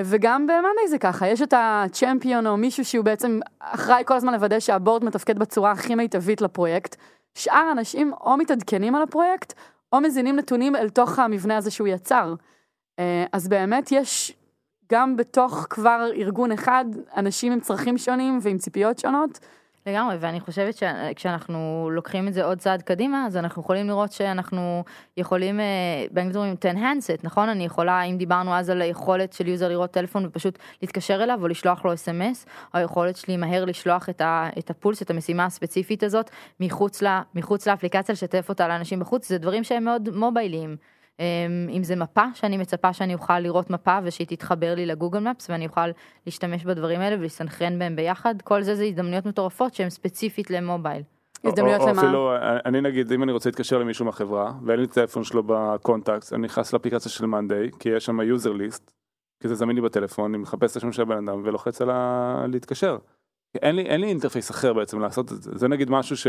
וגם 0.05 0.47
במאנדיי 0.47 0.89
זה 0.89 0.99
ככה, 0.99 1.29
יש 1.29 1.43
את 1.43 1.55
הצ'מפיון 1.57 2.47
או 2.47 2.57
מישהו 2.57 2.85
שהוא 2.85 3.05
בעצם 3.05 3.41
אחראי 3.61 4.03
כל 4.07 4.15
הזמן 4.15 4.33
לוודא 4.33 4.61
שהבורד 4.61 5.05
מתפקד 5.05 5.39
בצורה 5.39 5.71
הכי 5.71 5.95
מיטבית 5.95 6.41
לפרויקט. 6.41 6.97
שאר 7.35 7.57
האנשים 7.57 8.13
או 8.21 8.37
מתעדכנים 8.37 8.95
על 8.95 9.03
הפרויקט, 9.03 9.53
או 9.93 10.01
מזינים 10.01 10.37
נתונים 10.37 10.77
אל 10.77 10.89
תוך 10.89 11.19
המבנה 11.19 11.57
הזה 11.57 11.71
שהוא 11.71 11.89
יצר. 11.89 12.35
אה, 12.99 13.25
אז 13.33 13.49
באמת 13.49 13.93
יש 13.93 14.37
גם 14.93 15.17
בתוך 15.17 15.67
כבר 15.71 16.11
ארגון 16.17 16.53
אחד 16.53 16.85
אנשים 17.17 17.53
עם 17.53 17.61
צרכים 17.61 17.99
שונים 17.99 18.39
ועם 18.43 18.59
ציפיות 18.59 18.99
שונות. 18.99 19.39
לגמרי, 19.87 20.17
ואני 20.21 20.41
חושבת 20.41 20.75
שכשאנחנו 20.77 21.89
לוקחים 21.93 22.29
את 22.29 22.35
זה 22.35 22.45
עוד 22.45 22.59
צעד 22.59 22.83
קדימה, 22.83 23.27
אז 23.27 23.37
אנחנו 23.37 23.63
יכולים 23.63 23.89
לראות 23.89 24.13
שאנחנו 24.13 24.85
יכולים, 25.17 25.61
אה, 25.61 25.65
באנגלית 26.11 26.37
אומרים 26.37 26.55
tap 26.61 26.71
and 26.71 26.92
set, 26.92 27.21
נכון? 27.23 27.49
אני 27.49 27.65
יכולה, 27.65 28.03
אם 28.03 28.17
דיברנו 28.17 28.55
אז 28.55 28.71
על 28.71 28.83
היכולת 28.83 29.33
של 29.33 29.49
user 29.49 29.69
לראות 29.69 29.91
טלפון 29.91 30.27
ופשוט 30.27 30.59
להתקשר 30.83 31.23
אליו 31.23 31.39
או 31.43 31.49
לשלוח 31.49 31.85
לו 31.85 31.95
אס.אם.אס, 31.95 32.47
או 32.75 32.79
היכולת 32.79 33.17
שלי 33.17 33.37
מהר 33.37 33.65
לשלוח 33.65 34.09
את, 34.09 34.21
ה, 34.21 34.49
את 34.59 34.71
הפולס, 34.71 35.03
את 35.03 35.11
המשימה 35.11 35.45
הספציפית 35.45 36.03
הזאת, 36.03 36.31
מחוץ, 36.61 37.03
לה, 37.03 37.23
מחוץ 37.35 37.69
לאפליקציה, 37.69 38.13
לשתף 38.13 38.47
אותה 38.49 38.69
לאנשים 38.69 39.01
בחוץ, 39.01 39.29
זה 39.29 39.39
דברים 39.39 39.65
שהם 39.65 39.85
מאוד 39.85 40.09
מובייליים. 40.15 40.77
אמ, 41.21 41.69
אם 41.71 41.85
זה 41.85 41.97
מפה 41.97 42.25
שאני 42.35 42.57
מצפה 42.57 42.93
שאני 42.93 43.15
אוכל 43.15 43.39
לראות 43.39 43.71
מפה 43.71 43.99
ושהיא 44.05 44.27
תתחבר 44.27 44.75
לי 44.75 44.87
ל 44.87 44.91
Google 44.91 45.19
Maps 45.19 45.51
ואני 45.51 45.67
אוכל 45.67 45.89
להשתמש 46.27 46.65
בדברים 46.65 47.01
האלה 47.01 47.17
ולסנכרן 47.21 47.79
בהם 47.79 47.97
ביחד 47.97 48.35
כל 48.45 48.63
זה 48.63 48.75
זה 48.75 48.85
הזדמנויות 48.85 49.27
מטורפות 49.27 49.75
שהן 49.75 49.91
ספציפית 49.91 50.51
למובייל. 50.51 51.03
הזדמנויות 51.45 51.81
למה? 51.81 52.01
אפילו 52.01 52.33
אני 52.67 52.81
נגיד 52.81 53.13
אם 53.13 53.23
אני 53.23 53.33
רוצה 53.33 53.49
להתקשר 53.49 53.79
למישהו 53.79 54.05
מהחברה 54.05 54.53
ואין 54.67 54.81
לי 54.81 54.85
את 54.85 54.91
הטלפון 54.91 55.25
שלו 55.25 55.43
ב 55.47 55.58
contact 55.58 56.33
אני 56.33 56.43
נכנס 56.43 56.73
לאפליקציה 56.73 57.11
של 57.11 57.27
Monday 57.27 57.71
כי 57.79 57.89
יש 57.89 58.05
שם 58.05 58.21
user 58.21 58.53
list 58.53 58.93
כי 59.43 59.49
זה 59.49 59.55
זמין 59.55 59.77
לי 59.77 59.83
בטלפון 59.83 60.35
אני 60.35 60.43
מחפש 60.43 60.73
את 60.73 60.77
השם 60.77 60.93
של 60.93 61.03
הבן 61.03 61.29
אדם 61.29 61.43
ולוחץ 61.45 61.83
על 61.83 61.91
ה... 61.91 62.45
להתקשר. 62.49 62.99
אין 63.63 63.77
לי 63.77 63.83
אין 63.83 64.01
לי 64.01 64.07
interface 64.07 64.51
אחר 64.51 64.73
בעצם 64.73 65.01
לעשות 65.01 65.33
את 65.33 65.43
זה 65.43 65.51
זה 65.55 65.69
נגיד 65.69 65.91
משהו 65.91 66.17
ש... 66.17 66.27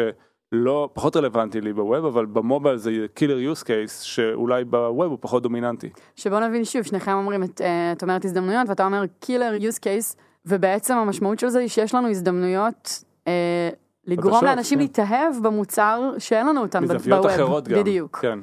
לא 0.52 0.90
פחות 0.94 1.18
רלוונטי 1.18 1.62
לי 1.62 1.74
ב 1.74 1.82
web 1.82 2.06
אבל 2.06 2.26
במובייל 2.26 2.78
זה 2.78 2.92
killer 3.14 3.40
use 3.40 3.64
case 3.64 4.02
שאולי 4.02 4.64
ב 4.64 4.76
web 4.76 5.12
הוא 5.12 5.18
פחות 5.22 5.44
דומיננטי. 5.44 5.90
שבוא 6.16 6.40
נבין 6.40 6.66
שוב 6.66 6.84
שניכם 6.84 7.12
אומרים 7.12 7.44
את, 7.44 7.62
אה, 7.62 7.92
את 7.92 8.04
אומרת 8.04 8.26
הזדמנויות 8.26 8.70
ואתה 8.70 8.86
אומר 8.86 9.04
קילר 9.20 9.54
יוס 9.60 9.78
קייס 9.78 10.16
ובעצם 10.46 10.96
המשמעות 10.96 11.40
של 11.40 11.50
זה 11.50 11.60
היא 11.60 11.68
שיש 11.68 11.96
לנו 11.96 12.10
הזדמנויות 12.10 13.04
אה, 13.28 13.70
לגרום 14.06 14.34
חדשות, 14.34 14.50
לאנשים 14.50 14.78
כן. 14.78 14.84
להתאהב 14.84 15.34
במוצר 15.44 16.12
שאין 16.18 16.48
לנו 16.48 16.62
אותם 16.62 16.82
בווב. 16.82 16.96
מזוויות 16.96 17.26
אחרות 17.26 17.68
גם. 17.68 17.80
בדיוק. 17.80 18.18
כן. 18.22 18.40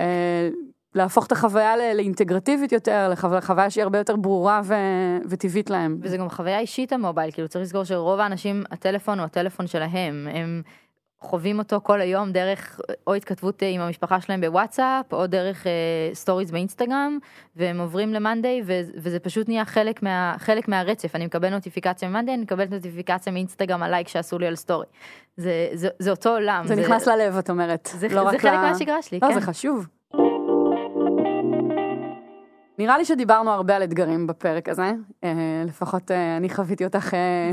אה, 0.00 0.48
להפוך 0.94 1.26
את 1.26 1.32
החוויה 1.32 1.94
לאינטגרטיבית 1.94 2.72
יותר, 2.72 3.08
לחוויה 3.12 3.70
שהיא 3.70 3.82
הרבה 3.82 3.98
יותר 3.98 4.16
ברורה 4.16 4.60
ו... 4.64 4.74
וטבעית 5.28 5.70
להם. 5.70 5.98
וזה 6.02 6.16
גם 6.16 6.28
חוויה 6.28 6.58
אישית 6.58 6.92
המובייל, 6.92 7.30
כאילו 7.30 7.48
צריך 7.48 7.62
לזכור 7.62 7.84
שרוב 7.84 8.20
האנשים 8.20 8.62
הטלפון 8.70 9.18
הוא 9.18 9.24
הטלפון 9.24 9.66
שלהם, 9.66 10.28
הם 10.32 10.62
חווים 11.20 11.58
אותו 11.58 11.80
כל 11.82 12.00
היום 12.00 12.32
דרך 12.32 12.80
או 13.06 13.14
התכתבות 13.14 13.62
אה, 13.62 13.68
עם 13.68 13.80
המשפחה 13.80 14.20
שלהם 14.20 14.40
בוואטסאפ 14.40 15.12
או 15.12 15.26
דרך 15.26 15.66
stories 16.12 16.48
אה, 16.48 16.52
באינסטגרם 16.52 17.18
והם 17.56 17.80
עוברים 17.80 18.14
ל 18.14 18.21
Monday 18.21 18.62
וזה 18.94 19.20
פשוט 19.20 19.48
נהיה 19.48 19.64
חלק, 19.64 20.02
מה, 20.02 20.34
חלק 20.38 20.68
מהרצף 20.68 21.14
אני 21.14 21.26
מקבל 21.26 21.50
נוטיפיקציה 21.50 22.08
מ 22.08 22.12
Monday 22.12 22.34
אני 22.34 22.42
מקבל 22.42 22.64
נוטיפיקציה 22.70 23.32
מאינסטגרם 23.32 23.82
על 23.82 23.90
לייק 23.90 24.08
שעשו 24.08 24.38
לי 24.38 24.46
על 24.46 24.56
story. 24.56 24.86
זה, 25.36 25.68
זה, 25.72 25.88
זה 25.98 26.10
אותו 26.10 26.30
עולם. 26.30 26.64
זה, 26.66 26.74
זה 26.74 26.80
נכנס 26.80 27.08
ללב 27.08 27.36
את 27.36 27.50
אומרת. 27.50 27.88
זה, 27.92 28.08
לא 28.08 28.30
זה 28.30 28.38
חלק 28.38 28.52
לה... 28.52 28.60
מהשגרה 28.60 29.02
שלי, 29.02 29.18
לא, 29.22 29.28
כן. 29.28 29.34
זה 29.34 29.40
חשוב. 29.40 29.86
נראה 32.78 32.98
לי 32.98 33.04
שדיברנו 33.04 33.50
הרבה 33.50 33.76
על 33.76 33.82
אתגרים 33.82 34.26
בפרק 34.26 34.68
הזה, 34.68 34.92
אה, 35.24 35.62
לפחות 35.66 36.10
אה, 36.10 36.36
אני 36.36 36.48
חוויתי 36.50 36.84
אותך 36.84 37.14
אה, 37.14 37.50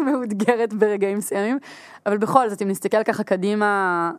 מאותגרת 0.06 0.72
ברגעים 0.72 1.18
מסוימים, 1.18 1.58
אבל 2.06 2.18
בכל 2.18 2.48
זאת 2.48 2.62
אם 2.62 2.68
נסתכל 2.68 3.02
ככה 3.02 3.24
קדימה, 3.24 4.12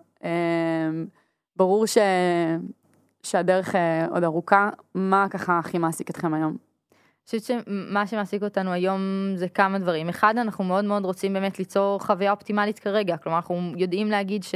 ברור 1.56 1.88
ש... 1.88 1.98
שהדרך 3.24 3.76
עוד 4.10 4.24
ארוכה, 4.24 4.70
מה 4.96 5.28
ככה 5.30 5.60
הכי 5.60 5.78
מעסיק 5.78 6.10
אתכם 6.10 6.34
היום? 6.34 6.58
חושבת 7.26 7.44
שמה 7.44 8.08
שמעסיק 8.08 8.44
אותנו 8.44 8.72
היום 8.72 9.02
זה 9.36 9.50
כמה 9.50 9.80
דברים. 9.80 10.10
אחד, 10.10 10.38
אנחנו 10.38 10.64
מאוד 10.64 10.86
מאוד 10.86 11.06
רוצים 11.06 11.34
באמת 11.34 11.60
ליצור 11.60 12.00
חוויה 12.00 12.32
אופטימלית 12.32 12.80
כרגע, 12.80 13.18
כלומר 13.18 13.38
אנחנו 13.38 13.72
יודעים 13.78 14.08
להגיד 14.08 14.44
ש... 14.44 14.56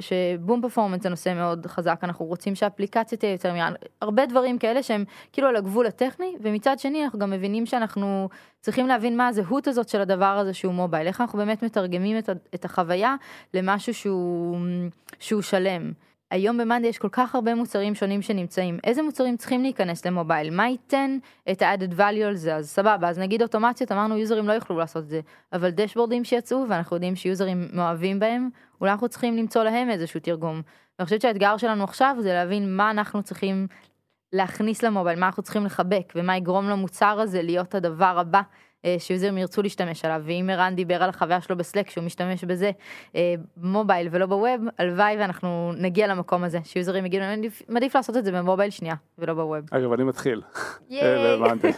שבום 0.00 0.60
פרפורמנס 0.62 1.02
זה 1.02 1.08
נושא 1.08 1.34
מאוד 1.34 1.66
חזק 1.66 2.00
אנחנו 2.02 2.24
רוצים 2.24 2.54
שהאפליקציה 2.54 3.18
תהיה 3.18 3.32
יותר 3.32 3.48
מעניין 3.48 3.74
הרבה 4.00 4.26
דברים 4.26 4.58
כאלה 4.58 4.82
שהם 4.82 5.04
כאילו 5.32 5.48
על 5.48 5.56
הגבול 5.56 5.86
הטכני 5.86 6.36
ומצד 6.40 6.78
שני 6.78 7.04
אנחנו 7.04 7.18
גם 7.18 7.30
מבינים 7.30 7.66
שאנחנו 7.66 8.28
צריכים 8.60 8.86
להבין 8.86 9.16
מה 9.16 9.28
הזהות 9.28 9.68
הזאת 9.68 9.88
של 9.88 10.00
הדבר 10.00 10.24
הזה 10.24 10.54
שהוא 10.54 10.74
מובייל 10.74 11.06
איך 11.06 11.20
אנחנו 11.20 11.38
באמת 11.38 11.62
מתרגמים 11.62 12.18
את, 12.18 12.30
את 12.54 12.64
החוויה 12.64 13.16
למשהו 13.54 13.94
שהוא 13.94 14.58
שהוא 15.18 15.42
שלם. 15.42 15.92
היום 16.30 16.58
במאנדי 16.58 16.88
יש 16.88 16.98
כל 16.98 17.08
כך 17.12 17.34
הרבה 17.34 17.54
מוצרים 17.54 17.94
שונים 17.94 18.22
שנמצאים, 18.22 18.78
איזה 18.84 19.02
מוצרים 19.02 19.36
צריכים 19.36 19.62
להיכנס 19.62 20.06
למובייל, 20.06 20.50
מה 20.50 20.68
ייתן 20.68 21.18
את 21.50 21.62
ה-added 21.62 21.98
value 21.98 22.24
על 22.26 22.36
זה, 22.36 22.56
אז 22.56 22.70
סבבה, 22.70 23.08
אז 23.08 23.18
נגיד 23.18 23.42
אוטומציות, 23.42 23.92
אמרנו 23.92 24.16
יוזרים 24.16 24.48
לא 24.48 24.52
יוכלו 24.52 24.78
לעשות 24.78 25.04
את 25.04 25.08
זה, 25.08 25.20
אבל 25.52 25.70
דשבורדים 25.70 26.24
שיצאו 26.24 26.64
ואנחנו 26.68 26.96
יודעים 26.96 27.16
שיוזרים 27.16 27.68
מאוהבים 27.72 28.18
בהם, 28.18 28.48
אולי 28.80 28.92
אנחנו 28.92 29.08
צריכים 29.08 29.36
למצוא 29.36 29.64
להם 29.64 29.90
איזשהו 29.90 30.20
תרגום. 30.20 30.62
ואני 30.98 31.04
חושבת 31.04 31.20
שהאתגר 31.20 31.56
שלנו 31.56 31.84
עכשיו 31.84 32.16
זה 32.20 32.32
להבין 32.32 32.76
מה 32.76 32.90
אנחנו 32.90 33.22
צריכים 33.22 33.66
להכניס 34.32 34.82
למובייל, 34.82 35.18
מה 35.18 35.26
אנחנו 35.26 35.42
צריכים 35.42 35.64
לחבק 35.64 36.12
ומה 36.16 36.36
יגרום 36.36 36.68
למוצר 36.68 37.20
הזה 37.20 37.42
להיות 37.42 37.74
הדבר 37.74 38.18
הבא 38.18 38.40
שיוזרים 38.98 39.38
ירצו 39.38 39.62
להשתמש 39.62 40.04
עליו, 40.04 40.22
ואם 40.24 40.50
ערן 40.52 40.74
דיבר 40.74 41.02
על 41.02 41.08
החוויה 41.10 41.40
שלו 41.40 41.56
בסלק 41.56 41.90
שהוא 41.90 42.04
משתמש 42.04 42.44
בזה 42.44 42.70
אה, 43.16 43.34
במובייל 43.56 44.08
ולא 44.10 44.26
בווב, 44.26 44.60
הלוואי 44.78 45.16
ואנחנו 45.18 45.72
נגיע 45.76 46.06
למקום 46.06 46.44
הזה, 46.44 46.58
שיוזרים 46.64 47.06
יגידו, 47.06 47.24
"אני 47.24 47.48
מעדיף- 47.68 47.94
לעשות 47.94 48.16
את 48.16 48.24
זה 48.24 48.32
במובייל 48.32 48.70
שנייה 48.70 48.94
ולא 49.18 49.34
בווב. 49.34 49.64
אגב, 49.70 49.92
אני 49.92 50.04
מתחיל. 50.04 50.42
אה, 50.92 51.34
הבנתי. 51.34 51.68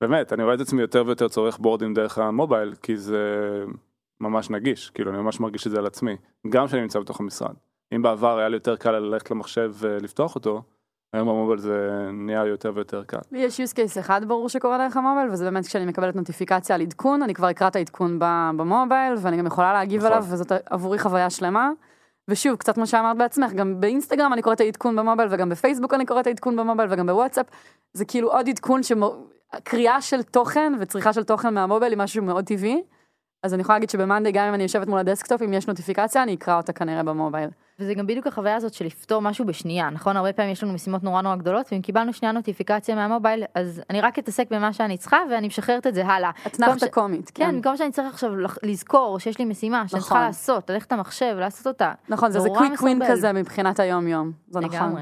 באמת, 0.00 0.32
אני 0.32 0.42
רואה 0.42 0.54
את 0.54 0.60
עצמי 0.60 0.80
יותר 0.80 1.02
ויותר 1.06 1.28
צורך 1.28 1.58
בורדים 1.58 1.94
דרך 1.94 2.18
המובייל, 2.18 2.74
כי 2.82 2.96
זה 2.96 3.20
ממש 4.20 4.50
נגיש, 4.50 4.90
כאילו 4.90 5.10
אני 5.10 5.18
ממש 5.18 5.40
מרגיש 5.40 5.66
את 5.66 5.72
זה 5.72 5.78
על 5.78 5.86
עצמי, 5.86 6.16
גם 6.48 6.66
כשאני 6.66 6.82
נמצא 6.82 7.00
בתוך 7.00 7.20
המשרד. 7.20 7.54
אם 7.94 8.02
בעבר 8.02 8.38
היה 8.38 8.48
לי 8.48 8.56
יותר 8.56 8.76
קל 8.76 8.90
ללכת 8.98 9.30
למחשב 9.30 9.72
ולפתוח 9.78 10.34
אותו, 10.34 10.62
היום 11.12 11.28
במובייל 11.28 11.58
זה 11.58 12.08
נהיה 12.12 12.46
יותר 12.46 12.72
ויותר 12.74 13.04
קל. 13.04 13.18
לי 13.32 13.38
יש 13.38 13.60
use 13.60 13.74
case 13.74 14.00
אחד 14.00 14.24
ברור 14.24 14.48
שקורה 14.48 14.78
דרך 14.78 14.96
המובייל, 14.96 15.30
וזה 15.30 15.44
באמת 15.44 15.66
כשאני 15.66 15.86
מקבלת 15.86 16.16
נוטיפיקציה 16.16 16.76
על 16.76 16.82
עדכון, 16.82 17.22
אני 17.22 17.34
כבר 17.34 17.50
אקרא 17.50 17.68
את 17.68 17.76
העדכון 17.76 18.18
במובייל, 18.56 19.14
ואני 19.18 19.36
גם 19.36 19.46
יכולה 19.46 19.72
להגיב 19.72 20.00
נכון. 20.00 20.12
עליו, 20.12 20.24
וזאת 20.28 20.52
עבורי 20.66 20.98
חוויה 20.98 21.30
שלמה. 21.30 21.70
ושוב, 22.28 22.56
קצת 22.56 22.74
כמו 22.74 22.86
שאמרת 22.86 23.16
בעצמך, 23.16 23.52
גם 23.52 23.80
באינסטגרם 23.80 24.32
אני 24.32 24.42
קוראת 24.42 24.56
את 24.56 24.60
העדכון 24.60 24.96
במובייל, 24.96 25.28
וגם 25.32 25.48
בפייסבוק 25.48 25.94
אני 25.94 26.06
קוראת 26.06 26.22
את 26.22 26.26
העדכון 26.26 26.56
במובייל, 26.56 26.88
וגם 26.92 27.06
בוואטסאפ. 27.06 27.46
זה 27.92 28.04
כאילו 28.04 28.32
עוד 28.32 28.48
עדכון 28.48 28.82
שמו... 28.82 29.16
קריאה 29.64 30.00
של 30.00 30.22
תוכן 30.22 30.72
וצריכה 30.80 31.12
של 31.12 31.24
תוכן 31.24 31.54
מהמובייל 31.54 31.92
היא 31.92 31.98
משהו 31.98 32.22
מאוד 32.22 32.44
טבעי. 32.44 32.82
אז 33.42 33.54
אני 33.54 33.60
יכולה 33.60 33.76
להגיד 33.76 33.90
שב 33.90 34.03
Monday, 34.03 34.32
גם 34.32 34.44
אם 34.48 34.54
אני 34.54 34.62
יושבת 34.62 34.88
מול 34.88 34.98
הדסקטופ, 34.98 35.42
אם 35.42 35.52
יש 35.52 35.66
נוטיפיקציה, 35.66 36.22
אני 36.22 36.34
אקרא 36.34 36.56
אותה 36.56 36.72
כנראה 36.72 37.02
במובייל. 37.02 37.50
וזה 37.78 37.94
גם 37.94 38.06
בדיוק 38.06 38.26
החוויה 38.26 38.56
הזאת 38.56 38.74
של 38.74 38.84
לפתור 38.84 39.22
משהו 39.22 39.44
בשנייה, 39.44 39.90
נכון? 39.90 40.16
הרבה 40.16 40.32
פעמים 40.32 40.52
יש 40.52 40.62
לנו 40.62 40.72
משימות 40.72 41.02
נורא 41.02 41.22
נורא 41.22 41.36
גדולות, 41.36 41.66
ואם 41.72 41.80
קיבלנו 41.80 42.12
שנייה 42.12 42.32
נוטיפיקציה 42.32 42.94
מהמובייל, 42.94 43.44
אז 43.54 43.82
אני 43.90 44.00
רק 44.00 44.18
אתעסק 44.18 44.46
במה 44.50 44.72
שאני 44.72 44.96
צריכה, 44.96 45.18
ואני 45.30 45.46
משחררת 45.46 45.86
את 45.86 45.94
זה 45.94 46.06
הלאה. 46.06 46.30
אתנחתה 46.46 46.86
ש- 46.86 46.90
קומית, 46.90 47.30
כן, 47.34 47.44
כן. 47.44 47.54
במקום 47.56 47.76
שאני 47.76 47.92
צריך 47.92 48.08
עכשיו 48.08 48.30
לזכור 48.62 49.18
שיש 49.18 49.38
לי 49.38 49.44
משימה 49.44 49.88
שאני 49.88 50.00
צריכה 50.00 50.14
נכון. 50.14 50.26
לעשות, 50.26 50.70
ללכת 50.70 50.92
למחשב, 50.92 51.36
לעשות 51.38 51.66
אותה. 51.66 51.92
נכון, 52.08 52.30
זה 52.30 52.38
quick 52.54 52.82
win. 52.82 53.02
כזה 53.08 53.32
מבחינת 53.32 53.80
היום-יום. 53.80 54.32
זה 54.48 54.60
נכון. 54.60 54.94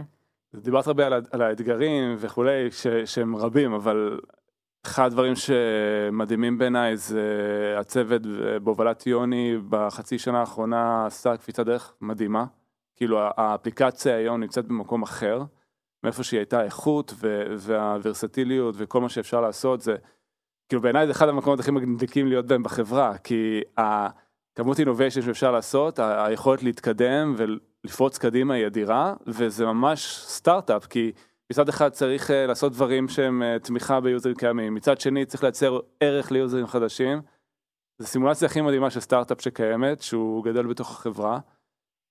דיברת 0.55 0.87
הרבה 0.87 1.07
על 1.07 1.43
האתגרים 1.43 2.17
וכולי, 2.19 2.71
ש, 2.71 2.87
שהם 3.05 3.37
רבים, 3.37 3.73
אבל 3.73 4.19
אחד 4.87 5.07
הדברים 5.07 5.35
שמדהימים 5.37 6.59
בעיניי 6.59 6.97
זה 6.97 7.25
הצוות 7.79 8.23
בהובלת 8.63 9.07
יוני 9.07 9.59
בחצי 9.69 10.19
שנה 10.19 10.41
האחרונה 10.41 11.07
עשה 11.07 11.37
קפיצת 11.37 11.67
דרך 11.67 11.95
מדהימה. 12.01 12.45
כאילו 12.97 13.19
האפליקציה 13.37 14.17
היום 14.17 14.41
נמצאת 14.41 14.67
במקום 14.67 15.03
אחר, 15.03 15.43
מאיפה 16.05 16.23
שהיא 16.23 16.39
הייתה 16.39 16.65
איכות 16.65 17.15
והוורסטיליות 17.59 18.75
וכל 18.79 19.01
מה 19.01 19.09
שאפשר 19.09 19.41
לעשות 19.41 19.81
זה, 19.81 19.97
כאילו 20.69 20.83
בעיניי 20.83 21.07
זה 21.07 21.13
אחד 21.13 21.29
המקומות 21.29 21.61
הכי 21.61 21.71
מדליקים 21.71 22.27
להיות 22.27 22.47
בהם 22.47 22.63
בחברה, 22.63 23.19
כי 23.19 23.61
הכמות 23.77 24.79
אינוביישן 24.79 25.23
שאפשר 25.23 25.53
לעשות, 25.53 25.99
היכולת 25.99 26.63
להתקדם 26.63 27.35
ולפרוץ 27.37 28.19
קדימה 28.19 28.55
היא 28.55 28.67
אדירה, 28.67 29.15
וזה 29.27 29.67
ממש 29.67 30.25
סטארט-אפ, 30.27 30.87
כי 30.87 31.13
מצד 31.51 31.69
אחד 31.69 31.89
צריך 31.89 32.31
אה, 32.31 32.47
לעשות 32.47 32.73
דברים 32.73 33.09
שהם 33.09 33.43
אה, 33.43 33.59
תמיכה 33.59 34.01
ביוזרים 34.01 34.35
קיימים, 34.35 34.75
מצד 34.75 35.01
שני 35.01 35.27
צריך 35.27 35.43
לייצר 35.43 35.81
ערך 36.01 36.31
ליוזרים 36.31 36.67
חדשים. 36.67 37.23
זו 37.99 38.07
סימולציה 38.07 38.49
הכי 38.49 38.61
מדהימה 38.61 38.91
של 38.91 39.01
סטארט-אפ 39.01 39.41
שקיימת, 39.41 40.03
שהוא 40.03 40.45
גדל 40.45 40.67
בתוך 40.67 40.91
החברה, 40.91 41.39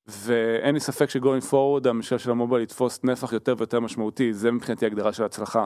ואין 0.08 0.74
לי 0.74 0.80
ספק 0.80 1.10
שגוינג 1.10 1.44
פורוד 1.44 1.88
המשל 1.88 2.18
של 2.18 2.32
המובייל 2.32 2.64
יתפוס 2.64 3.04
נפח 3.04 3.34
יותר 3.34 3.56
ויותר 3.58 3.80
משמעותי, 3.80 4.34
זה 4.34 4.52
מבחינתי 4.52 4.86
הגדרה 4.86 5.14
של 5.14 5.24
הצלחה. 5.24 5.66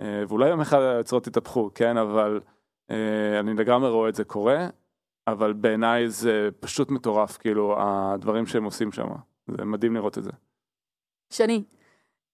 אה, 0.00 0.24
ואולי 0.28 0.48
יום 0.48 0.60
אחד 0.60 0.78
היוצרות 0.78 1.26
יתהפכו, 1.26 1.70
כן, 1.74 1.96
אבל 1.96 2.40
אה, 2.90 3.40
אני 3.40 3.54
לגמרי 3.54 3.90
רואה 3.90 4.08
את 4.08 4.14
זה 4.14 4.24
קורה, 4.24 4.66
אבל 5.26 5.52
בעיניי 5.52 6.08
זה 6.08 6.48
פשוט 6.60 6.90
מטורף, 6.90 7.36
כאילו, 7.36 7.76
הדברים 7.78 8.46
שהם 8.46 8.64
עושים 8.64 8.92
שם. 8.92 9.08
זה 9.48 9.64
מדהים 9.64 9.94
לראות 9.94 10.18
את 10.18 10.24
זה. 10.24 10.30
שני, 11.32 11.64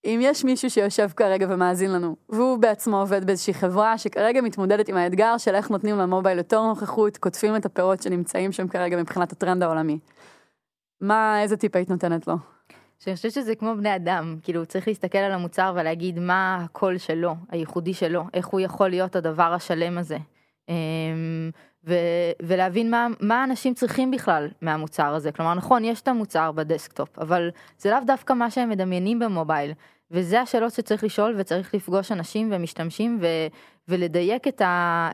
אם 0.04 0.20
יש 0.22 0.44
מישהו 0.44 0.70
שיושב 0.70 1.08
כרגע 1.16 1.46
ומאזין 1.50 1.92
לנו, 1.92 2.16
והוא 2.28 2.58
בעצמו 2.58 3.00
עובד 3.00 3.24
באיזושהי 3.24 3.54
חברה 3.54 3.98
שכרגע 3.98 4.40
מתמודדת 4.40 4.88
עם 4.88 4.96
האתגר 4.96 5.38
של 5.38 5.54
איך 5.54 5.70
נותנים 5.70 5.98
למובייל 5.98 6.38
יותר 6.38 6.62
נוכחות, 6.62 7.16
קוטפים 7.16 7.56
את 7.56 7.66
הפירות 7.66 8.02
שנמצאים 8.02 8.52
שם 8.52 8.68
כרגע 8.68 8.96
מבחינת 8.96 9.32
הטרנד 9.32 9.62
העולמי. 9.62 9.98
מה, 11.00 11.42
איזה 11.42 11.56
טיפ 11.56 11.76
היית 11.76 11.90
נותנת 11.90 12.26
לו? 12.26 12.34
שאני 12.98 13.16
חושבת 13.16 13.32
שזה 13.32 13.54
כמו 13.54 13.76
בני 13.76 13.96
אדם, 13.96 14.36
כאילו 14.42 14.66
צריך 14.66 14.88
להסתכל 14.88 15.18
על 15.18 15.32
המוצר 15.32 15.72
ולהגיד 15.76 16.18
מה 16.18 16.64
הקול 16.64 16.98
שלו, 16.98 17.34
הייחודי 17.50 17.94
שלו, 17.94 18.24
איך 18.34 18.46
הוא 18.46 18.60
יכול 18.60 18.88
להיות 18.88 19.16
הדבר 19.16 19.52
השלם 19.54 19.98
הזה. 19.98 20.18
ו- 21.86 21.94
ולהבין 22.42 22.90
מה, 22.90 23.06
מה 23.20 23.44
אנשים 23.44 23.74
צריכים 23.74 24.10
בכלל 24.10 24.48
מהמוצר 24.62 25.14
הזה. 25.14 25.32
כלומר, 25.32 25.54
נכון, 25.54 25.84
יש 25.84 26.00
את 26.00 26.08
המוצר 26.08 26.52
בדסקטופ, 26.52 27.18
אבל 27.18 27.50
זה 27.78 27.90
לאו 27.90 27.98
דווקא 28.06 28.32
מה 28.32 28.50
שהם 28.50 28.70
מדמיינים 28.70 29.18
במובייל. 29.18 29.72
וזה 30.10 30.40
השאלות 30.40 30.72
שצריך 30.72 31.04
לשאול 31.04 31.34
וצריך 31.38 31.74
לפגוש 31.74 32.12
אנשים 32.12 32.48
ומשתמשים 32.52 33.18
ו- 33.20 33.46
ולדייק 33.88 34.48
את, 34.48 34.60
ה- 34.60 35.10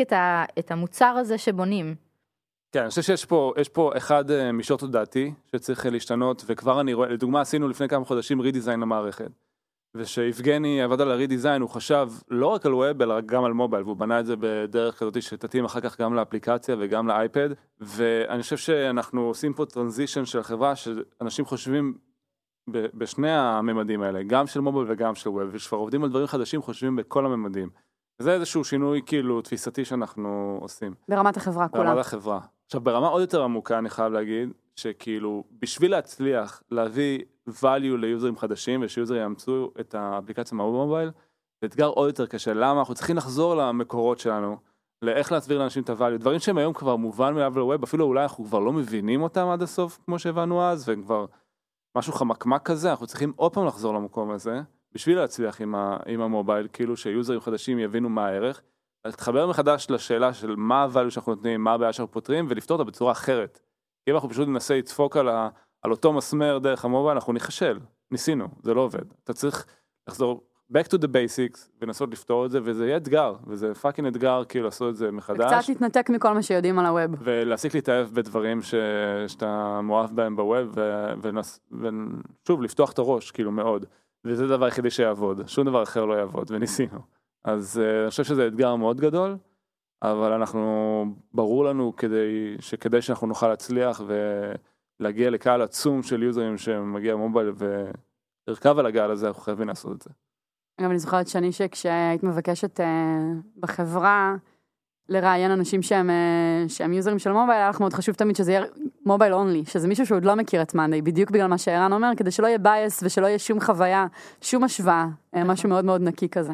את, 0.00 0.12
ה- 0.12 0.44
את 0.58 0.70
המוצר 0.70 1.14
הזה 1.18 1.38
שבונים. 1.38 1.94
כן, 2.72 2.80
אני 2.80 2.88
חושב 2.88 3.02
שיש 3.02 3.24
פה, 3.24 3.52
יש 3.60 3.68
פה 3.68 3.92
אחד 3.96 4.30
אה, 4.30 4.52
מישור 4.52 4.78
תודעתי 4.78 5.32
שצריך 5.46 5.86
אה, 5.86 5.90
להשתנות, 5.90 6.44
וכבר 6.46 6.80
אני 6.80 6.94
רואה, 6.94 7.08
לדוגמה 7.08 7.40
עשינו 7.40 7.68
לפני 7.68 7.88
כמה 7.88 8.04
חודשים 8.04 8.40
redesign 8.40 8.80
למערכת. 8.80 9.30
וכשיבגני 9.94 10.82
עבד 10.82 11.00
על 11.00 11.10
ה 11.10 11.15
redesign, 11.15 11.62
הוא 11.62 11.70
חשב 11.70 12.08
לא 12.30 12.46
רק 12.46 12.66
על 12.66 12.74
web, 12.74 13.02
אלא 13.02 13.20
גם 13.20 13.44
על 13.44 13.52
מובייל, 13.52 13.82
והוא 13.82 13.96
בנה 13.96 14.20
את 14.20 14.26
זה 14.26 14.34
בדרך 14.40 14.98
כזאת 14.98 15.22
שתתאים 15.22 15.64
אחר 15.64 15.80
כך 15.80 16.00
גם 16.00 16.14
לאפליקציה 16.14 16.76
וגם 16.78 17.08
לאייפד, 17.08 17.48
ואני 17.80 18.42
חושב 18.42 18.56
שאנחנו 18.56 19.20
עושים 19.20 19.54
פה 19.54 19.66
טרנזישן 19.66 20.24
של 20.24 20.38
החברה, 20.38 20.76
שאנשים 20.76 21.44
חושבים 21.44 21.94
בשני 22.70 23.30
הממדים 23.30 24.02
האלה, 24.02 24.22
גם 24.22 24.46
של 24.46 24.60
מובייל 24.60 24.86
וגם 24.88 25.14
של 25.14 25.28
ווב, 25.28 25.48
וכשכבר 25.52 25.78
עובדים 25.78 26.04
על 26.04 26.10
דברים 26.10 26.26
חדשים 26.26 26.62
חושבים 26.62 26.96
בכל 26.96 27.26
הממדים. 27.26 27.68
זה 28.18 28.32
איזשהו 28.32 28.64
שינוי 28.64 29.00
כאילו 29.06 29.42
תפיסתי 29.42 29.84
שאנחנו 29.84 30.58
עושים. 30.60 30.94
ברמת 31.08 31.36
החברה 31.36 31.68
כולה. 31.68 31.84
ברמת 31.84 32.00
החברה. 32.00 32.40
עכשיו 32.66 32.80
ברמה 32.80 33.08
עוד 33.08 33.20
יותר 33.20 33.42
עמוקה 33.42 33.78
אני 33.78 33.90
חייב 33.90 34.12
להגיד 34.12 34.48
שכאילו 34.76 35.44
בשביל 35.62 35.90
להצליח 35.90 36.62
להביא 36.70 37.18
value 37.62 37.96
ליוזרים 37.98 38.36
חדשים 38.36 38.80
ושיוזרים 38.82 39.22
יאמצו 39.22 39.70
את 39.80 39.94
האפליקציה 39.94 40.58
מהמובייל 40.58 41.10
זה 41.60 41.66
אתגר 41.66 41.86
עוד 41.86 42.08
יותר 42.08 42.26
קשה. 42.26 42.54
למה? 42.54 42.78
אנחנו 42.78 42.94
צריכים 42.94 43.16
לחזור 43.16 43.54
למקורות 43.54 44.18
שלנו 44.18 44.56
לאיך 45.02 45.32
להסביר 45.32 45.58
לאנשים 45.58 45.82
את 45.82 45.90
ה-value. 45.90 46.18
דברים 46.18 46.40
שהם 46.40 46.58
היום 46.58 46.72
כבר 46.72 46.96
מובן 46.96 47.34
מאליו 47.34 47.58
לווב 47.58 47.82
אפילו 47.82 48.04
אולי 48.04 48.22
אנחנו 48.22 48.44
כבר 48.44 48.58
לא 48.58 48.72
מבינים 48.72 49.22
אותם 49.22 49.48
עד 49.48 49.62
הסוף 49.62 49.98
כמו 50.04 50.18
שהבנו 50.18 50.62
אז 50.62 50.88
והם 50.88 51.02
כבר 51.02 51.26
משהו 51.96 52.12
חמקמק 52.12 52.62
כזה 52.62 52.90
אנחנו 52.90 53.06
צריכים 53.06 53.32
עוד 53.36 53.54
פעם 53.54 53.66
לחזור 53.66 53.94
למקום 53.94 54.30
הזה 54.30 54.60
בשביל 54.92 55.18
להצליח 55.18 55.60
עם, 55.60 55.74
ה- 55.74 55.96
עם 56.06 56.20
המובייל 56.20 56.68
כאילו 56.72 56.96
שיוזרים 56.96 57.40
חדשים 57.40 57.78
יבינו 57.78 58.08
מה 58.08 58.26
הערך. 58.26 58.62
להתחבר 59.04 59.46
מחדש 59.46 59.86
לשאלה 59.90 60.34
של 60.34 60.54
מה 60.56 60.86
הvalue 60.86 61.10
שאנחנו 61.10 61.34
נותנים, 61.34 61.64
מה 61.64 61.72
הבעיה 61.72 61.92
שאנחנו 61.92 62.12
פותרים, 62.12 62.46
ולפתור 62.48 62.78
אותה 62.78 62.90
בצורה 62.90 63.12
אחרת. 63.12 63.60
אם 64.08 64.14
אנחנו 64.14 64.30
פשוט 64.30 64.48
ננסה 64.48 64.78
לדפוק 64.78 65.16
על, 65.16 65.28
ה, 65.28 65.48
על 65.82 65.90
אותו 65.90 66.12
מסמר 66.12 66.58
דרך 66.58 66.84
המובייל, 66.84 67.14
אנחנו 67.14 67.32
ניכשל. 67.32 67.78
ניסינו, 68.10 68.48
זה 68.62 68.74
לא 68.74 68.80
עובד. 68.80 69.12
אתה 69.24 69.32
צריך 69.32 69.66
לחזור 70.08 70.48
back 70.72 70.86
to 70.86 70.98
the 70.98 71.06
basics, 71.06 71.68
ולנסות 71.80 72.10
לפתור 72.12 72.46
את 72.46 72.50
זה, 72.50 72.58
וזה 72.62 72.86
יהיה 72.86 72.96
אתגר, 72.96 73.34
וזה 73.46 73.74
fucking 73.74 74.08
אתגר 74.08 74.42
כאילו 74.48 74.64
לעשות 74.64 74.90
את 74.90 74.96
זה 74.96 75.10
מחדש. 75.10 75.52
וקצת 75.52 75.68
להתנתק 75.68 76.10
מכל 76.10 76.32
מה 76.32 76.42
שיודעים 76.42 76.78
על 76.78 76.86
ה 76.86 76.92
web. 76.92 77.16
ולהפסיק 77.20 77.74
להתאהב 77.74 78.08
בדברים 78.08 78.62
ש... 78.62 78.74
שאתה 79.26 79.80
מאוהב 79.82 80.10
בהם 80.10 80.36
ב 80.36 80.43
web, 80.43 80.72
ו... 80.74 81.04
ונס... 81.22 81.60
ושוב, 81.72 82.62
לפתוח 82.62 82.92
את 82.92 82.98
הראש, 82.98 83.30
כאילו 83.30 83.52
מאוד. 83.52 83.86
וזה 84.24 84.44
הדבר 84.44 84.64
היחידי 84.64 84.90
שיעבוד, 84.90 85.48
שום 85.48 85.66
דבר 85.66 85.82
אחר 85.82 86.04
לא 86.04 86.14
יעבוד, 86.14 86.50
וניסינו. 86.50 86.98
אז 87.44 87.80
אה, 87.82 88.02
אני 88.02 88.10
חושב 88.10 88.24
שזה 88.24 88.46
אתגר 88.46 88.76
מאוד 88.76 89.00
גדול, 89.00 89.36
אבל 90.02 90.32
אנחנו, 90.32 91.04
ברור 91.34 91.64
לנו 91.64 91.96
כדי, 91.96 92.56
שכדי 92.60 93.02
שאנחנו 93.02 93.26
נוכל 93.26 93.48
להצליח 93.48 94.00
ולהגיע 95.00 95.30
לקהל 95.30 95.62
עצום 95.62 96.02
של 96.02 96.22
יוזרים 96.22 96.58
שמגיע 96.58 97.14
במובייל 97.14 97.52
ולרכב 98.48 98.78
על 98.78 98.86
הגל 98.86 99.10
הזה, 99.10 99.28
אנחנו 99.28 99.42
חייבים 99.42 99.68
לעשות 99.68 99.96
את 99.96 100.02
זה. 100.02 100.10
אגב, 100.80 100.90
אני 100.90 100.98
זוכרת 100.98 101.28
שני 101.28 101.52
שכשהיית 101.52 102.22
מבקשת 102.22 102.80
אה, 102.80 102.86
בחברה 103.56 104.36
לראיין 105.08 105.50
אנשים 105.50 105.82
שהם, 105.82 106.10
אה, 106.10 106.64
שהם 106.68 106.92
יוזרים 106.92 107.18
של 107.18 107.32
מובייל, 107.32 107.60
היה 107.60 107.68
לך 107.68 107.80
מאוד 107.80 107.92
חשוב 107.92 108.14
תמיד 108.14 108.36
שזה 108.36 108.52
יהיה 108.52 108.64
mobile 109.06 109.34
only, 109.34 109.64
שזה 109.64 109.88
מישהו 109.88 110.06
שעוד 110.06 110.24
לא 110.24 110.34
מכיר 110.34 110.62
את 110.62 110.74
Monday, 110.74 111.02
בדיוק 111.02 111.30
בגלל 111.30 111.46
מה 111.46 111.58
שערן 111.58 111.92
אומר, 111.92 112.10
כדי 112.16 112.30
שלא 112.30 112.46
יהיה 112.46 112.58
bias 112.58 113.02
ושלא 113.02 113.26
יהיה 113.26 113.38
שום 113.38 113.60
חוויה, 113.60 114.06
שום 114.40 114.64
השוואה, 114.64 115.06
אה, 115.36 115.44
משהו 115.44 115.68
מאוד 115.68 115.84
מאוד 115.84 116.00
נקי 116.00 116.28
כזה. 116.28 116.52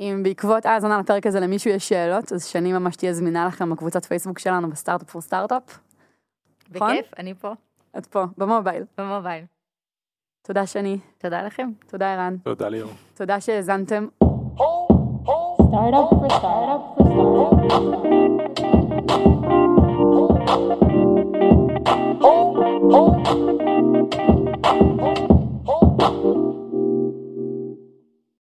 אם 0.00 0.20
בעקבות 0.22 0.66
האזנה 0.66 0.98
לפרק 0.98 1.26
הזה 1.26 1.40
למישהו 1.40 1.70
יש 1.70 1.88
שאלות, 1.88 2.32
אז 2.32 2.44
שני 2.44 2.72
ממש 2.72 2.96
תהיה 2.96 3.12
זמינה 3.12 3.46
לכם 3.46 3.70
בקבוצת 3.70 4.04
פייסבוק 4.04 4.38
שלנו 4.38 4.70
ב 4.70 4.75
Startup 4.75 5.10
for 5.10 5.20
Startup. 5.20 5.78
נכון? 6.74 6.90
בכיף, 6.96 7.14
אני 7.18 7.34
פה, 7.34 7.52
את 7.98 8.06
פה, 8.06 8.24
במובייל. 8.38 8.84
במובייל. 8.98 9.44
תודה 10.42 10.66
שני, 10.66 10.98
תודה 11.18 11.42
לכם. 11.42 11.70
תודה 11.86 12.14
ערן, 12.14 12.36
תודה 12.36 12.68
ליאור. 12.68 12.90
תודה 13.14 13.40
שהאזנתם. 13.40 14.06
Startup 15.72 16.08
for 16.10 16.30
startup 16.38 16.84
for 16.98 17.10
startup. 22.90 24.41